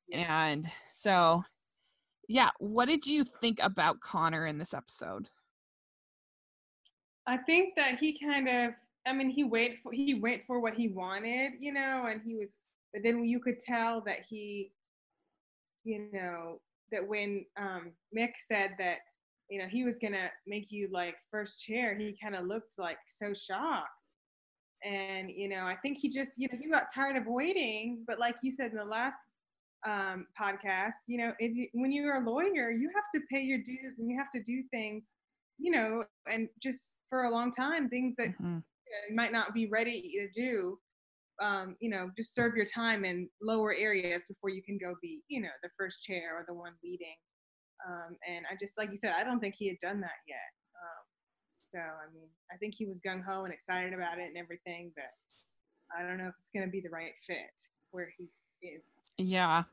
Yeah. 0.08 0.44
and 0.46 0.70
so 0.92 1.42
yeah 2.28 2.50
what 2.58 2.86
did 2.86 3.06
you 3.06 3.24
think 3.24 3.58
about 3.62 4.00
connor 4.00 4.46
in 4.46 4.58
this 4.58 4.74
episode? 4.74 5.28
I 7.26 7.36
think 7.38 7.74
that 7.76 7.98
he 7.98 8.18
kind 8.18 8.48
of, 8.48 8.70
I 9.06 9.12
mean, 9.12 9.30
he 9.30 9.44
wait 9.44 9.78
for 9.82 9.92
he 9.92 10.14
went 10.14 10.42
for 10.46 10.60
what 10.60 10.74
he 10.74 10.88
wanted, 10.88 11.52
you 11.58 11.72
know, 11.72 12.06
and 12.08 12.20
he 12.24 12.36
was, 12.36 12.56
but 12.92 13.02
then 13.02 13.24
you 13.24 13.40
could 13.40 13.58
tell 13.58 14.00
that 14.06 14.20
he, 14.28 14.70
you 15.84 16.08
know, 16.12 16.60
that 16.92 17.06
when 17.06 17.44
um, 17.56 17.92
Mick 18.16 18.32
said 18.38 18.74
that, 18.78 18.98
you 19.48 19.58
know, 19.58 19.66
he 19.68 19.84
was 19.84 19.98
gonna 19.98 20.30
make 20.46 20.70
you 20.70 20.88
like 20.92 21.14
first 21.30 21.62
chair, 21.62 21.96
he 21.96 22.16
kind 22.22 22.34
of 22.34 22.46
looked 22.46 22.74
like 22.78 22.98
so 23.06 23.32
shocked, 23.34 24.14
and 24.84 25.30
you 25.30 25.48
know, 25.48 25.64
I 25.64 25.76
think 25.76 25.98
he 25.98 26.08
just, 26.08 26.38
you 26.38 26.48
know, 26.50 26.58
he 26.60 26.68
got 26.68 26.92
tired 26.94 27.16
of 27.16 27.26
waiting, 27.26 28.04
but 28.06 28.18
like 28.18 28.36
you 28.42 28.50
said 28.50 28.70
in 28.72 28.76
the 28.76 28.84
last 28.84 29.16
um, 29.86 30.26
podcast, 30.40 31.06
you 31.06 31.18
know, 31.18 31.32
is 31.40 31.58
when 31.74 31.92
you're 31.92 32.16
a 32.16 32.28
lawyer, 32.28 32.70
you 32.70 32.90
have 32.94 33.04
to 33.14 33.20
pay 33.30 33.40
your 33.40 33.58
dues 33.58 33.94
and 33.98 34.10
you 34.10 34.18
have 34.18 34.30
to 34.32 34.42
do 34.42 34.62
things 34.70 35.14
you 35.58 35.70
know, 35.70 36.04
and 36.30 36.50
just 36.62 36.98
for 37.08 37.24
a 37.24 37.30
long 37.30 37.50
time, 37.50 37.88
things 37.88 38.14
that 38.16 38.28
Mhm. 38.28 38.62
you, 38.86 38.92
know, 38.92 39.08
you 39.08 39.14
might 39.16 39.32
not 39.32 39.54
be 39.54 39.66
ready 39.66 40.12
to 40.12 40.28
do. 40.28 40.78
Um, 41.42 41.76
you 41.80 41.90
know, 41.90 42.10
just 42.16 42.34
serve 42.34 42.56
your 42.56 42.66
time 42.66 43.04
in 43.04 43.28
lower 43.42 43.74
areas 43.74 44.24
before 44.28 44.50
you 44.50 44.62
can 44.62 44.78
go 44.78 44.94
be, 45.02 45.22
you 45.28 45.40
know, 45.40 45.50
the 45.62 45.68
first 45.78 46.02
chair 46.02 46.36
or 46.36 46.44
the 46.48 46.54
one 46.54 46.72
leading. 46.82 47.16
Um, 47.86 48.16
and 48.26 48.46
I 48.50 48.56
just, 48.58 48.78
like 48.78 48.90
you 48.90 48.96
said, 48.96 49.14
I 49.16 49.24
don't 49.24 49.38
think 49.38 49.54
he 49.56 49.68
had 49.68 49.78
done 49.82 50.00
that 50.00 50.18
yet. 50.26 50.38
Um, 50.82 51.04
so, 51.70 51.78
I 51.78 52.12
mean, 52.14 52.28
I 52.50 52.56
think 52.56 52.74
he 52.74 52.86
was 52.86 53.00
gung 53.06 53.22
ho 53.22 53.44
and 53.44 53.52
excited 53.52 53.92
about 53.92 54.18
it 54.18 54.28
and 54.28 54.38
everything, 54.38 54.92
but 54.96 55.10
I 55.96 56.02
don't 56.02 56.18
know 56.18 56.28
if 56.28 56.34
it's 56.40 56.50
going 56.50 56.64
to 56.64 56.70
be 56.70 56.80
the 56.80 56.90
right 56.90 57.12
fit 57.26 57.38
where 57.90 58.12
he 58.16 58.28
is. 58.66 59.02
Yeah. 59.18 59.64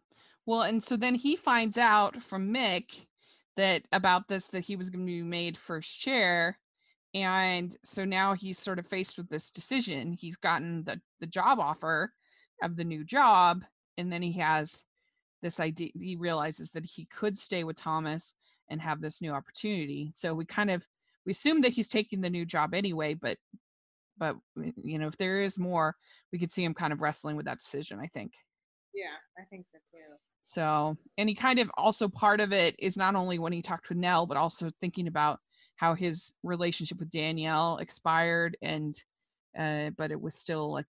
Well, 0.46 0.64
and 0.64 0.84
so 0.84 0.98
then 0.98 1.16
he 1.16 1.36
finds 1.36 1.78
out 1.78 2.22
from 2.22 2.54
Mick 2.54 3.06
that 3.56 3.84
about 3.92 4.28
this 4.28 4.48
that 4.48 4.66
he 4.66 4.76
was 4.76 4.90
going 4.90 5.06
to 5.06 5.12
be 5.12 5.22
made 5.22 5.58
first 5.58 6.00
chair 6.00 6.58
and 7.14 7.76
so 7.84 8.06
now 8.06 8.34
he's 8.34 8.58
sort 8.58 8.80
of 8.80 8.88
faced 8.88 9.18
with 9.18 9.30
this 9.30 9.52
decision. 9.52 10.14
He's 10.14 10.38
gotten 10.38 10.84
the 10.84 11.00
the 11.20 11.28
job 11.28 11.60
offer 11.60 12.12
of 12.62 12.76
the 12.76 12.84
new 12.84 13.04
job 13.04 13.64
and 13.98 14.12
then 14.12 14.22
he 14.22 14.34
has 14.34 14.86
this 15.42 15.60
idea 15.60 15.90
he 15.94 16.16
realizes 16.16 16.70
that 16.72 16.86
he 16.86 17.06
could 17.06 17.38
stay 17.38 17.64
with 17.64 17.76
Thomas 17.76 18.34
and 18.70 18.82
have 18.82 19.02
this 19.02 19.22
new 19.22 19.32
opportunity. 19.32 20.12
So 20.16 20.34
we 20.34 20.46
kind 20.46 20.72
of 20.72 20.86
we 21.26 21.32
assume 21.32 21.62
that 21.62 21.74
he's 21.74 21.88
taking 21.88 22.22
the 22.22 22.30
new 22.30 22.46
job 22.46 22.74
anyway, 22.74 23.14
but 23.14 23.38
but 24.18 24.36
you 24.56 25.00
know 25.00 25.08
if 25.08 25.18
there 25.18 25.42
is 25.42 25.60
more, 25.60 25.96
we 26.32 26.40
could 26.40 26.52
see 26.52 26.64
him 26.64 26.74
kind 26.74 26.94
of 26.94 27.02
wrestling 27.02 27.36
with 27.36 27.46
that 27.46 27.60
decision. 27.60 28.00
I 28.00 28.08
think. 28.08 28.34
Yeah, 28.94 29.16
I 29.40 29.44
think 29.50 29.68
so 29.68 29.80
too. 29.92 30.16
So, 30.44 30.98
and 31.18 31.28
he 31.28 31.36
kind 31.36 31.60
of 31.60 31.72
also 31.78 32.08
part 32.08 32.40
of 32.40 32.54
it 32.54 32.76
is 32.78 32.96
not 32.96 33.16
only 33.16 33.40
when 33.40 33.54
he 33.54 33.62
talked 33.62 33.90
with 33.90 33.98
Nell, 33.98 34.28
but 34.28 34.38
also 34.38 34.70
thinking 34.80 35.08
about 35.08 35.40
how 35.84 35.96
his 35.96 36.34
relationship 36.44 36.98
with 36.98 37.10
Danielle 37.10 37.78
expired 37.80 38.56
and 38.62 38.96
uh 39.58 39.90
but 39.98 40.12
it 40.12 40.22
was 40.22 40.34
still 40.34 40.72
like 40.72 40.88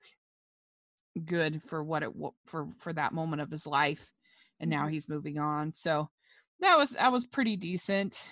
good 1.24 1.62
for 1.64 1.82
what 1.82 2.04
it 2.04 2.10
for 2.46 2.68
for 2.78 2.92
that 2.92 3.12
moment 3.12 3.42
of 3.42 3.50
his 3.50 3.66
life 3.66 4.12
and 4.60 4.70
now 4.70 4.86
Mhm. 4.86 4.92
he's 4.92 5.08
moving 5.08 5.36
on. 5.38 5.72
So 5.72 6.10
that 6.60 6.76
was 6.78 6.90
that 6.90 7.10
was 7.10 7.26
pretty 7.26 7.56
decent. 7.56 8.30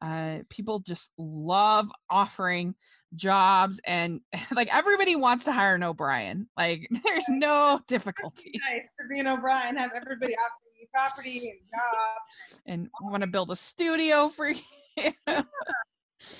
Uh 0.00 0.38
people 0.48 0.80
just 0.80 1.12
love 1.16 1.92
offering 2.10 2.74
jobs 3.14 3.80
and 3.86 4.20
like 4.56 4.74
everybody 4.74 5.14
wants 5.14 5.44
to 5.44 5.52
hire 5.52 5.76
an 5.76 5.84
O'Brien. 5.84 6.48
Like 6.56 6.88
there's 7.04 7.28
no 7.28 7.80
difficulty 7.86 8.60
Nice 8.68 8.88
to 9.00 9.06
be 9.08 9.20
an 9.20 9.28
O'Brien, 9.28 9.76
have 9.76 9.92
everybody 9.94 10.34
offering 10.34 10.74
you 10.80 10.88
property 10.92 11.50
and 11.50 11.60
jobs. 11.70 12.60
and 12.66 12.88
want 13.00 13.22
to 13.22 13.30
build 13.30 13.52
a 13.52 13.56
studio 13.56 14.28
for 14.28 14.48
you. 14.48 14.60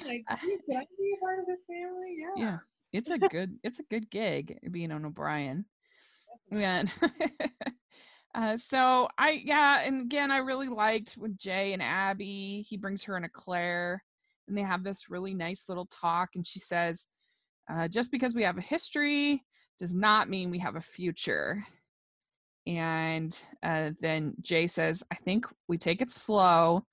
Like, 0.07 0.25
can 0.29 0.77
I 0.77 0.87
be 0.97 1.15
a 1.17 1.21
part 1.21 1.41
of 1.41 1.47
this 1.47 1.67
family? 1.67 2.17
Yeah. 2.17 2.45
yeah 2.45 2.59
it's 2.93 3.11
a 3.11 3.19
good 3.19 3.59
it's 3.63 3.81
a 3.81 3.85
good 3.85 4.11
gig 4.11 4.59
being 4.71 4.93
an 4.93 5.05
o'brien 5.05 5.65
yeah 6.51 6.83
uh, 8.35 8.57
so 8.57 9.09
i 9.19 9.43
yeah 9.45 9.83
and 9.85 10.03
again 10.03 10.31
i 10.31 10.39
really 10.39 10.69
liked 10.69 11.15
when 11.15 11.35
jay 11.37 11.73
and 11.73 11.83
abby 11.83 12.65
he 12.69 12.77
brings 12.77 13.03
her 13.05 13.17
and 13.17 13.33
Claire, 13.33 14.03
and 14.47 14.57
they 14.57 14.63
have 14.63 14.85
this 14.85 15.11
really 15.11 15.35
nice 15.35 15.69
little 15.69 15.87
talk 15.87 16.31
and 16.35 16.47
she 16.47 16.59
says 16.59 17.07
uh, 17.71 17.89
just 17.89 18.11
because 18.11 18.35
we 18.35 18.43
have 18.43 18.59
a 18.59 18.63
history 18.63 19.43
does 19.79 19.95
not 19.95 20.29
mean 20.29 20.51
we 20.51 20.59
have 20.59 20.77
a 20.77 20.81
future 20.81 21.65
and 22.67 23.43
uh, 23.63 23.91
then 24.01 24.35
jay 24.43 24.67
says 24.67 25.03
i 25.11 25.15
think 25.15 25.47
we 25.69 25.79
take 25.79 26.03
it 26.03 26.11
slow 26.11 26.85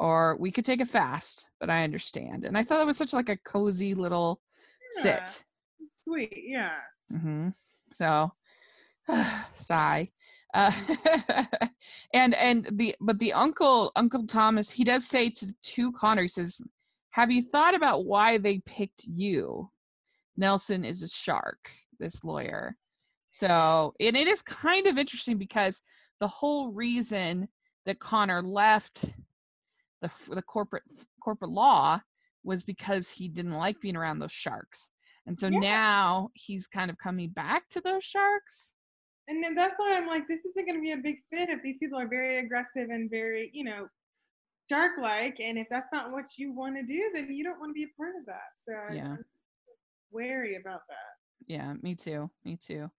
or 0.00 0.36
we 0.38 0.50
could 0.50 0.64
take 0.64 0.80
it 0.80 0.88
fast 0.88 1.50
but 1.60 1.70
i 1.70 1.84
understand 1.84 2.44
and 2.44 2.56
i 2.56 2.62
thought 2.62 2.80
it 2.80 2.86
was 2.86 2.96
such 2.96 3.12
like 3.12 3.28
a 3.28 3.36
cozy 3.38 3.94
little 3.94 4.40
Yeah. 4.96 5.02
sit 5.02 5.44
Sweet. 6.08 6.44
Yeah. 6.46 6.76
Mm-hmm. 7.12 7.48
So, 7.92 8.32
sigh. 9.54 10.10
Uh, 10.54 10.72
and 12.14 12.34
and 12.34 12.66
the 12.72 12.96
but 13.00 13.18
the 13.18 13.34
uncle 13.34 13.92
Uncle 13.96 14.26
Thomas 14.26 14.70
he 14.70 14.84
does 14.84 15.06
say 15.06 15.28
to 15.28 15.54
to 15.62 15.92
Connor 15.92 16.22
he 16.22 16.28
says, 16.28 16.58
"Have 17.10 17.30
you 17.30 17.42
thought 17.42 17.74
about 17.74 18.06
why 18.06 18.38
they 18.38 18.60
picked 18.60 19.04
you?" 19.04 19.70
Nelson 20.38 20.84
is 20.84 21.02
a 21.02 21.08
shark. 21.08 21.70
This 21.98 22.24
lawyer. 22.24 22.76
So 23.28 23.92
and 24.00 24.16
it 24.16 24.26
is 24.26 24.40
kind 24.40 24.86
of 24.86 24.96
interesting 24.96 25.36
because 25.36 25.82
the 26.20 26.28
whole 26.28 26.72
reason 26.72 27.48
that 27.84 27.98
Connor 27.98 28.42
left 28.42 29.12
the 30.00 30.10
the 30.34 30.42
corporate 30.42 30.84
corporate 31.22 31.50
law 31.50 32.00
was 32.44 32.62
because 32.62 33.10
he 33.10 33.28
didn't 33.28 33.52
like 33.52 33.80
being 33.80 33.96
around 33.96 34.18
those 34.18 34.32
sharks. 34.32 34.90
And 35.26 35.38
so 35.38 35.48
Yeah. 35.48 35.58
now 35.58 36.30
he's 36.34 36.66
kind 36.66 36.90
of 36.90 36.96
coming 36.98 37.30
back 37.30 37.68
to 37.70 37.80
those 37.80 38.04
sharks. 38.04 38.74
And 39.26 39.44
then 39.44 39.54
that's 39.54 39.78
why 39.78 39.94
I'm 39.96 40.06
like, 40.06 40.26
this 40.26 40.44
isn't 40.46 40.64
going 40.66 40.78
to 40.78 40.82
be 40.82 40.92
a 40.92 40.96
big 40.96 41.16
fit 41.30 41.50
if 41.50 41.62
these 41.62 41.78
people 41.78 41.98
are 41.98 42.08
very 42.08 42.38
aggressive 42.38 42.88
and 42.88 43.10
very, 43.10 43.50
you 43.52 43.64
know, 43.64 43.86
shark 44.70 44.92
like. 44.98 45.38
And 45.40 45.58
if 45.58 45.66
that's 45.68 45.92
not 45.92 46.10
what 46.12 46.24
you 46.38 46.54
want 46.54 46.76
to 46.76 46.82
do, 46.82 47.10
then 47.12 47.30
you 47.30 47.44
don't 47.44 47.60
want 47.60 47.70
to 47.70 47.74
be 47.74 47.84
a 47.84 47.96
part 47.96 48.14
of 48.18 48.24
that. 48.26 48.56
So 48.56 48.72
Yeah. 48.94 49.12
I'm 49.12 49.24
wary 50.10 50.56
about 50.56 50.80
that. 50.88 51.46
Yeah, 51.46 51.74
me 51.82 51.94
too. 51.94 52.30
Me 52.44 52.56
too. 52.56 52.90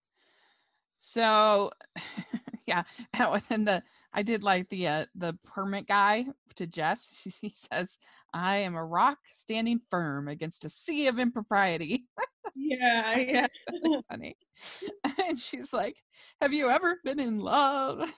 So 0.99 1.71
yeah, 2.67 2.83
and 3.13 3.41
then 3.49 3.65
the 3.65 3.83
I 4.13 4.21
did 4.21 4.43
like 4.43 4.69
the 4.69 4.87
uh 4.87 5.05
the 5.15 5.37
permit 5.45 5.87
guy 5.87 6.25
to 6.55 6.67
Jess. 6.67 7.21
She, 7.23 7.29
he 7.47 7.53
says, 7.53 7.97
"I 8.33 8.57
am 8.57 8.75
a 8.75 8.85
rock 8.85 9.17
standing 9.31 9.79
firm 9.89 10.27
against 10.27 10.65
a 10.65 10.69
sea 10.69 11.07
of 11.07 11.19
impropriety." 11.19 12.05
Yeah. 12.55 13.17
Yeah. 13.19 13.47
Funny. 14.09 14.35
And 15.27 15.39
she's 15.39 15.71
like, 15.71 15.97
"Have 16.41 16.51
you 16.53 16.69
ever 16.69 16.97
been 17.03 17.19
in 17.19 17.39
love?" 17.39 18.09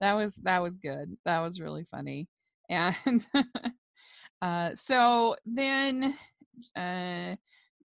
that 0.00 0.14
was 0.14 0.36
that 0.44 0.62
was 0.62 0.76
good. 0.76 1.16
That 1.24 1.40
was 1.40 1.60
really 1.60 1.84
funny. 1.84 2.28
And 2.70 3.26
uh 4.42 4.70
so 4.74 5.36
then 5.46 6.14
uh 6.76 7.36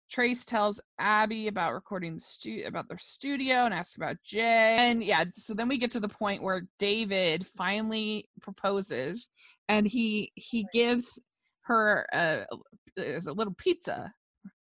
Trace 0.09 0.43
tells 0.43 0.81
Abby 0.97 1.47
about 1.47 1.73
recording 1.73 2.15
the 2.15 2.19
stu- 2.19 2.63
about 2.65 2.87
their 2.87 2.97
studio 2.97 3.65
and 3.65 3.73
asks 3.73 3.95
about 3.95 4.17
Jay. 4.23 4.75
And 4.79 5.03
yeah, 5.03 5.25
so 5.33 5.53
then 5.53 5.67
we 5.67 5.77
get 5.77 5.91
to 5.91 5.99
the 5.99 6.09
point 6.09 6.41
where 6.41 6.67
David 6.79 7.45
finally 7.45 8.27
proposes 8.41 9.29
and 9.67 9.87
he 9.87 10.31
he 10.35 10.65
gives 10.73 11.19
her 11.61 12.07
a 12.11 12.45
there's 12.97 13.27
a 13.27 13.33
little 13.33 13.53
pizza, 13.53 14.11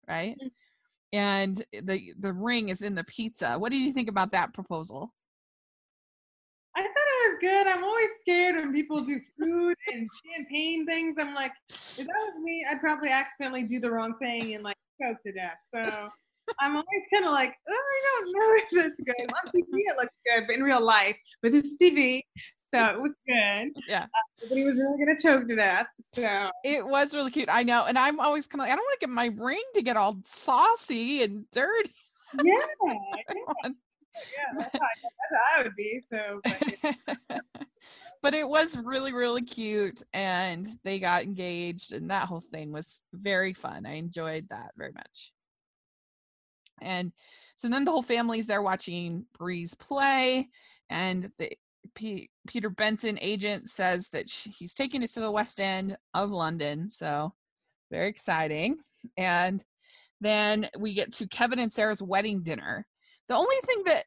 right? 0.09 0.37
Mm. 0.43 0.51
And 1.13 1.65
the 1.73 2.13
the 2.19 2.33
ring 2.33 2.69
is 2.69 2.83
in 2.83 2.97
the 2.97 3.05
pizza. 3.05 3.55
What 3.55 3.71
do 3.71 3.79
you 3.79 3.93
think 3.93 4.09
about 4.09 4.33
that 4.33 4.53
proposal? 4.53 5.15
I 6.77 6.83
thought 6.83 6.89
it 6.89 7.31
was 7.31 7.37
good. 7.41 7.67
I'm 7.69 7.85
always 7.85 8.11
scared 8.21 8.57
when 8.57 8.73
people 8.73 9.01
do 9.01 9.19
food 9.41 9.77
and 9.95 10.07
champagne 10.27 10.85
things. 10.85 11.15
I'm 11.19 11.35
like, 11.35 11.53
if 11.71 11.97
that 11.97 12.07
was 12.07 12.35
me, 12.43 12.67
I'd 12.71 12.81
probably 12.81 13.09
accidentally 13.09 13.63
do 13.63 13.81
the 13.81 13.91
wrong 13.91 14.15
thing 14.19 14.55
and 14.55 14.63
like 14.63 14.77
choke 15.01 15.19
to 15.23 15.33
death. 15.33 15.59
So 15.61 15.79
I'm 16.61 16.73
always 16.77 17.05
kind 17.13 17.25
of 17.25 17.33
like, 17.33 17.55
oh, 17.69 17.73
I 17.73 18.21
don't 18.23 18.33
know 18.33 18.79
if 18.81 18.85
that's 18.87 19.01
good. 19.01 19.15
On 19.33 19.51
TV, 19.51 19.67
it 19.73 19.97
looks 19.97 20.15
good, 20.27 20.45
but 20.47 20.57
in 20.57 20.63
real 20.63 20.85
life, 20.85 21.17
but 21.43 21.53
this 21.53 21.65
is 21.65 21.77
TV, 21.81 22.23
so 22.71 22.85
it 22.87 23.01
was 23.01 23.17
good. 23.27 23.71
Yeah. 23.89 24.05
Uh, 24.05 24.47
but 24.49 24.57
he 24.57 24.65
was 24.65 24.77
really 24.77 24.99
gonna 24.99 25.19
choke 25.21 25.47
to 25.49 25.57
death. 25.57 25.87
So 26.01 26.51
It 26.65 26.87
was 26.87 27.15
really 27.15 27.31
cute. 27.31 27.49
I 27.51 27.63
know. 27.63 27.87
And 27.87 27.99
I'm 27.99 28.21
always 28.21 28.47
kind 28.47 28.61
of 28.61 28.67
like, 28.67 28.73
I 28.73 28.77
don't 28.77 28.85
want 28.85 29.01
to 29.01 29.07
get 29.07 29.13
my 29.13 29.31
ring 29.45 29.63
to 29.75 29.83
get 29.83 29.97
all 29.97 30.19
saucy 30.25 31.23
and 31.23 31.45
dirty. 31.51 31.91
yeah, 32.45 32.55
want- 32.81 32.99
yeah, 34.35 34.59
that's 34.59 34.73
how, 34.73 34.85
I, 34.85 34.89
that's 35.03 35.33
how 35.33 35.61
I 35.61 35.63
would 35.65 35.77
be. 35.77 35.99
So, 35.99 36.41
but 36.45 37.41
but 38.27 38.35
it 38.35 38.49
was 38.49 38.77
really 38.77 39.13
really 39.13 39.43
cute 39.43 40.03
and 40.13 40.67
they 40.83 40.99
got 40.99 41.23
engaged 41.23 41.93
and 41.93 42.11
that 42.11 42.25
whole 42.25 42.41
thing 42.41 42.73
was 42.73 43.01
very 43.13 43.53
fun. 43.53 43.87
I 43.87 43.93
enjoyed 43.93 44.49
that 44.49 44.73
very 44.77 44.91
much. 44.91 45.31
And 46.83 47.13
so 47.55 47.69
then 47.69 47.85
the 47.85 47.93
whole 47.93 48.03
family's 48.03 48.49
there 48.49 48.63
watching 48.63 49.27
Bree's 49.39 49.75
play 49.75 50.49
and 50.91 51.31
the 51.39 51.53
P- 51.95 52.29
peter 52.49 52.69
benson 52.69 53.17
agent 53.23 53.71
says 53.71 54.09
that 54.09 54.29
sh- 54.29 54.49
he's 54.59 54.75
taking 54.75 55.05
us 55.05 55.13
to 55.13 55.21
the 55.21 55.31
west 55.31 55.61
end 55.61 55.97
of 56.15 56.33
london 56.33 56.91
so 56.91 57.33
very 57.93 58.09
exciting. 58.09 58.79
And 59.17 59.63
then 60.21 60.69
we 60.77 60.95
get 60.95 61.13
to 61.13 61.29
kevin 61.29 61.61
and 61.61 61.73
sarah's 61.73 62.03
wedding 62.03 62.43
dinner. 62.43 62.89
The 63.29 63.37
only 63.37 63.55
thing 63.63 63.85
that 63.85 64.05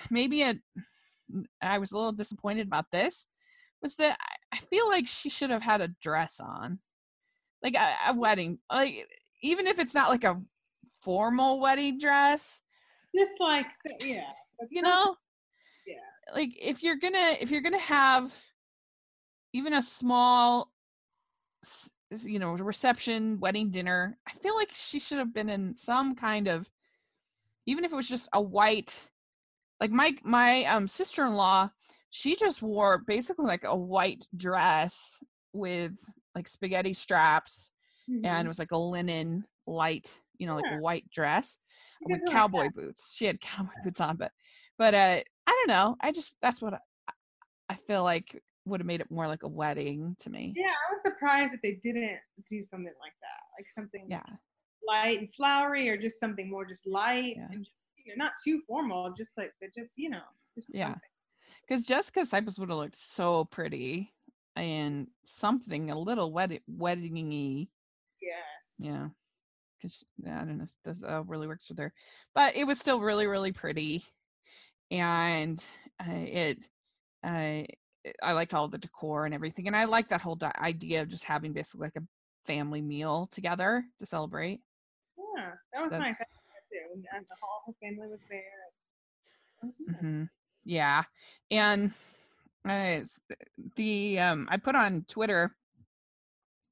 maybe 0.10 0.42
a, 0.42 0.56
I 1.62 1.78
was 1.78 1.92
a 1.92 1.96
little 1.96 2.10
disappointed 2.10 2.66
about 2.66 2.86
this 2.90 3.28
was 3.82 3.96
that 3.96 4.16
I- 4.52 4.56
feel 4.56 4.88
like 4.88 5.06
she 5.06 5.28
should 5.28 5.50
have 5.50 5.60
had 5.62 5.80
a 5.82 5.88
dress 6.00 6.40
on, 6.40 6.78
like 7.62 7.74
a, 7.76 7.94
a 8.08 8.14
wedding, 8.16 8.58
like 8.72 9.06
even 9.42 9.66
if 9.66 9.78
it's 9.78 9.94
not 9.94 10.08
like 10.08 10.24
a 10.24 10.40
formal 11.02 11.60
wedding 11.60 11.98
dress, 11.98 12.62
just 13.14 13.40
like, 13.40 13.66
yeah, 14.00 14.22
you 14.70 14.80
know, 14.80 15.16
yeah. 15.86 15.96
like 16.34 16.50
if 16.58 16.82
you're 16.82 16.96
gonna 16.96 17.34
if 17.40 17.50
you're 17.50 17.60
gonna 17.60 17.78
have 17.78 18.32
even 19.52 19.74
a 19.74 19.82
small, 19.82 20.72
you 22.24 22.38
know, 22.38 22.52
reception 22.52 23.38
wedding 23.40 23.70
dinner, 23.70 24.16
I 24.26 24.32
feel 24.32 24.54
like 24.54 24.70
she 24.72 24.98
should 24.98 25.18
have 25.18 25.34
been 25.34 25.50
in 25.50 25.74
some 25.74 26.14
kind 26.14 26.48
of, 26.48 26.70
even 27.66 27.84
if 27.84 27.92
it 27.92 27.96
was 27.96 28.08
just 28.08 28.30
a 28.32 28.40
white, 28.40 29.10
like 29.80 29.90
my 29.90 30.16
my 30.22 30.64
um 30.64 30.88
sister-in-law 30.88 31.70
she 32.14 32.36
just 32.36 32.60
wore 32.62 32.98
basically 32.98 33.46
like 33.46 33.64
a 33.64 33.74
white 33.74 34.28
dress 34.36 35.24
with 35.54 35.98
like 36.34 36.46
spaghetti 36.46 36.92
straps 36.92 37.72
and 38.22 38.26
Mhm. 38.26 38.44
it 38.44 38.48
was 38.48 38.58
like 38.58 38.72
a 38.72 38.76
linen 38.76 39.44
light 39.66 40.20
you 40.38 40.46
know 40.46 40.54
like 40.54 40.64
Yeah. 40.66 40.76
a 40.78 40.80
white 40.82 41.08
dress 41.10 41.58
with 42.04 42.20
do 42.20 42.26
like 42.26 42.32
cowboy 42.34 42.68
boots 42.74 43.14
she 43.16 43.24
had 43.24 43.40
cowboy 43.40 43.70
boots 43.82 44.00
on 44.00 44.16
but 44.16 44.30
but 44.76 44.92
uh 44.94 45.18
i 45.46 45.50
don't 45.50 45.68
know 45.68 45.96
i 46.02 46.12
just 46.12 46.36
that's 46.42 46.60
what 46.60 46.74
i, 46.74 46.78
I 47.70 47.74
feel 47.74 48.02
like 48.04 48.42
would 48.66 48.80
have 48.80 48.86
made 48.86 49.00
it 49.00 49.10
more 49.10 49.26
like 49.26 49.42
a 49.42 49.48
wedding 49.48 50.14
to 50.20 50.30
me 50.30 50.52
Yeah, 50.54 50.66
I 50.66 50.92
was 50.92 51.02
surprised 51.02 51.52
that 51.54 51.62
they 51.62 51.78
didn't 51.82 52.18
do 52.48 52.62
something 52.62 52.92
like 53.00 53.14
that, 53.22 53.40
like 53.58 53.70
something 53.70 54.06
yeah 54.08 54.22
light 54.86 55.18
and 55.20 55.32
flowery, 55.34 55.88
or 55.88 55.96
just 55.96 56.20
something 56.20 56.50
more 56.50 56.64
just 56.66 56.86
light 56.86 57.36
Yeah. 57.38 57.46
and 57.52 57.64
just, 57.64 57.76
you 58.04 58.14
know, 58.16 58.24
not 58.24 58.32
too 58.44 58.60
formal, 58.66 59.12
just 59.16 59.38
like, 59.38 59.52
but 59.60 59.70
just, 59.74 59.92
you 59.96 60.10
know, 60.10 60.22
just 60.54 60.74
Yeah. 60.74 60.86
something. 60.88 61.00
Because 61.62 61.86
Jessica 61.86 62.20
Sipos 62.20 62.58
would 62.58 62.68
have 62.68 62.78
looked 62.78 62.96
so 62.96 63.44
pretty 63.46 64.12
and 64.56 65.08
something 65.24 65.90
a 65.90 65.98
little 65.98 66.32
wedding 66.32 66.60
weddingy. 66.70 67.68
Yes. 68.20 68.74
Yeah. 68.78 69.08
Because 69.78 70.04
I 70.26 70.44
don't 70.44 70.58
know, 70.58 70.66
does 70.84 71.02
uh, 71.02 71.22
really 71.24 71.46
works 71.48 71.68
with 71.68 71.78
her, 71.78 71.92
but 72.34 72.54
it 72.56 72.64
was 72.66 72.78
still 72.78 73.00
really 73.00 73.26
really 73.26 73.50
pretty, 73.50 74.04
and 74.92 75.58
uh, 76.00 76.12
it, 76.12 76.58
uh, 77.24 77.62
I 78.22 78.32
liked 78.32 78.54
all 78.54 78.68
the 78.68 78.78
decor 78.78 79.24
and 79.24 79.34
everything, 79.34 79.66
and 79.66 79.74
I 79.76 79.84
like 79.84 80.06
that 80.08 80.20
whole 80.20 80.36
di- 80.36 80.54
idea 80.60 81.02
of 81.02 81.08
just 81.08 81.24
having 81.24 81.52
basically 81.52 81.86
like 81.86 81.96
a 81.96 82.06
family 82.44 82.80
meal 82.80 83.26
together 83.32 83.84
to 83.98 84.06
celebrate. 84.06 84.60
Yeah, 85.36 85.50
that 85.72 85.82
was 85.82 85.90
That- 85.90 85.98
nice. 85.98 86.20
I 86.20 86.24
too. 86.24 86.78
And, 86.94 87.04
and 87.16 87.26
the 87.28 87.36
whole 87.40 87.74
family 87.82 88.08
was 88.08 88.24
there. 88.30 88.42
Was 89.62 89.80
nice. 89.80 90.02
Mhm. 90.02 90.28
Yeah, 90.64 91.02
and 91.50 91.92
uh, 92.68 92.98
the 93.76 94.18
um, 94.20 94.48
I 94.50 94.56
put 94.56 94.74
on 94.74 95.04
Twitter. 95.08 95.54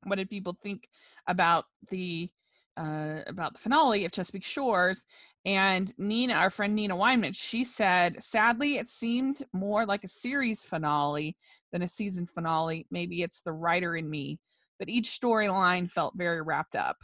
What 0.05 0.16
did 0.16 0.31
people 0.31 0.57
think 0.62 0.88
about 1.26 1.64
the 1.90 2.31
uh, 2.76 3.20
about 3.26 3.55
the 3.55 3.59
finale 3.59 4.05
of 4.05 4.12
Chesapeake 4.12 4.44
Shores? 4.44 5.05
And 5.44 5.92
Nina, 5.98 6.35
our 6.35 6.50
friend 6.50 6.74
Nina 6.74 6.96
Weinman, 6.96 7.35
she 7.35 7.64
said, 7.64 8.22
sadly, 8.22 8.76
it 8.76 8.88
seemed 8.88 9.42
more 9.53 9.87
like 9.87 10.05
a 10.05 10.09
series 10.09 10.64
finale 10.64 11.37
than 11.72 11.83
a 11.83 11.88
season 11.88 12.26
finale. 12.26 12.87
Maybe 12.90 13.22
it's 13.22 13.40
the 13.42 13.53
writer 13.53 13.96
in 13.96 14.09
me, 14.09 14.38
but 14.79 14.88
each 14.88 15.09
storyline 15.09 15.90
felt 15.90 16.14
very 16.16 16.42
wrapped 16.42 16.76
up. 16.76 16.96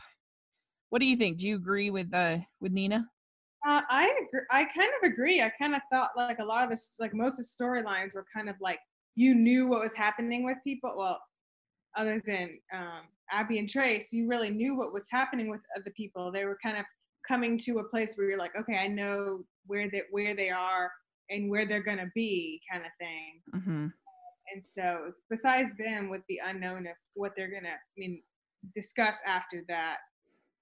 What 0.90 1.00
do 1.00 1.06
you 1.06 1.16
think? 1.16 1.38
Do 1.38 1.48
you 1.48 1.56
agree 1.56 1.90
with 1.90 2.14
uh, 2.14 2.38
with 2.60 2.72
Nina? 2.72 3.08
Uh, 3.66 3.82
I 3.90 4.14
agree. 4.26 4.42
I 4.52 4.64
kind 4.64 4.90
of 5.02 5.10
agree. 5.10 5.42
I 5.42 5.50
kind 5.58 5.74
of 5.74 5.82
thought 5.90 6.10
like 6.16 6.38
a 6.38 6.44
lot 6.44 6.62
of 6.62 6.70
this, 6.70 6.96
like 7.00 7.12
most 7.14 7.38
of 7.40 7.44
the 7.46 7.64
storylines 7.64 8.14
were 8.14 8.24
kind 8.34 8.48
of 8.48 8.54
like 8.60 8.78
you 9.16 9.34
knew 9.34 9.66
what 9.68 9.80
was 9.80 9.94
happening 9.94 10.44
with 10.44 10.58
people. 10.62 10.94
Well, 10.96 11.20
other 11.96 12.22
than 12.24 12.60
um, 12.72 13.02
Abby 13.30 13.58
and 13.58 13.68
Trace, 13.68 14.12
you 14.12 14.28
really 14.28 14.50
knew 14.50 14.76
what 14.76 14.92
was 14.92 15.08
happening 15.10 15.50
with 15.50 15.62
other 15.76 15.90
people. 15.96 16.30
They 16.30 16.44
were 16.44 16.58
kind 16.62 16.76
of 16.78 16.84
coming 17.26 17.58
to 17.58 17.78
a 17.78 17.84
place 17.88 18.14
where 18.16 18.28
you're 18.28 18.38
like, 18.38 18.54
okay, 18.56 18.76
I 18.76 18.86
know 18.86 19.44
where 19.66 19.90
they 19.90 20.02
where 20.12 20.36
they 20.36 20.50
are 20.50 20.92
and 21.30 21.50
where 21.50 21.66
they're 21.66 21.82
gonna 21.82 22.10
be, 22.14 22.60
kind 22.70 22.84
of 22.84 22.92
thing. 23.00 23.42
Mm-hmm. 23.52 23.86
And 24.52 24.62
so, 24.62 25.06
it's 25.08 25.22
besides 25.28 25.76
them, 25.76 26.08
with 26.08 26.22
the 26.28 26.38
unknown 26.46 26.86
of 26.86 26.94
what 27.14 27.32
they're 27.34 27.50
gonna, 27.50 27.70
I 27.74 27.96
mean, 27.96 28.22
discuss 28.76 29.18
after 29.26 29.64
that. 29.66 29.98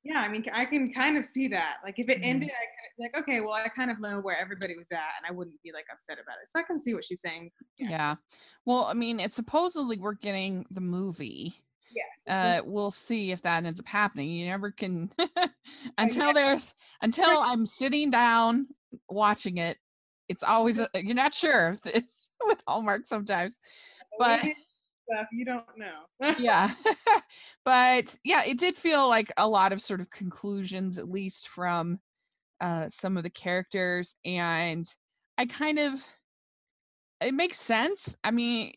Yeah, 0.04 0.20
I 0.20 0.28
mean, 0.28 0.44
I 0.54 0.64
can 0.64 0.92
kind 0.92 1.18
of 1.18 1.24
see 1.24 1.48
that. 1.48 1.78
Like, 1.84 1.98
if 1.98 2.08
it 2.08 2.18
Mhm. 2.18 2.24
ended, 2.24 2.50
I 2.50 2.64
like, 2.98 3.16
okay, 3.16 3.40
well, 3.40 3.52
I 3.52 3.68
kind 3.68 3.90
of 3.90 4.00
know 4.00 4.20
where 4.20 4.38
everybody 4.38 4.76
was 4.76 4.92
at, 4.92 5.14
and 5.18 5.26
I 5.28 5.32
wouldn't 5.32 5.60
be 5.62 5.72
like 5.72 5.86
upset 5.92 6.18
about 6.22 6.36
it. 6.42 6.48
So 6.48 6.58
I 6.58 6.62
can 6.62 6.78
see 6.78 6.94
what 6.94 7.04
she's 7.04 7.20
saying. 7.20 7.50
Yeah. 7.78 7.90
Yeah. 7.90 8.14
Well, 8.64 8.84
I 8.84 8.94
mean, 8.94 9.20
it's 9.20 9.36
supposedly 9.36 9.98
we're 9.98 10.14
getting 10.14 10.66
the 10.70 10.80
movie. 10.80 11.54
Yes. 11.94 12.06
Uh, 12.28 12.62
we'll 12.64 12.90
see 12.90 13.32
if 13.32 13.42
that 13.42 13.64
ends 13.64 13.80
up 13.80 13.88
happening. 13.88 14.30
You 14.30 14.46
never 14.46 14.70
can 14.70 15.10
until 15.98 16.32
there's 16.32 16.74
until 17.02 17.24
I'm 17.42 17.66
sitting 17.66 18.10
down 18.10 18.66
watching 19.08 19.58
it. 19.58 19.78
It's 20.28 20.42
always 20.42 20.78
a, 20.78 20.88
you're 20.94 21.14
not 21.14 21.34
sure 21.34 21.70
if 21.70 21.86
it's 21.86 22.30
with 22.44 22.60
Hallmark 22.66 23.06
sometimes, 23.06 23.58
but 24.18 24.40
stuff 24.40 25.26
you 25.32 25.44
don't 25.44 25.64
know. 25.76 26.34
yeah, 26.38 26.72
but 27.64 28.16
yeah, 28.24 28.42
it 28.44 28.58
did 28.58 28.76
feel 28.76 29.08
like 29.08 29.30
a 29.36 29.46
lot 29.46 29.72
of 29.72 29.82
sort 29.82 30.00
of 30.00 30.10
conclusions, 30.10 30.98
at 30.98 31.10
least 31.10 31.48
from 31.48 32.00
uh, 32.64 32.88
some 32.88 33.18
of 33.18 33.22
the 33.22 33.30
characters, 33.30 34.16
and 34.24 34.86
I 35.36 35.44
kind 35.44 35.78
of 35.78 35.92
it 37.20 37.34
makes 37.34 37.58
sense. 37.60 38.16
I 38.24 38.30
mean, 38.30 38.72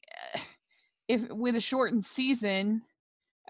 if 1.08 1.30
with 1.30 1.56
a 1.56 1.62
shortened 1.62 2.04
season, 2.04 2.82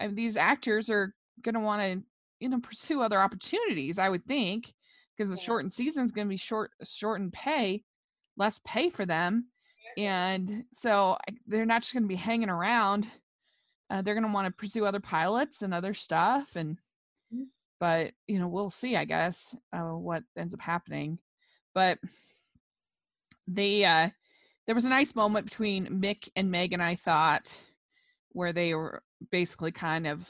uh, 0.00 0.08
these 0.12 0.36
actors 0.36 0.90
are 0.90 1.12
going 1.42 1.56
to 1.56 1.60
want 1.60 1.82
to, 1.82 2.02
you 2.38 2.48
know, 2.48 2.60
pursue 2.60 3.02
other 3.02 3.20
opportunities. 3.20 3.98
I 3.98 4.08
would 4.08 4.24
think 4.26 4.72
because 5.16 5.28
the 5.28 5.40
Yeah. 5.40 5.46
shortened 5.46 5.72
season 5.72 6.04
is 6.04 6.12
going 6.12 6.28
to 6.28 6.30
be 6.30 6.36
short, 6.36 6.70
shortened 6.84 7.32
pay, 7.32 7.82
less 8.36 8.60
pay 8.64 8.90
for 8.90 9.04
them, 9.04 9.48
and 9.96 10.64
so 10.72 11.18
they're 11.48 11.66
not 11.66 11.82
just 11.82 11.94
going 11.94 12.04
to 12.04 12.08
be 12.08 12.14
hanging 12.14 12.50
around. 12.50 13.08
Uh, 13.90 14.02
they're 14.02 14.14
going 14.14 14.26
to 14.26 14.32
want 14.32 14.46
to 14.46 14.52
pursue 14.52 14.84
other 14.84 15.00
pilots 15.00 15.62
and 15.62 15.74
other 15.74 15.94
stuff, 15.94 16.54
and. 16.54 16.78
But 17.80 18.12
you 18.26 18.38
know 18.38 18.48
we'll 18.48 18.70
see. 18.70 18.96
I 18.96 19.04
guess 19.04 19.54
uh, 19.72 19.90
what 19.94 20.22
ends 20.36 20.54
up 20.54 20.60
happening, 20.60 21.18
but 21.74 21.98
the 23.46 23.86
uh, 23.86 24.10
there 24.66 24.74
was 24.74 24.84
a 24.84 24.90
nice 24.90 25.14
moment 25.14 25.46
between 25.46 26.00
Mick 26.00 26.28
and 26.36 26.50
Megan. 26.50 26.80
I 26.80 26.94
thought 26.94 27.58
where 28.30 28.52
they 28.52 28.74
were 28.74 29.02
basically 29.30 29.72
kind 29.72 30.06
of 30.06 30.28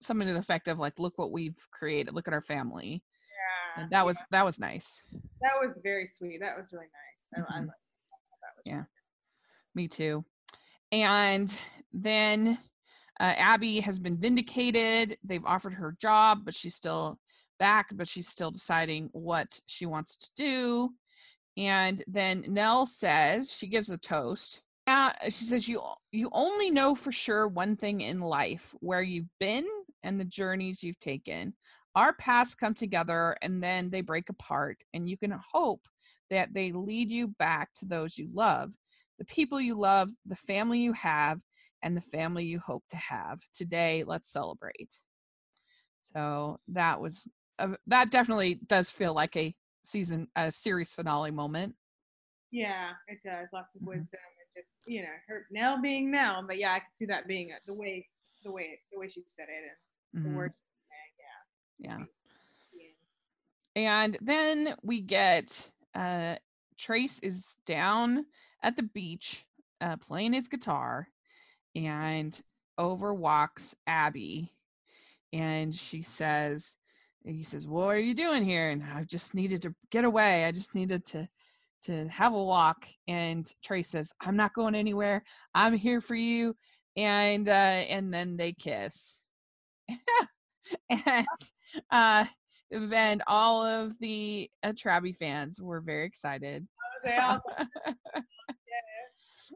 something 0.00 0.26
to 0.28 0.34
the 0.34 0.38
effect 0.40 0.68
of 0.68 0.78
like, 0.78 0.98
"Look 0.98 1.18
what 1.18 1.32
we've 1.32 1.58
created. 1.70 2.14
Look 2.14 2.28
at 2.28 2.34
our 2.34 2.42
family." 2.42 3.02
Yeah. 3.76 3.82
And 3.82 3.90
that 3.90 4.04
was 4.04 4.18
that 4.30 4.44
was 4.44 4.58
nice. 4.60 5.02
that 5.40 5.52
was 5.60 5.80
very 5.82 6.06
sweet. 6.06 6.40
That 6.40 6.56
was 6.56 6.72
really 6.72 6.86
nice. 6.86 7.44
I, 7.48 7.56
I 7.56 7.60
Mhm. 7.60 7.66
liked 7.66 7.70
that. 7.70 8.40
That 8.42 8.56
was 8.56 8.66
Yeah. 8.66 8.84
Me 9.74 9.88
too. 9.88 10.24
And 10.92 11.58
then 11.92 12.58
uh, 13.20 13.34
Abby 13.36 13.80
has 13.80 13.98
been 13.98 14.16
vindicated. 14.16 15.16
They've 15.24 15.44
offered 15.44 15.74
her 15.74 15.88
a 15.88 15.96
job, 15.96 16.40
but 16.44 16.54
she's 16.54 16.74
still 16.74 17.18
back, 17.58 17.88
but 17.94 18.08
she's 18.08 18.28
still 18.28 18.50
deciding 18.50 19.08
what 19.12 19.60
she 19.66 19.86
wants 19.86 20.16
to 20.16 20.30
do. 20.36 20.90
And 21.56 22.02
then 22.06 22.44
Nell 22.48 22.84
says, 22.84 23.52
she 23.52 23.66
gives 23.66 23.88
a 23.88 23.96
toast. 23.96 24.62
Uh, 24.86 25.10
she 25.24 25.44
says, 25.44 25.68
you, 25.68 25.80
you 26.12 26.28
only 26.32 26.70
know 26.70 26.94
for 26.94 27.10
sure 27.10 27.48
one 27.48 27.76
thing 27.76 28.02
in 28.02 28.20
life 28.20 28.74
where 28.80 29.02
you've 29.02 29.30
been 29.40 29.66
and 30.02 30.20
the 30.20 30.24
journeys 30.24 30.82
you've 30.82 31.00
taken. 31.00 31.54
Our 31.94 32.12
paths 32.12 32.54
come 32.54 32.74
together 32.74 33.36
and 33.40 33.62
then 33.62 33.88
they 33.88 34.02
break 34.02 34.28
apart, 34.28 34.82
and 34.92 35.08
you 35.08 35.16
can 35.16 35.34
hope 35.52 35.80
that 36.28 36.52
they 36.52 36.70
lead 36.72 37.10
you 37.10 37.28
back 37.38 37.70
to 37.76 37.86
those 37.86 38.18
you 38.18 38.28
love 38.34 38.74
the 39.18 39.24
people 39.24 39.60
you 39.60 39.78
love, 39.78 40.10
the 40.26 40.36
family 40.36 40.80
you 40.80 40.92
have, 40.92 41.40
and 41.82 41.96
the 41.96 42.00
family 42.00 42.44
you 42.44 42.58
hope 42.58 42.84
to 42.90 42.96
have. 42.96 43.40
Today, 43.52 44.04
let's 44.06 44.30
celebrate. 44.30 44.94
So 46.02 46.60
that 46.68 47.00
was 47.00 47.28
uh, 47.58 47.76
that 47.86 48.10
definitely 48.10 48.60
does 48.66 48.90
feel 48.90 49.14
like 49.14 49.36
a 49.36 49.54
season 49.84 50.28
a 50.36 50.50
series 50.50 50.94
finale 50.94 51.30
moment. 51.30 51.74
Yeah, 52.50 52.92
it 53.08 53.18
does. 53.24 53.50
Lots 53.52 53.74
of 53.76 53.82
Mhm. 53.82 53.86
wisdom 53.88 54.20
and 54.38 54.62
just 54.62 54.80
you 54.86 55.02
know 55.02 55.14
her 55.28 55.46
Nell 55.50 55.80
being 55.80 56.10
Nell. 56.10 56.44
But 56.46 56.58
yeah, 56.58 56.72
I 56.72 56.78
could 56.80 56.94
see 56.94 57.06
that 57.06 57.26
being 57.26 57.52
the 57.66 57.74
way 57.74 58.08
the 58.42 58.52
way 58.52 58.80
the 58.92 58.98
way 58.98 59.08
she 59.08 59.22
said 59.26 59.48
it 59.48 59.62
and 60.14 60.24
the 60.24 60.30
Mhm. 60.30 60.36
word. 60.36 60.54
Yeah. 61.78 61.98
Yeah. 61.98 62.04
And 63.74 64.16
then 64.20 64.74
we 64.82 65.00
get 65.00 65.70
uh 65.94 66.36
Trace 66.78 67.18
is 67.20 67.58
down 67.66 68.26
at 68.62 68.76
the 68.76 68.82
beach 68.82 69.46
uh 69.80 69.96
playing 69.96 70.32
his 70.32 70.48
guitar 70.48 71.08
and 71.76 72.40
over 72.78 73.14
walks 73.14 73.74
Abby 73.86 74.50
and 75.32 75.74
she 75.74 76.02
says 76.02 76.76
he 77.24 77.42
says, 77.42 77.66
What 77.66 77.88
are 77.88 77.98
you 77.98 78.14
doing 78.14 78.44
here? 78.44 78.70
And 78.70 78.82
I 78.82 79.04
just 79.04 79.34
needed 79.34 79.62
to 79.62 79.74
get 79.90 80.04
away. 80.04 80.44
I 80.44 80.52
just 80.52 80.74
needed 80.74 81.04
to 81.06 81.28
to 81.82 82.08
have 82.08 82.32
a 82.32 82.42
walk. 82.42 82.86
And 83.06 83.46
Trace 83.62 83.88
says, 83.88 84.12
I'm 84.20 84.36
not 84.36 84.54
going 84.54 84.74
anywhere. 84.74 85.22
I'm 85.54 85.74
here 85.74 86.00
for 86.00 86.14
you. 86.14 86.56
And 86.96 87.48
uh 87.48 87.52
and 87.52 88.12
then 88.12 88.36
they 88.36 88.52
kiss. 88.52 89.24
and 90.90 91.26
uh 91.90 92.24
and 92.70 93.22
all 93.26 93.64
of 93.64 93.98
the 94.00 94.50
uh, 94.62 94.72
Traby 94.72 95.14
fans 95.14 95.60
were 95.60 95.80
very 95.80 96.06
excited. 96.06 96.66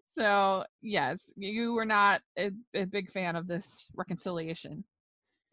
So 0.07 0.65
yes, 0.83 1.33
you 1.37 1.75
were 1.75 1.85
not 1.85 2.21
a, 2.39 2.51
a 2.75 2.85
big 2.85 3.11
fan 3.11 3.37
of 3.37 3.47
this 3.47 3.91
reconciliation. 3.95 4.85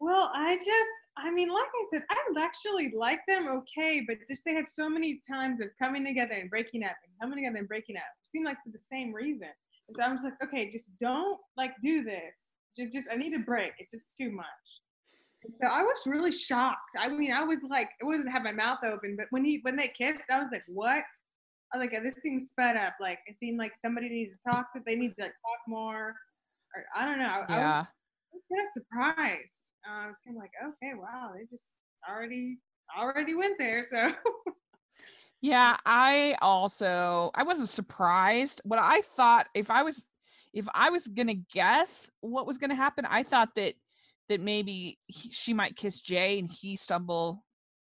Well, 0.00 0.30
I 0.32 0.56
just, 0.56 0.68
I 1.16 1.30
mean, 1.32 1.48
like 1.48 1.66
I 1.66 1.84
said, 1.90 2.02
I 2.08 2.16
actually 2.40 2.92
like 2.96 3.18
them 3.26 3.48
okay, 3.48 4.04
but 4.06 4.18
just 4.28 4.44
they 4.44 4.54
had 4.54 4.68
so 4.68 4.88
many 4.88 5.18
times 5.28 5.60
of 5.60 5.68
coming 5.80 6.04
together 6.04 6.34
and 6.34 6.48
breaking 6.48 6.84
up 6.84 6.94
and 7.04 7.12
coming 7.20 7.42
together 7.42 7.58
and 7.58 7.68
breaking 7.68 7.96
up. 7.96 8.04
It 8.22 8.26
seemed 8.26 8.46
like 8.46 8.58
for 8.62 8.70
the 8.70 8.78
same 8.78 9.12
reason. 9.12 9.48
And 9.88 9.96
so 9.96 10.04
I 10.04 10.12
was 10.12 10.22
like, 10.22 10.34
okay, 10.44 10.70
just 10.70 10.96
don't 10.98 11.40
like 11.56 11.72
do 11.82 12.04
this. 12.04 12.54
Just, 12.76 12.92
just 12.92 13.08
I 13.10 13.16
need 13.16 13.34
a 13.34 13.40
break. 13.40 13.72
It's 13.78 13.90
just 13.90 14.16
too 14.16 14.30
much. 14.30 14.46
So 15.54 15.66
I 15.66 15.82
was 15.82 16.06
really 16.06 16.32
shocked. 16.32 16.78
I 16.98 17.08
mean, 17.08 17.32
I 17.32 17.42
was 17.42 17.64
like, 17.68 17.88
I 18.00 18.04
wasn't 18.04 18.30
have 18.30 18.42
my 18.42 18.52
mouth 18.52 18.78
open, 18.84 19.16
but 19.16 19.26
when 19.30 19.44
he 19.44 19.60
when 19.62 19.76
they 19.76 19.88
kissed, 19.88 20.30
I 20.30 20.38
was 20.38 20.48
like, 20.52 20.64
what? 20.66 21.04
I 21.72 21.78
like, 21.78 21.92
this 22.02 22.16
seems 22.16 22.48
sped 22.48 22.76
up. 22.76 22.94
Like 23.00 23.18
it 23.26 23.36
seemed 23.36 23.58
like 23.58 23.72
somebody 23.76 24.08
needs 24.08 24.34
to 24.34 24.52
talk 24.52 24.72
to. 24.72 24.82
They 24.86 24.96
need 24.96 25.14
to 25.16 25.22
like 25.22 25.32
talk 25.32 25.60
more. 25.66 26.14
Or 26.74 26.84
I 26.94 27.04
don't 27.04 27.18
know. 27.18 27.26
I, 27.26 27.38
I 27.40 27.58
Yeah. 27.58 27.78
was 27.78 27.86
I 27.86 28.34
was 28.34 28.46
kind 28.52 28.62
of 28.62 28.72
surprised. 28.72 29.72
Uh, 29.88 30.04
I 30.04 30.06
was 30.06 30.16
kind 30.24 30.36
of 30.36 30.42
like, 30.42 30.52
okay, 30.62 30.94
wow, 30.94 31.32
they 31.34 31.44
just 31.50 31.80
already 32.08 32.58
already 32.96 33.34
went 33.34 33.58
there. 33.58 33.84
So 33.84 34.12
Yeah, 35.40 35.76
I 35.86 36.34
also 36.42 37.30
I 37.34 37.44
wasn't 37.44 37.68
surprised. 37.68 38.60
What 38.64 38.78
I 38.80 39.02
thought 39.02 39.46
if 39.54 39.70
I 39.70 39.82
was 39.82 40.06
if 40.52 40.66
I 40.74 40.90
was 40.90 41.06
gonna 41.06 41.34
guess 41.34 42.10
what 42.20 42.46
was 42.46 42.58
gonna 42.58 42.74
happen, 42.74 43.06
I 43.08 43.22
thought 43.22 43.54
that 43.56 43.74
that 44.28 44.40
maybe 44.40 44.98
he, 45.06 45.30
she 45.30 45.54
might 45.54 45.76
kiss 45.76 46.00
Jay 46.00 46.38
and 46.38 46.50
he 46.50 46.76
stumble 46.76 47.44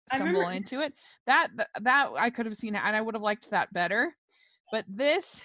stumble 0.09 0.41
remember- 0.41 0.51
into 0.51 0.81
it. 0.81 0.93
That, 1.27 1.47
that 1.55 1.67
that 1.81 2.09
I 2.17 2.29
could 2.29 2.45
have 2.45 2.55
seen 2.55 2.75
it, 2.75 2.81
and 2.83 2.95
I 2.95 3.01
would 3.01 3.15
have 3.15 3.21
liked 3.21 3.49
that 3.51 3.71
better. 3.73 4.15
But 4.71 4.85
this, 4.87 5.43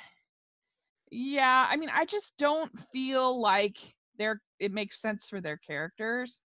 yeah, 1.11 1.67
I 1.69 1.77
mean, 1.77 1.91
I 1.93 2.05
just 2.05 2.37
don't 2.39 2.77
feel 2.79 3.41
like 3.41 3.77
they're 4.19 4.41
it 4.59 4.73
makes 4.73 5.01
sense 5.01 5.29
for 5.29 5.41
their 5.41 5.57
characters. 5.57 6.43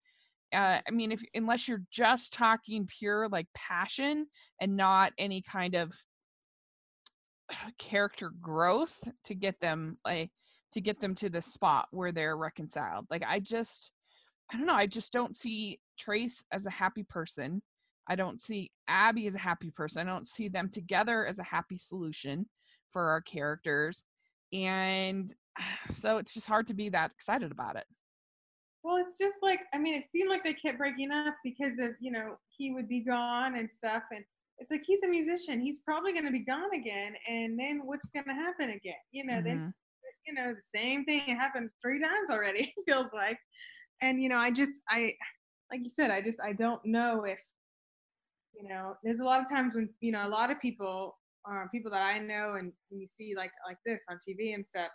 Uh, 0.53 0.79
I 0.87 0.91
mean, 0.93 1.13
if 1.13 1.23
unless 1.35 1.69
you're 1.69 1.83
just 1.91 2.33
talking 2.33 2.87
pure 2.87 3.29
like 3.29 3.49
passion 3.55 4.27
and 4.61 4.77
not 4.77 5.13
any 5.19 5.43
kind 5.43 5.75
of 5.75 5.93
character 7.79 8.33
growth 8.41 9.03
to 9.25 9.35
get 9.35 9.61
them 9.61 9.99
like 10.05 10.31
to 10.73 10.81
get 10.81 11.01
them 11.01 11.15
to 11.15 11.29
the 11.29 11.43
spot 11.43 11.89
where 11.91 12.13
they're 12.13 12.37
reconciled. 12.37 13.07
Like 13.11 13.25
I 13.27 13.41
just 13.41 13.93
I 14.53 14.57
don't 14.57 14.67
know, 14.67 14.75
I 14.75 14.87
just 14.87 15.13
don't 15.13 15.35
see 15.35 15.81
Trace 15.99 16.45
as 16.53 16.67
a 16.67 16.71
happy 16.71 17.03
person. 17.03 17.63
I 18.09 18.17
don't 18.17 18.41
see 18.41 18.71
Abby 18.89 19.27
as 19.27 19.35
a 19.35 19.41
happy 19.41 19.71
person. 19.71 20.07
I 20.07 20.11
don't 20.11 20.27
see 20.27 20.49
them 20.49 20.69
together 20.69 21.27
as 21.27 21.39
a 21.39 21.45
happy 21.45 21.77
solution 21.77 22.47
for 22.93 23.11
our 23.11 23.21
characters. 23.21 24.05
And 24.53 25.33
so 25.93 26.19
it's 26.19 26.35
just 26.35 26.47
hard 26.47 26.67
to 26.69 26.75
be 26.75 26.89
that 26.91 27.11
excited 27.11 27.53
about 27.53 27.77
it. 27.77 27.85
Well, 28.83 28.99
it's 28.99 29.19
just 29.19 29.37
like 29.43 29.61
I 29.75 29.79
mean, 29.79 29.95
it 29.95 30.05
seemed 30.05 30.31
like 30.31 30.45
they 30.45 30.55
kept 30.55 30.79
breaking 30.79 31.11
up 31.11 31.35
because 31.43 31.81
of 31.81 31.91
you 32.01 32.13
know 32.13 32.37
he 32.57 32.73
would 32.73 32.89
be 32.89 33.01
gone 33.01 33.59
and 33.59 33.69
stuff, 33.69 34.05
and 34.13 34.25
it's 34.59 34.71
like 34.71 34.85
he's 34.87 35.03
a 35.03 35.09
musician. 35.09 35.61
He's 35.61 35.81
probably 35.81 36.13
going 36.13 36.25
to 36.25 36.31
be 36.31 36.45
gone 36.45 36.73
again, 36.73 37.15
and 37.29 37.59
then 37.59 37.81
what's 37.85 38.11
going 38.11 38.27
to 38.27 38.33
happen 38.33 38.71
again? 38.71 38.95
You 39.11 39.27
know, 39.27 39.35
mm-hmm. 39.35 39.45
then 39.45 39.75
you 40.25 40.35
know 40.35 40.55
the 40.55 40.63
same 40.63 41.05
thing 41.05 41.21
happened 41.27 41.71
three 41.83 42.01
times 42.01 42.31
already. 42.31 42.73
feels 42.89 43.13
like, 43.13 43.39
and 44.03 44.23
you 44.23 44.29
know, 44.29 44.39
I 44.39 44.53
just 44.53 44.81
I 44.89 45.15
like 45.73 45.81
you 45.83 45.91
said, 45.91 46.13
I 46.13 46.21
just 46.21 46.41
I 46.41 46.53
don't 46.53 46.85
know 46.85 47.25
if 47.25 47.41
you 48.61 48.69
know. 48.69 48.97
There's 49.03 49.21
a 49.21 49.25
lot 49.25 49.41
of 49.41 49.49
times 49.49 49.75
when 49.75 49.89
you 50.01 50.13
know 50.13 50.27
a 50.27 50.31
lot 50.31 50.51
of 50.51 50.61
people, 50.61 51.19
uh, 51.51 51.65
people 51.73 51.91
that 51.93 52.05
I 52.05 52.19
know, 52.19 52.55
and 52.59 52.73
you 52.91 53.07
see 53.07 53.35
like 53.37 53.53
like 53.67 53.79
this 53.85 54.05
on 54.11 54.17
TV 54.17 54.55
and 54.55 54.65
stuff 54.65 54.91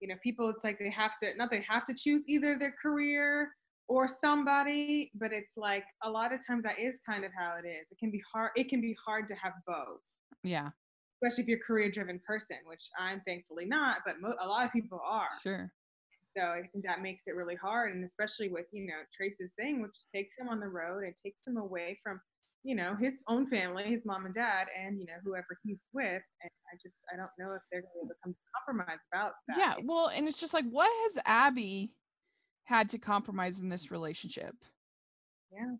you 0.00 0.08
know 0.08 0.14
people 0.22 0.48
it's 0.50 0.64
like 0.64 0.78
they 0.78 0.90
have 0.90 1.16
to 1.22 1.34
not 1.36 1.50
they 1.50 1.64
have 1.68 1.86
to 1.86 1.94
choose 1.94 2.24
either 2.28 2.56
their 2.58 2.74
career 2.80 3.50
or 3.88 4.08
somebody 4.08 5.10
but 5.14 5.32
it's 5.32 5.56
like 5.56 5.84
a 6.02 6.10
lot 6.10 6.32
of 6.32 6.40
times 6.46 6.64
that 6.64 6.78
is 6.78 7.00
kind 7.08 7.24
of 7.24 7.30
how 7.36 7.54
it 7.62 7.66
is. 7.66 7.90
It 7.90 7.98
can 7.98 8.10
be 8.10 8.22
hard 8.32 8.50
it 8.56 8.68
can 8.68 8.80
be 8.80 8.96
hard 9.04 9.28
to 9.28 9.34
have 9.34 9.52
both. 9.66 10.00
Yeah. 10.42 10.70
Especially 11.22 11.44
if 11.44 11.48
you're 11.48 11.58
a 11.58 11.66
career 11.66 11.90
driven 11.90 12.20
person 12.26 12.58
which 12.66 12.88
i'm 12.98 13.20
thankfully 13.26 13.64
not 13.64 13.98
but 14.04 14.20
mo- 14.20 14.36
a 14.40 14.46
lot 14.46 14.66
of 14.66 14.72
people 14.72 15.00
are. 15.04 15.28
Sure. 15.42 15.72
So 16.36 16.42
i 16.42 16.62
think 16.72 16.84
that 16.86 17.00
makes 17.00 17.26
it 17.26 17.34
really 17.34 17.56
hard 17.56 17.94
and 17.94 18.04
especially 18.04 18.48
with 18.48 18.66
you 18.72 18.86
know 18.86 19.00
trace's 19.16 19.52
thing 19.58 19.80
which 19.82 19.96
takes 20.14 20.32
him 20.38 20.48
on 20.48 20.60
the 20.60 20.68
road 20.68 21.04
and 21.04 21.14
takes 21.16 21.46
him 21.46 21.56
away 21.56 21.98
from 22.02 22.20
you 22.66 22.74
know 22.74 22.96
his 23.00 23.22
own 23.28 23.46
family 23.46 23.84
his 23.84 24.04
mom 24.04 24.24
and 24.24 24.34
dad 24.34 24.66
and 24.76 24.98
you 24.98 25.06
know 25.06 25.12
whoever 25.24 25.56
he's 25.64 25.84
with 25.92 26.22
and 26.42 26.50
i 26.72 26.76
just 26.82 27.06
i 27.12 27.16
don't 27.16 27.30
know 27.38 27.54
if 27.54 27.62
they're 27.70 27.82
going 27.82 28.08
to 28.08 28.14
come 28.22 28.32
to 28.32 28.38
compromise 28.66 28.98
about 29.12 29.32
that 29.46 29.56
yeah 29.56 29.74
well 29.84 30.10
and 30.12 30.26
it's 30.26 30.40
just 30.40 30.52
like 30.52 30.64
what 30.70 30.90
has 31.04 31.22
abby 31.26 31.94
had 32.64 32.88
to 32.88 32.98
compromise 32.98 33.60
in 33.60 33.68
this 33.68 33.92
relationship 33.92 34.54
yeah 35.52 35.74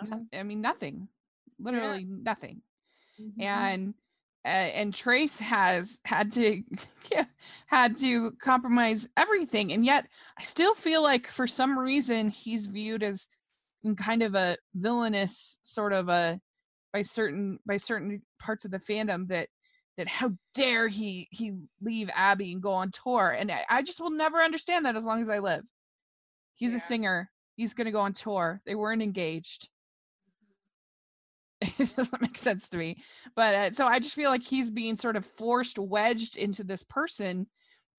nothing. 0.00 0.28
i 0.38 0.42
mean 0.44 0.60
nothing 0.60 1.08
literally 1.58 2.06
yeah. 2.08 2.16
nothing 2.22 2.62
mm-hmm. 3.20 3.42
and 3.42 3.94
uh, 4.44 4.48
and 4.48 4.92
Trace 4.92 5.38
has 5.38 6.00
had 6.04 6.32
to 6.32 6.64
yeah, 7.12 7.26
had 7.66 7.96
to 7.98 8.32
compromise 8.40 9.08
everything 9.16 9.72
and 9.72 9.86
yet 9.86 10.08
I 10.36 10.42
still 10.42 10.74
feel 10.74 11.00
like 11.00 11.28
for 11.28 11.46
some 11.46 11.78
reason 11.78 12.28
he's 12.28 12.66
viewed 12.66 13.04
as 13.04 13.28
in 13.84 13.96
kind 13.96 14.22
of 14.22 14.34
a 14.34 14.56
villainous 14.74 15.58
sort 15.62 15.92
of 15.92 16.08
a 16.08 16.40
by 16.92 17.02
certain 17.02 17.58
by 17.66 17.76
certain 17.76 18.22
parts 18.38 18.64
of 18.64 18.70
the 18.70 18.78
fandom 18.78 19.28
that 19.28 19.48
that 19.96 20.08
how 20.08 20.32
dare 20.54 20.88
he 20.88 21.28
he 21.30 21.52
leave 21.80 22.10
Abby 22.14 22.52
and 22.52 22.62
go 22.62 22.72
on 22.72 22.90
tour 22.90 23.30
and 23.30 23.50
I, 23.50 23.64
I 23.68 23.82
just 23.82 24.00
will 24.00 24.10
never 24.10 24.38
understand 24.38 24.84
that 24.86 24.96
as 24.96 25.04
long 25.04 25.20
as 25.20 25.28
I 25.28 25.38
live. 25.38 25.64
He's 26.54 26.72
yeah. 26.72 26.78
a 26.78 26.80
singer. 26.80 27.30
He's 27.56 27.74
going 27.74 27.86
to 27.86 27.90
go 27.90 28.00
on 28.00 28.12
tour. 28.12 28.60
They 28.64 28.74
weren't 28.74 29.02
engaged. 29.02 29.68
It 31.78 31.94
doesn't 31.96 32.20
make 32.20 32.36
sense 32.36 32.68
to 32.70 32.76
me. 32.76 32.96
But 33.36 33.54
uh, 33.54 33.70
so 33.70 33.86
I 33.86 34.00
just 34.00 34.14
feel 34.14 34.30
like 34.30 34.42
he's 34.42 34.70
being 34.70 34.96
sort 34.96 35.16
of 35.16 35.24
forced 35.24 35.78
wedged 35.78 36.36
into 36.36 36.64
this 36.64 36.82
person 36.82 37.46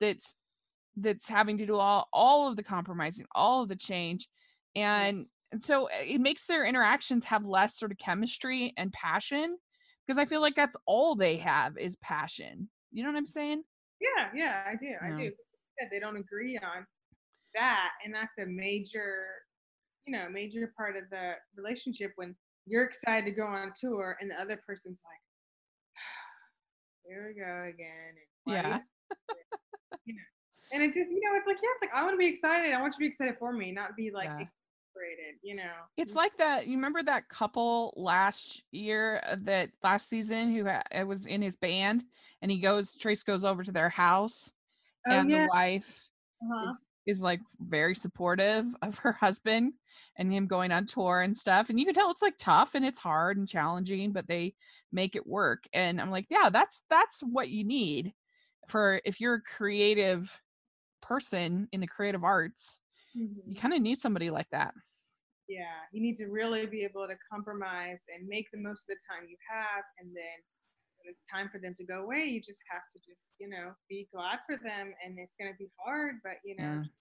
that's 0.01 0.37
that's 0.97 1.29
having 1.29 1.57
to 1.59 1.65
do 1.65 1.75
all 1.75 2.07
all 2.11 2.49
of 2.49 2.55
the 2.55 2.63
compromising, 2.63 3.25
all 3.33 3.61
of 3.61 3.69
the 3.69 3.75
change 3.75 4.27
and 4.75 5.27
and 5.53 5.63
so 5.63 5.85
eh, 5.85 6.15
it 6.15 6.21
makes 6.21 6.47
their 6.47 6.65
interactions 6.65 7.23
have 7.25 7.45
less 7.45 7.77
sort 7.77 7.91
of 7.91 7.97
chemistry 7.99 8.73
and 8.75 8.91
passion 8.91 9.55
because 10.05 10.17
I 10.17 10.25
feel 10.25 10.41
like 10.41 10.55
that's 10.55 10.75
all 10.87 11.15
they 11.15 11.37
have 11.37 11.77
is 11.77 11.95
passion. 11.97 12.69
You 12.91 13.03
know 13.03 13.11
what 13.11 13.17
I'm 13.17 13.25
saying? 13.25 13.63
Yeah, 14.01 14.29
yeah, 14.35 14.63
I 14.67 14.75
do. 14.75 14.87
Yeah. 14.87 15.13
I 15.13 15.15
do. 15.15 15.31
They 15.91 15.99
don't 15.99 16.17
agree 16.17 16.57
on 16.57 16.85
that, 17.55 17.91
and 18.03 18.13
that's 18.13 18.39
a 18.39 18.45
major, 18.45 19.25
you 20.05 20.17
know, 20.17 20.27
major 20.29 20.73
part 20.75 20.97
of 20.97 21.03
the 21.11 21.35
relationship 21.55 22.11
when 22.15 22.35
you're 22.65 22.83
excited 22.83 23.25
to 23.25 23.31
go 23.31 23.45
on 23.45 23.71
tour 23.79 24.17
and 24.19 24.31
the 24.31 24.39
other 24.39 24.59
person's 24.67 25.01
like, 25.05 25.21
"Here 27.07 27.27
we 27.27 27.39
go 27.39 27.69
again." 27.69 28.15
yeah. 28.47 28.79
you 30.05 30.15
know, 30.15 30.73
and 30.73 30.83
it 30.83 30.93
just, 30.93 31.11
you 31.11 31.21
know, 31.23 31.37
it's 31.37 31.47
like, 31.47 31.57
yeah, 31.61 31.69
it's 31.75 31.83
like 31.83 31.93
I 31.95 32.03
want 32.03 32.13
to 32.13 32.17
be 32.17 32.27
excited. 32.27 32.73
I 32.73 32.81
want 32.81 32.93
you 32.93 32.97
to 32.97 32.99
be 32.99 33.07
excited 33.07 33.35
for 33.37 33.53
me, 33.53 33.71
not 33.71 33.95
be 33.95 34.11
like 34.11 34.29
yeah 34.39 34.45
you 35.43 35.55
know. 35.55 35.71
It's 35.97 36.15
like 36.15 36.35
that. 36.37 36.67
You 36.67 36.75
remember 36.77 37.03
that 37.03 37.27
couple 37.29 37.93
last 37.97 38.63
year, 38.71 39.21
uh, 39.29 39.35
that 39.41 39.69
last 39.83 40.09
season, 40.09 40.53
who 40.53 40.65
ha- 40.65 41.03
was 41.03 41.25
in 41.25 41.41
his 41.41 41.55
band, 41.55 42.03
and 42.41 42.49
he 42.49 42.59
goes, 42.59 42.95
Trace 42.95 43.23
goes 43.23 43.43
over 43.43 43.63
to 43.63 43.71
their 43.71 43.89
house, 43.89 44.51
oh, 45.07 45.11
and 45.11 45.29
yeah. 45.29 45.43
the 45.43 45.49
wife 45.53 46.07
uh-huh. 46.41 46.69
is, 46.69 46.85
is 47.05 47.21
like 47.21 47.41
very 47.59 47.93
supportive 47.93 48.65
of 48.81 48.97
her 48.99 49.11
husband 49.11 49.73
and 50.17 50.31
him 50.31 50.47
going 50.47 50.71
on 50.71 50.85
tour 50.85 51.21
and 51.21 51.35
stuff. 51.35 51.69
And 51.69 51.79
you 51.79 51.85
can 51.85 51.93
tell 51.93 52.09
it's 52.09 52.21
like 52.21 52.37
tough 52.39 52.75
and 52.75 52.85
it's 52.85 52.99
hard 52.99 53.37
and 53.37 53.47
challenging, 53.47 54.13
but 54.13 54.27
they 54.27 54.55
make 54.91 55.15
it 55.15 55.27
work. 55.27 55.65
And 55.73 55.99
I'm 55.99 56.11
like, 56.11 56.27
yeah, 56.29 56.49
that's 56.49 56.83
that's 56.89 57.21
what 57.21 57.49
you 57.49 57.63
need 57.63 58.13
for 58.67 59.01
if 59.03 59.19
you're 59.19 59.35
a 59.35 59.41
creative 59.41 60.41
person 61.01 61.67
in 61.71 61.81
the 61.81 61.87
creative 61.87 62.23
arts. 62.23 62.79
Mm-hmm. 63.17 63.51
You 63.51 63.55
kind 63.55 63.73
of 63.73 63.81
need 63.81 64.01
somebody 64.01 64.29
like 64.29 64.49
that 64.51 64.73
yeah 65.47 65.83
you 65.91 66.01
need 66.01 66.15
to 66.15 66.27
really 66.27 66.65
be 66.65 66.83
able 66.83 67.07
to 67.07 67.15
compromise 67.29 68.05
and 68.13 68.27
make 68.27 68.47
the 68.51 68.59
most 68.59 68.87
of 68.87 68.95
the 68.95 69.01
time 69.03 69.27
you 69.27 69.37
have 69.43 69.83
and 69.99 70.09
then 70.15 70.37
when 70.97 71.09
it's 71.09 71.25
time 71.27 71.49
for 71.51 71.59
them 71.59 71.73
to 71.75 71.83
go 71.83 72.03
away 72.03 72.23
you 72.23 72.39
just 72.39 72.63
have 72.71 72.83
to 72.91 72.99
just 73.03 73.35
you 73.39 73.49
know 73.49 73.75
be 73.89 74.07
glad 74.13 74.39
for 74.47 74.55
them 74.55 74.93
and 75.03 75.19
it's 75.19 75.35
going 75.35 75.51
to 75.51 75.57
be 75.57 75.69
hard 75.83 76.15
but 76.23 76.39
you 76.45 76.55
know 76.55 76.79
yeah. 76.79 76.91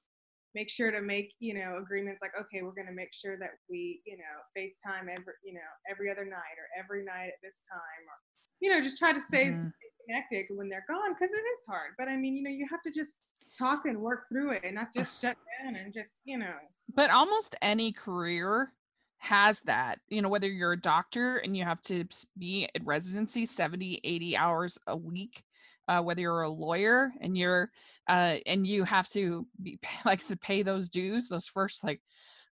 make 0.54 0.68
sure 0.68 0.90
to 0.90 1.00
make 1.00 1.32
you 1.38 1.54
know 1.54 1.78
agreements 1.78 2.20
like 2.22 2.34
okay 2.34 2.62
we're 2.62 2.74
going 2.74 2.90
to 2.90 2.98
make 2.98 3.14
sure 3.14 3.38
that 3.38 3.62
we 3.70 4.02
you 4.06 4.18
know 4.18 4.36
facetime 4.52 5.06
every 5.06 5.34
you 5.44 5.54
know 5.54 5.70
every 5.88 6.10
other 6.10 6.24
night 6.24 6.56
or 6.58 6.66
every 6.74 7.04
night 7.04 7.30
at 7.30 7.40
this 7.42 7.62
time 7.70 8.02
or 8.10 8.18
you 8.60 8.70
know 8.70 8.82
just 8.82 8.98
try 8.98 9.12
to 9.12 9.22
stay 9.22 9.46
mm-hmm. 9.46 9.70
Connected 10.07 10.46
when 10.50 10.68
they're 10.68 10.84
gone 10.88 11.12
because 11.14 11.32
it 11.32 11.44
is 11.55 11.64
hard 11.66 11.92
but 11.98 12.09
i 12.09 12.16
mean 12.16 12.34
you 12.36 12.42
know 12.42 12.50
you 12.50 12.66
have 12.70 12.82
to 12.82 12.90
just 12.90 13.16
talk 13.57 13.84
and 13.84 14.00
work 14.00 14.24
through 14.28 14.53
it 14.53 14.62
and 14.64 14.74
not 14.74 14.92
just 14.92 15.20
shut 15.20 15.36
down 15.62 15.76
and 15.76 15.92
just 15.92 16.20
you 16.24 16.38
know. 16.38 16.55
But 16.94 17.11
almost 17.11 17.57
any 17.62 17.92
career 17.92 18.72
has 19.18 19.61
that 19.61 20.00
you 20.09 20.20
know 20.20 20.28
whether 20.28 20.48
you're 20.48 20.72
a 20.72 20.80
doctor 20.80 21.36
and 21.36 21.57
you 21.57 21.64
have 21.64 21.80
to 21.82 22.05
be 22.38 22.68
at 22.74 22.84
residency 22.84 23.46
70 23.46 24.00
80 24.03 24.36
hours 24.36 24.78
a 24.88 24.96
week 24.96 25.44
uh, 25.86 26.03
whether 26.03 26.22
you're 26.22 26.42
a 26.42 26.48
lawyer 26.48 27.12
and 27.20 27.38
you're 27.38 27.70
uh, 28.09 28.34
and 28.46 28.66
you 28.66 28.82
have 28.82 29.09
to 29.11 29.46
be 29.62 29.78
like 30.05 30.18
to 30.26 30.36
pay 30.36 30.62
those 30.62 30.88
dues 30.88 31.28
those 31.28 31.46
first 31.46 31.84
like 31.84 32.00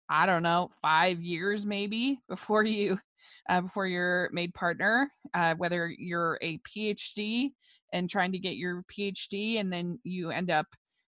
i 0.09 0.25
don't 0.25 0.41
know 0.41 0.71
five 0.81 1.21
years 1.21 1.67
maybe 1.67 2.17
before 2.27 2.63
you 2.63 2.99
uh, 3.49 3.61
before 3.61 3.87
you're 3.87 4.29
made 4.31 4.53
partner 4.53 5.09
uh, 5.33 5.55
whether 5.55 5.89
you're 5.97 6.37
a 6.41 6.57
phd 6.59 7.51
and 7.93 8.09
trying 8.09 8.31
to 8.31 8.39
get 8.39 8.55
your 8.55 8.83
phd 8.91 9.59
and 9.59 9.71
then 9.71 9.99
you 10.03 10.31
end 10.31 10.51
up 10.51 10.67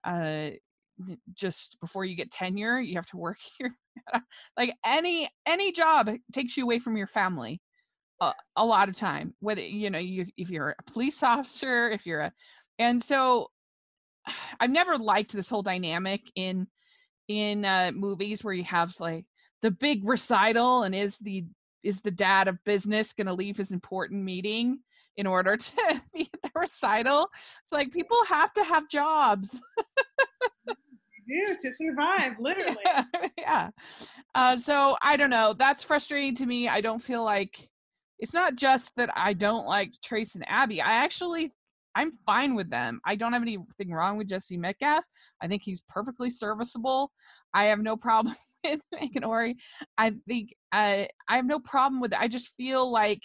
uh, 0.04 0.50
just 1.32 1.80
before 1.80 2.04
you 2.04 2.14
get 2.14 2.30
tenure 2.30 2.80
you 2.80 2.94
have 2.94 3.06
to 3.06 3.16
work 3.16 3.38
here. 3.58 3.74
Like 4.56 4.74
any 4.84 5.28
any 5.46 5.72
job 5.72 6.10
takes 6.32 6.56
you 6.56 6.64
away 6.64 6.78
from 6.78 6.96
your 6.96 7.06
family 7.06 7.60
a, 8.20 8.32
a, 8.56 8.64
lot 8.64 8.88
of 8.88 8.96
time 8.96 9.34
whether 9.40 9.62
you 9.62 9.90
know 9.90 9.98
you 9.98 10.26
if 10.36 10.50
you're 10.50 10.74
a 10.78 10.90
police 10.90 11.22
officer 11.22 11.90
if 11.90 12.06
you're 12.06 12.20
a 12.20 12.32
and 12.78 13.02
so 13.02 13.48
i've 14.60 14.70
never 14.70 14.98
liked 14.98 15.32
this 15.32 15.50
whole 15.50 15.62
dynamic 15.62 16.20
in 16.34 16.66
in 17.28 17.64
uh 17.64 17.90
movies 17.94 18.44
where 18.44 18.54
you 18.54 18.64
have 18.64 18.94
like 19.00 19.24
the 19.62 19.70
big 19.70 20.08
recital 20.08 20.82
and 20.82 20.94
is 20.94 21.18
the 21.18 21.44
is 21.82 22.00
the 22.00 22.10
dad 22.10 22.48
of 22.48 22.62
business 22.64 23.12
going 23.12 23.26
to 23.26 23.34
leave 23.34 23.56
his 23.56 23.72
important 23.72 24.22
meeting 24.22 24.80
in 25.16 25.26
order 25.26 25.56
to 25.56 26.02
be 26.14 26.28
at 26.32 26.42
the 26.42 26.50
recital? 26.54 27.28
It's 27.62 27.72
like 27.72 27.92
people 27.92 28.18
have 28.28 28.52
to 28.54 28.64
have 28.64 28.88
jobs. 28.88 29.62
do 31.30 31.56
to 31.62 31.72
survive, 31.72 32.32
literally. 32.40 32.76
yeah. 32.84 33.04
yeah. 33.38 33.70
Uh, 34.34 34.56
so 34.56 34.96
I 35.02 35.16
don't 35.16 35.30
know. 35.30 35.54
That's 35.56 35.84
frustrating 35.84 36.34
to 36.36 36.46
me. 36.46 36.68
I 36.68 36.80
don't 36.80 37.02
feel 37.02 37.24
like 37.24 37.58
it's 38.18 38.34
not 38.34 38.54
just 38.54 38.96
that 38.96 39.10
I 39.16 39.32
don't 39.32 39.66
like 39.66 39.94
Trace 40.02 40.34
and 40.34 40.44
Abby. 40.46 40.80
I 40.80 40.92
actually 40.92 41.52
I'm 41.94 42.12
fine 42.26 42.54
with 42.54 42.70
them. 42.70 43.00
I 43.04 43.16
don't 43.16 43.32
have 43.32 43.42
anything 43.42 43.90
wrong 43.90 44.16
with 44.16 44.28
Jesse 44.28 44.56
Metcalfe. 44.56 45.04
I 45.42 45.48
think 45.48 45.62
he's 45.62 45.82
perfectly 45.88 46.30
serviceable. 46.30 47.10
I 47.54 47.64
have 47.64 47.80
no 47.80 47.96
problem 48.08 48.34
with 48.64 48.82
Meghan. 48.94 49.54
I 49.98 50.12
think 50.28 50.54
uh, 50.72 51.04
I 51.28 51.36
have 51.36 51.46
no 51.46 51.58
problem 51.58 52.00
with 52.00 52.12
it. 52.12 52.20
I 52.20 52.28
just 52.28 52.54
feel 52.56 52.90
like 52.90 53.24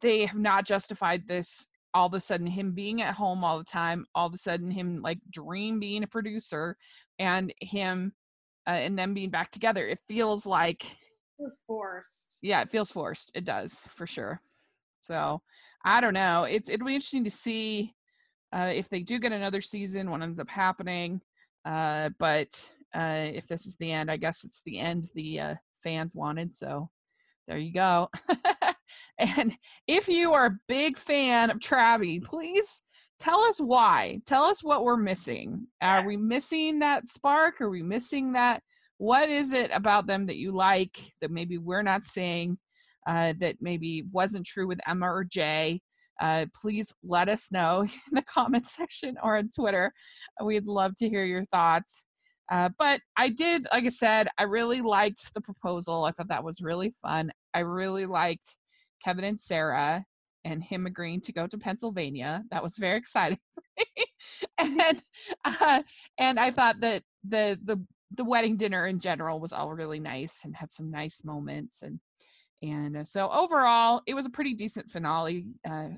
they 0.00 0.26
have 0.26 0.38
not 0.38 0.66
justified 0.66 1.26
this 1.26 1.66
all 1.94 2.08
of 2.08 2.14
a 2.14 2.20
sudden 2.20 2.46
him 2.46 2.72
being 2.72 3.00
at 3.02 3.14
home 3.14 3.44
all 3.44 3.58
the 3.58 3.64
time 3.64 4.04
all 4.14 4.26
of 4.26 4.34
a 4.34 4.38
sudden 4.38 4.70
him 4.70 5.00
like 5.00 5.18
dream 5.30 5.78
being 5.78 6.02
a 6.02 6.08
producer 6.08 6.76
and 7.18 7.54
him 7.60 8.12
uh, 8.66 8.72
and 8.72 8.98
them 8.98 9.14
being 9.14 9.30
back 9.30 9.50
together 9.50 9.86
it 9.86 10.00
feels 10.08 10.44
like 10.44 10.84
it 10.84 10.98
was 11.38 11.60
forced 11.66 12.38
yeah 12.42 12.60
it 12.60 12.70
feels 12.70 12.90
forced 12.90 13.30
it 13.34 13.44
does 13.44 13.86
for 13.90 14.06
sure 14.06 14.40
so 15.00 15.40
i 15.84 16.00
don't 16.00 16.14
know 16.14 16.44
it's 16.44 16.68
it'll 16.68 16.86
be 16.86 16.94
interesting 16.94 17.24
to 17.24 17.30
see 17.30 17.94
uh, 18.52 18.70
if 18.72 18.88
they 18.88 19.02
do 19.02 19.18
get 19.18 19.32
another 19.32 19.60
season 19.60 20.10
what 20.10 20.22
ends 20.22 20.38
up 20.38 20.48
happening 20.48 21.20
uh, 21.64 22.10
but 22.18 22.48
uh, 22.94 23.26
if 23.32 23.46
this 23.46 23.66
is 23.66 23.76
the 23.76 23.90
end 23.90 24.10
i 24.10 24.16
guess 24.16 24.44
it's 24.44 24.62
the 24.64 24.78
end 24.78 25.06
the 25.14 25.40
uh, 25.40 25.54
fans 25.82 26.14
wanted 26.14 26.54
so 26.54 26.88
there 27.46 27.58
you 27.58 27.72
go 27.72 28.08
And 29.18 29.56
if 29.86 30.08
you 30.08 30.32
are 30.32 30.46
a 30.46 30.58
big 30.68 30.98
fan 30.98 31.50
of 31.50 31.58
Travie, 31.58 32.22
please 32.22 32.82
tell 33.18 33.40
us 33.40 33.60
why. 33.60 34.20
Tell 34.26 34.44
us 34.44 34.64
what 34.64 34.84
we're 34.84 34.96
missing. 34.96 35.66
Are 35.80 36.04
we 36.04 36.16
missing 36.16 36.80
that 36.80 37.06
spark? 37.08 37.60
Are 37.60 37.70
we 37.70 37.82
missing 37.82 38.32
that? 38.32 38.62
What 38.98 39.28
is 39.28 39.52
it 39.52 39.70
about 39.72 40.06
them 40.06 40.26
that 40.26 40.36
you 40.36 40.52
like 40.52 40.98
that 41.20 41.30
maybe 41.30 41.58
we're 41.58 41.82
not 41.82 42.02
seeing? 42.02 42.58
Uh, 43.06 43.34
that 43.38 43.56
maybe 43.60 44.04
wasn't 44.12 44.46
true 44.46 44.66
with 44.66 44.80
Emma 44.86 45.06
or 45.06 45.24
Jay. 45.24 45.80
Uh, 46.20 46.46
please 46.60 46.94
let 47.02 47.28
us 47.28 47.50
know 47.52 47.82
in 47.82 47.90
the 48.12 48.22
comment 48.22 48.64
section 48.64 49.16
or 49.22 49.36
on 49.36 49.48
Twitter. 49.54 49.92
We'd 50.42 50.66
love 50.66 50.94
to 50.96 51.08
hear 51.08 51.24
your 51.24 51.44
thoughts. 51.44 52.06
Uh, 52.50 52.68
but 52.78 53.00
I 53.16 53.30
did, 53.30 53.66
like 53.72 53.84
I 53.84 53.88
said, 53.88 54.28
I 54.38 54.44
really 54.44 54.82
liked 54.82 55.32
the 55.34 55.40
proposal. 55.40 56.04
I 56.04 56.10
thought 56.10 56.28
that 56.28 56.44
was 56.44 56.60
really 56.60 56.92
fun. 57.02 57.30
I 57.54 57.60
really 57.60 58.06
liked 58.06 58.46
Kevin 59.02 59.24
and 59.24 59.40
Sarah 59.40 60.04
and 60.44 60.62
him 60.62 60.84
agreeing 60.84 61.22
to 61.22 61.32
go 61.32 61.46
to 61.46 61.58
Pennsylvania. 61.58 62.44
That 62.50 62.62
was 62.62 62.76
very 62.76 62.96
exciting 62.98 63.38
and 64.58 65.02
uh, 65.44 65.82
and 66.18 66.38
I 66.38 66.50
thought 66.50 66.80
that 66.80 67.02
the 67.26 67.58
the 67.64 67.80
the 68.16 68.24
wedding 68.24 68.56
dinner 68.56 68.86
in 68.86 68.98
general 68.98 69.40
was 69.40 69.52
all 69.52 69.72
really 69.72 69.98
nice 69.98 70.44
and 70.44 70.54
had 70.54 70.70
some 70.70 70.90
nice 70.90 71.24
moments 71.24 71.82
and 71.82 71.98
and 72.64 72.96
uh, 72.96 73.04
so 73.04 73.28
overall 73.30 74.02
it 74.06 74.14
was 74.14 74.26
a 74.26 74.30
pretty 74.30 74.54
decent 74.54 74.90
finale 74.90 75.46
uh, 75.68 75.88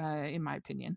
uh, 0.00 0.24
in 0.24 0.42
my 0.42 0.56
opinion. 0.56 0.96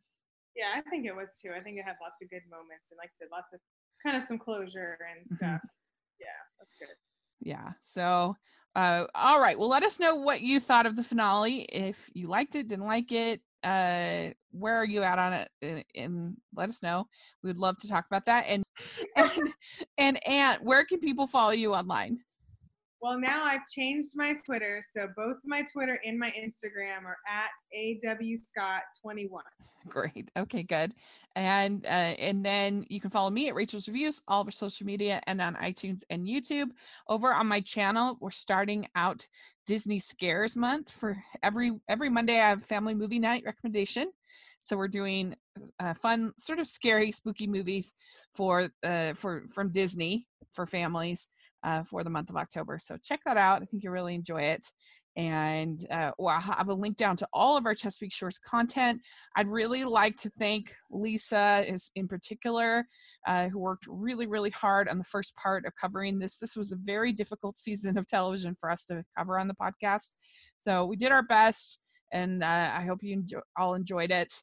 Yeah, 0.55 0.73
I 0.75 0.81
think 0.89 1.05
it 1.05 1.15
was 1.15 1.39
too. 1.41 1.51
I 1.55 1.61
think 1.61 1.77
it 1.77 1.85
had 1.85 1.95
lots 2.01 2.21
of 2.21 2.29
good 2.29 2.41
moments 2.49 2.91
and 2.91 2.97
like 2.97 3.09
I 3.09 3.17
said, 3.17 3.27
lots 3.31 3.53
of 3.53 3.59
kind 4.05 4.17
of 4.17 4.23
some 4.23 4.37
closure 4.37 4.97
and 5.09 5.25
mm-hmm. 5.25 5.35
stuff. 5.35 5.61
Mm-hmm. 5.61 6.21
Yeah, 6.21 6.39
that's 6.59 6.75
good. 6.77 6.95
Yeah. 7.41 7.71
So 7.81 8.35
uh, 8.75 9.05
all 9.15 9.41
right. 9.41 9.57
Well, 9.57 9.69
let 9.69 9.83
us 9.83 9.99
know 9.99 10.15
what 10.15 10.41
you 10.41 10.59
thought 10.59 10.85
of 10.85 10.95
the 10.95 11.03
finale. 11.03 11.61
If 11.61 12.09
you 12.13 12.27
liked 12.27 12.55
it, 12.55 12.67
didn't 12.67 12.85
like 12.85 13.11
it, 13.11 13.41
uh, 13.63 14.29
where 14.51 14.75
are 14.75 14.85
you 14.85 15.03
at 15.03 15.19
on 15.19 15.33
it? 15.33 15.49
And, 15.61 15.83
and 15.95 16.37
let 16.55 16.69
us 16.69 16.83
know. 16.83 17.05
We 17.43 17.49
would 17.49 17.59
love 17.59 17.77
to 17.79 17.87
talk 17.87 18.05
about 18.05 18.25
that. 18.25 18.45
And 18.47 18.63
and 19.15 19.53
and 19.97 20.27
Ann, 20.27 20.59
where 20.61 20.85
can 20.85 20.99
people 20.99 21.27
follow 21.27 21.51
you 21.51 21.73
online? 21.73 22.19
Well, 23.01 23.17
now 23.17 23.45
I've 23.45 23.65
changed 23.73 24.09
my 24.15 24.35
Twitter, 24.45 24.81
so 24.81 25.07
both 25.15 25.37
my 25.45 25.63
Twitter 25.71 26.01
and 26.03 26.19
my 26.19 26.31
Instagram 26.31 27.05
are 27.05 27.17
at 27.27 27.49
awscott21. 27.73 29.41
Great. 29.87 30.29
Okay, 30.37 30.63
good. 30.63 30.93
And 31.35 31.85
uh, 31.85 32.13
and 32.19 32.45
then 32.45 32.85
you 32.89 32.99
can 32.99 33.09
follow 33.09 33.29
me 33.29 33.47
at 33.47 33.55
Rachel's 33.55 33.87
Reviews, 33.87 34.21
all 34.27 34.41
of 34.41 34.47
our 34.47 34.51
social 34.51 34.85
media, 34.85 35.21
and 35.27 35.39
on 35.39 35.55
iTunes 35.55 36.03
and 36.09 36.27
YouTube. 36.27 36.71
Over 37.07 37.33
on 37.33 37.47
my 37.47 37.61
channel, 37.61 38.17
we're 38.19 38.31
starting 38.31 38.85
out 38.95 39.25
Disney 39.65 39.99
Scares 39.99 40.57
Month 40.57 40.91
for 40.91 41.17
every 41.41 41.79
every 41.87 42.09
Monday. 42.09 42.41
I 42.41 42.49
have 42.49 42.63
family 42.63 42.93
movie 42.93 43.19
night 43.19 43.43
recommendation. 43.45 44.11
So 44.63 44.75
we're 44.75 44.89
doing 44.89 45.33
uh, 45.79 45.93
fun, 45.93 46.33
sort 46.37 46.59
of 46.59 46.67
scary, 46.67 47.11
spooky 47.11 47.47
movies 47.47 47.95
for 48.33 48.69
uh, 48.83 49.13
for 49.13 49.45
from 49.47 49.71
Disney 49.71 50.27
for 50.51 50.65
families 50.65 51.29
uh, 51.63 51.83
for 51.83 52.03
the 52.03 52.09
month 52.09 52.29
of 52.29 52.35
October. 52.35 52.77
So 52.79 52.97
check 53.03 53.19
that 53.25 53.37
out. 53.37 53.61
I 53.61 53.65
think 53.65 53.83
you'll 53.83 53.93
really 53.93 54.15
enjoy 54.15 54.41
it. 54.41 54.65
And 55.15 55.85
uh, 55.91 56.11
well, 56.17 56.35
I 56.35 56.39
have 56.39 56.69
a 56.69 56.73
link 56.73 56.95
down 56.95 57.17
to 57.17 57.27
all 57.33 57.57
of 57.57 57.65
our 57.65 57.75
Chesapeake 57.75 58.13
Shores 58.13 58.39
content. 58.39 59.01
I'd 59.35 59.49
really 59.49 59.83
like 59.83 60.15
to 60.17 60.29
thank 60.39 60.71
Lisa, 60.89 61.65
is 61.67 61.91
in 61.95 62.07
particular, 62.07 62.85
uh, 63.27 63.49
who 63.49 63.59
worked 63.59 63.85
really, 63.89 64.27
really 64.27 64.51
hard 64.51 64.87
on 64.87 64.97
the 64.97 65.03
first 65.03 65.35
part 65.35 65.65
of 65.65 65.73
covering 65.79 66.19
this. 66.19 66.37
This 66.37 66.55
was 66.55 66.71
a 66.71 66.77
very 66.77 67.11
difficult 67.11 67.57
season 67.57 67.97
of 67.97 68.07
television 68.07 68.55
for 68.57 68.69
us 68.69 68.85
to 68.85 69.03
cover 69.17 69.37
on 69.37 69.47
the 69.47 69.55
podcast. 69.55 70.13
So 70.61 70.85
we 70.85 70.95
did 70.95 71.11
our 71.11 71.23
best 71.23 71.79
and 72.11 72.43
uh, 72.43 72.71
I 72.73 72.83
hope 72.83 72.99
you 73.01 73.13
enjoy, 73.13 73.39
all 73.57 73.75
enjoyed 73.75 74.11
it. 74.11 74.33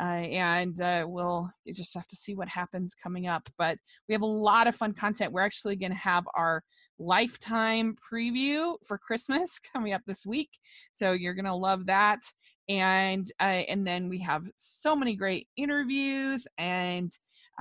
Uh, 0.00 0.04
and 0.04 0.80
uh, 0.80 1.04
we'll 1.06 1.50
just 1.74 1.94
have 1.94 2.06
to 2.06 2.16
see 2.16 2.34
what 2.34 2.48
happens 2.48 2.94
coming 2.94 3.26
up. 3.26 3.48
But 3.58 3.78
we 4.08 4.14
have 4.14 4.22
a 4.22 4.26
lot 4.26 4.66
of 4.66 4.76
fun 4.76 4.92
content. 4.92 5.32
We're 5.32 5.44
actually 5.44 5.76
going 5.76 5.92
to 5.92 5.98
have 5.98 6.24
our 6.34 6.62
lifetime 6.98 7.96
preview 8.12 8.76
for 8.86 8.98
Christmas 8.98 9.58
coming 9.72 9.92
up 9.92 10.02
this 10.06 10.26
week, 10.26 10.50
so 10.92 11.12
you're 11.12 11.34
going 11.34 11.44
to 11.46 11.54
love 11.54 11.86
that. 11.86 12.20
And 12.68 13.24
uh, 13.40 13.62
and 13.68 13.86
then 13.86 14.08
we 14.08 14.18
have 14.20 14.44
so 14.56 14.96
many 14.96 15.14
great 15.14 15.46
interviews 15.56 16.48
and 16.58 17.10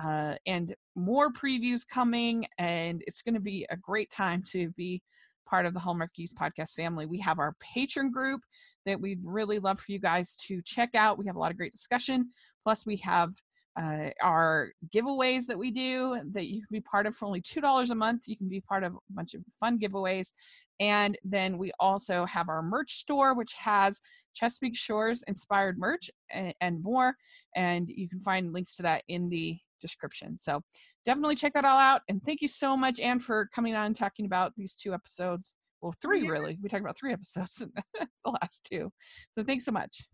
uh, 0.04 0.34
and 0.48 0.74
more 0.96 1.32
previews 1.32 1.88
coming, 1.88 2.48
and 2.58 3.04
it's 3.06 3.22
going 3.22 3.36
to 3.36 3.42
be 3.42 3.68
a 3.70 3.78
great 3.78 4.10
time 4.10 4.42
to 4.52 4.72
be 4.72 5.02
part 5.46 5.66
of 5.66 5.74
the 5.74 5.80
Hallmarkies 5.80 6.34
podcast 6.34 6.74
family. 6.74 7.06
We 7.06 7.20
have 7.20 7.40
our 7.40 7.56
patron 7.60 8.12
group 8.12 8.42
that 8.86 9.00
we'd 9.00 9.20
really 9.24 9.60
love 9.60 9.80
for 9.80 9.92
you 9.92 10.00
guys 10.00 10.36
to 10.48 10.62
check 10.64 10.96
out. 10.96 11.18
We 11.18 11.28
have 11.28 11.36
a 11.36 11.40
lot 11.40 11.52
of 11.52 11.58
great 11.58 11.72
discussion. 11.72 12.30
Plus, 12.64 12.86
we 12.86 12.98
have 12.98 13.32
uh, 13.80 14.10
our 14.22 14.72
giveaways 14.94 15.46
that 15.48 15.58
we 15.58 15.70
do 15.70 16.18
that 16.32 16.48
you 16.48 16.62
can 16.62 16.72
be 16.72 16.82
part 16.82 17.06
of 17.06 17.16
for 17.16 17.26
only 17.26 17.42
$2 17.42 17.90
a 17.90 17.96
month. 17.96 18.24
You 18.28 18.38
can 18.38 18.48
be 18.48 18.62
part 18.62 18.84
of 18.84 18.94
a 18.94 19.00
bunch 19.10 19.34
of 19.34 19.44
fun 19.60 19.78
giveaways. 19.80 20.32
And 20.80 21.18
then 21.24 21.58
we 21.58 21.72
also 21.80 22.26
have 22.26 22.50
our 22.50 22.62
merch 22.62 22.92
store, 22.92 23.34
which 23.34 23.54
has 23.54 24.00
Chesapeake 24.34 24.78
Shores 24.78 25.24
inspired 25.28 25.78
merch 25.78 26.10
and, 26.32 26.54
and 26.62 26.84
more. 26.84 27.16
And 27.56 27.90
you 27.90 28.08
can 28.08 28.20
find 28.20 28.54
links 28.54 28.76
to 28.78 28.84
that 28.84 29.04
in 29.08 29.30
the 29.30 29.58
description. 29.80 30.38
So 30.38 30.62
definitely 31.04 31.36
check 31.36 31.54
that 31.54 31.66
all 31.66 31.78
out. 31.78 32.02
And 32.10 32.24
thank 32.24 32.42
you 32.42 32.48
so 32.48 32.76
much, 32.76 33.00
Ann, 33.00 33.20
for 33.20 33.50
coming 33.54 33.76
on 33.76 33.88
and 33.88 33.96
talking 33.96 34.26
about 34.26 34.54
these 34.56 34.76
two 34.76 34.94
episodes. 34.94 35.56
Well, 35.82 35.96
three 36.02 36.28
really. 36.28 36.58
We 36.62 36.70
talked 36.70 36.82
about 36.82 36.98
three 36.98 37.14
episodes 37.14 37.62
in 37.62 37.72
the 38.26 38.32
last 38.42 38.68
two. 38.72 38.92
So 39.32 39.44
thanks 39.44 39.66
so 39.66 39.72
much. 39.72 40.08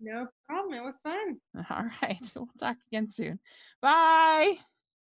No 0.00 0.26
problem. 0.48 0.74
It 0.74 0.84
was 0.84 0.98
fun. 0.98 1.38
All 1.70 1.86
right. 2.02 2.20
We'll 2.36 2.48
talk 2.58 2.76
again 2.92 3.08
soon. 3.08 3.38
Bye. 3.80 4.56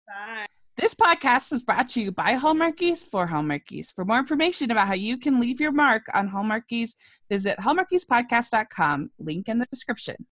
Bye. 0.07 0.47
This 0.79 0.95
podcast 0.95 1.51
was 1.51 1.65
brought 1.65 1.89
to 1.89 2.01
you 2.01 2.13
by 2.13 2.35
Hallmarkies 2.35 3.05
for 3.05 3.27
Hallmarkies. 3.27 3.93
For 3.93 4.05
more 4.05 4.19
information 4.19 4.71
about 4.71 4.87
how 4.87 4.95
you 4.95 5.19
can 5.19 5.41
leave 5.41 5.61
your 5.61 5.73
mark 5.73 6.05
on 6.15 6.31
Hallmarkies, 6.31 6.95
visit 7.29 7.59
hallmarkiespodcast.com. 7.59 9.11
Link 9.19 9.49
in 9.49 9.59
the 9.59 9.67
description. 9.73 10.25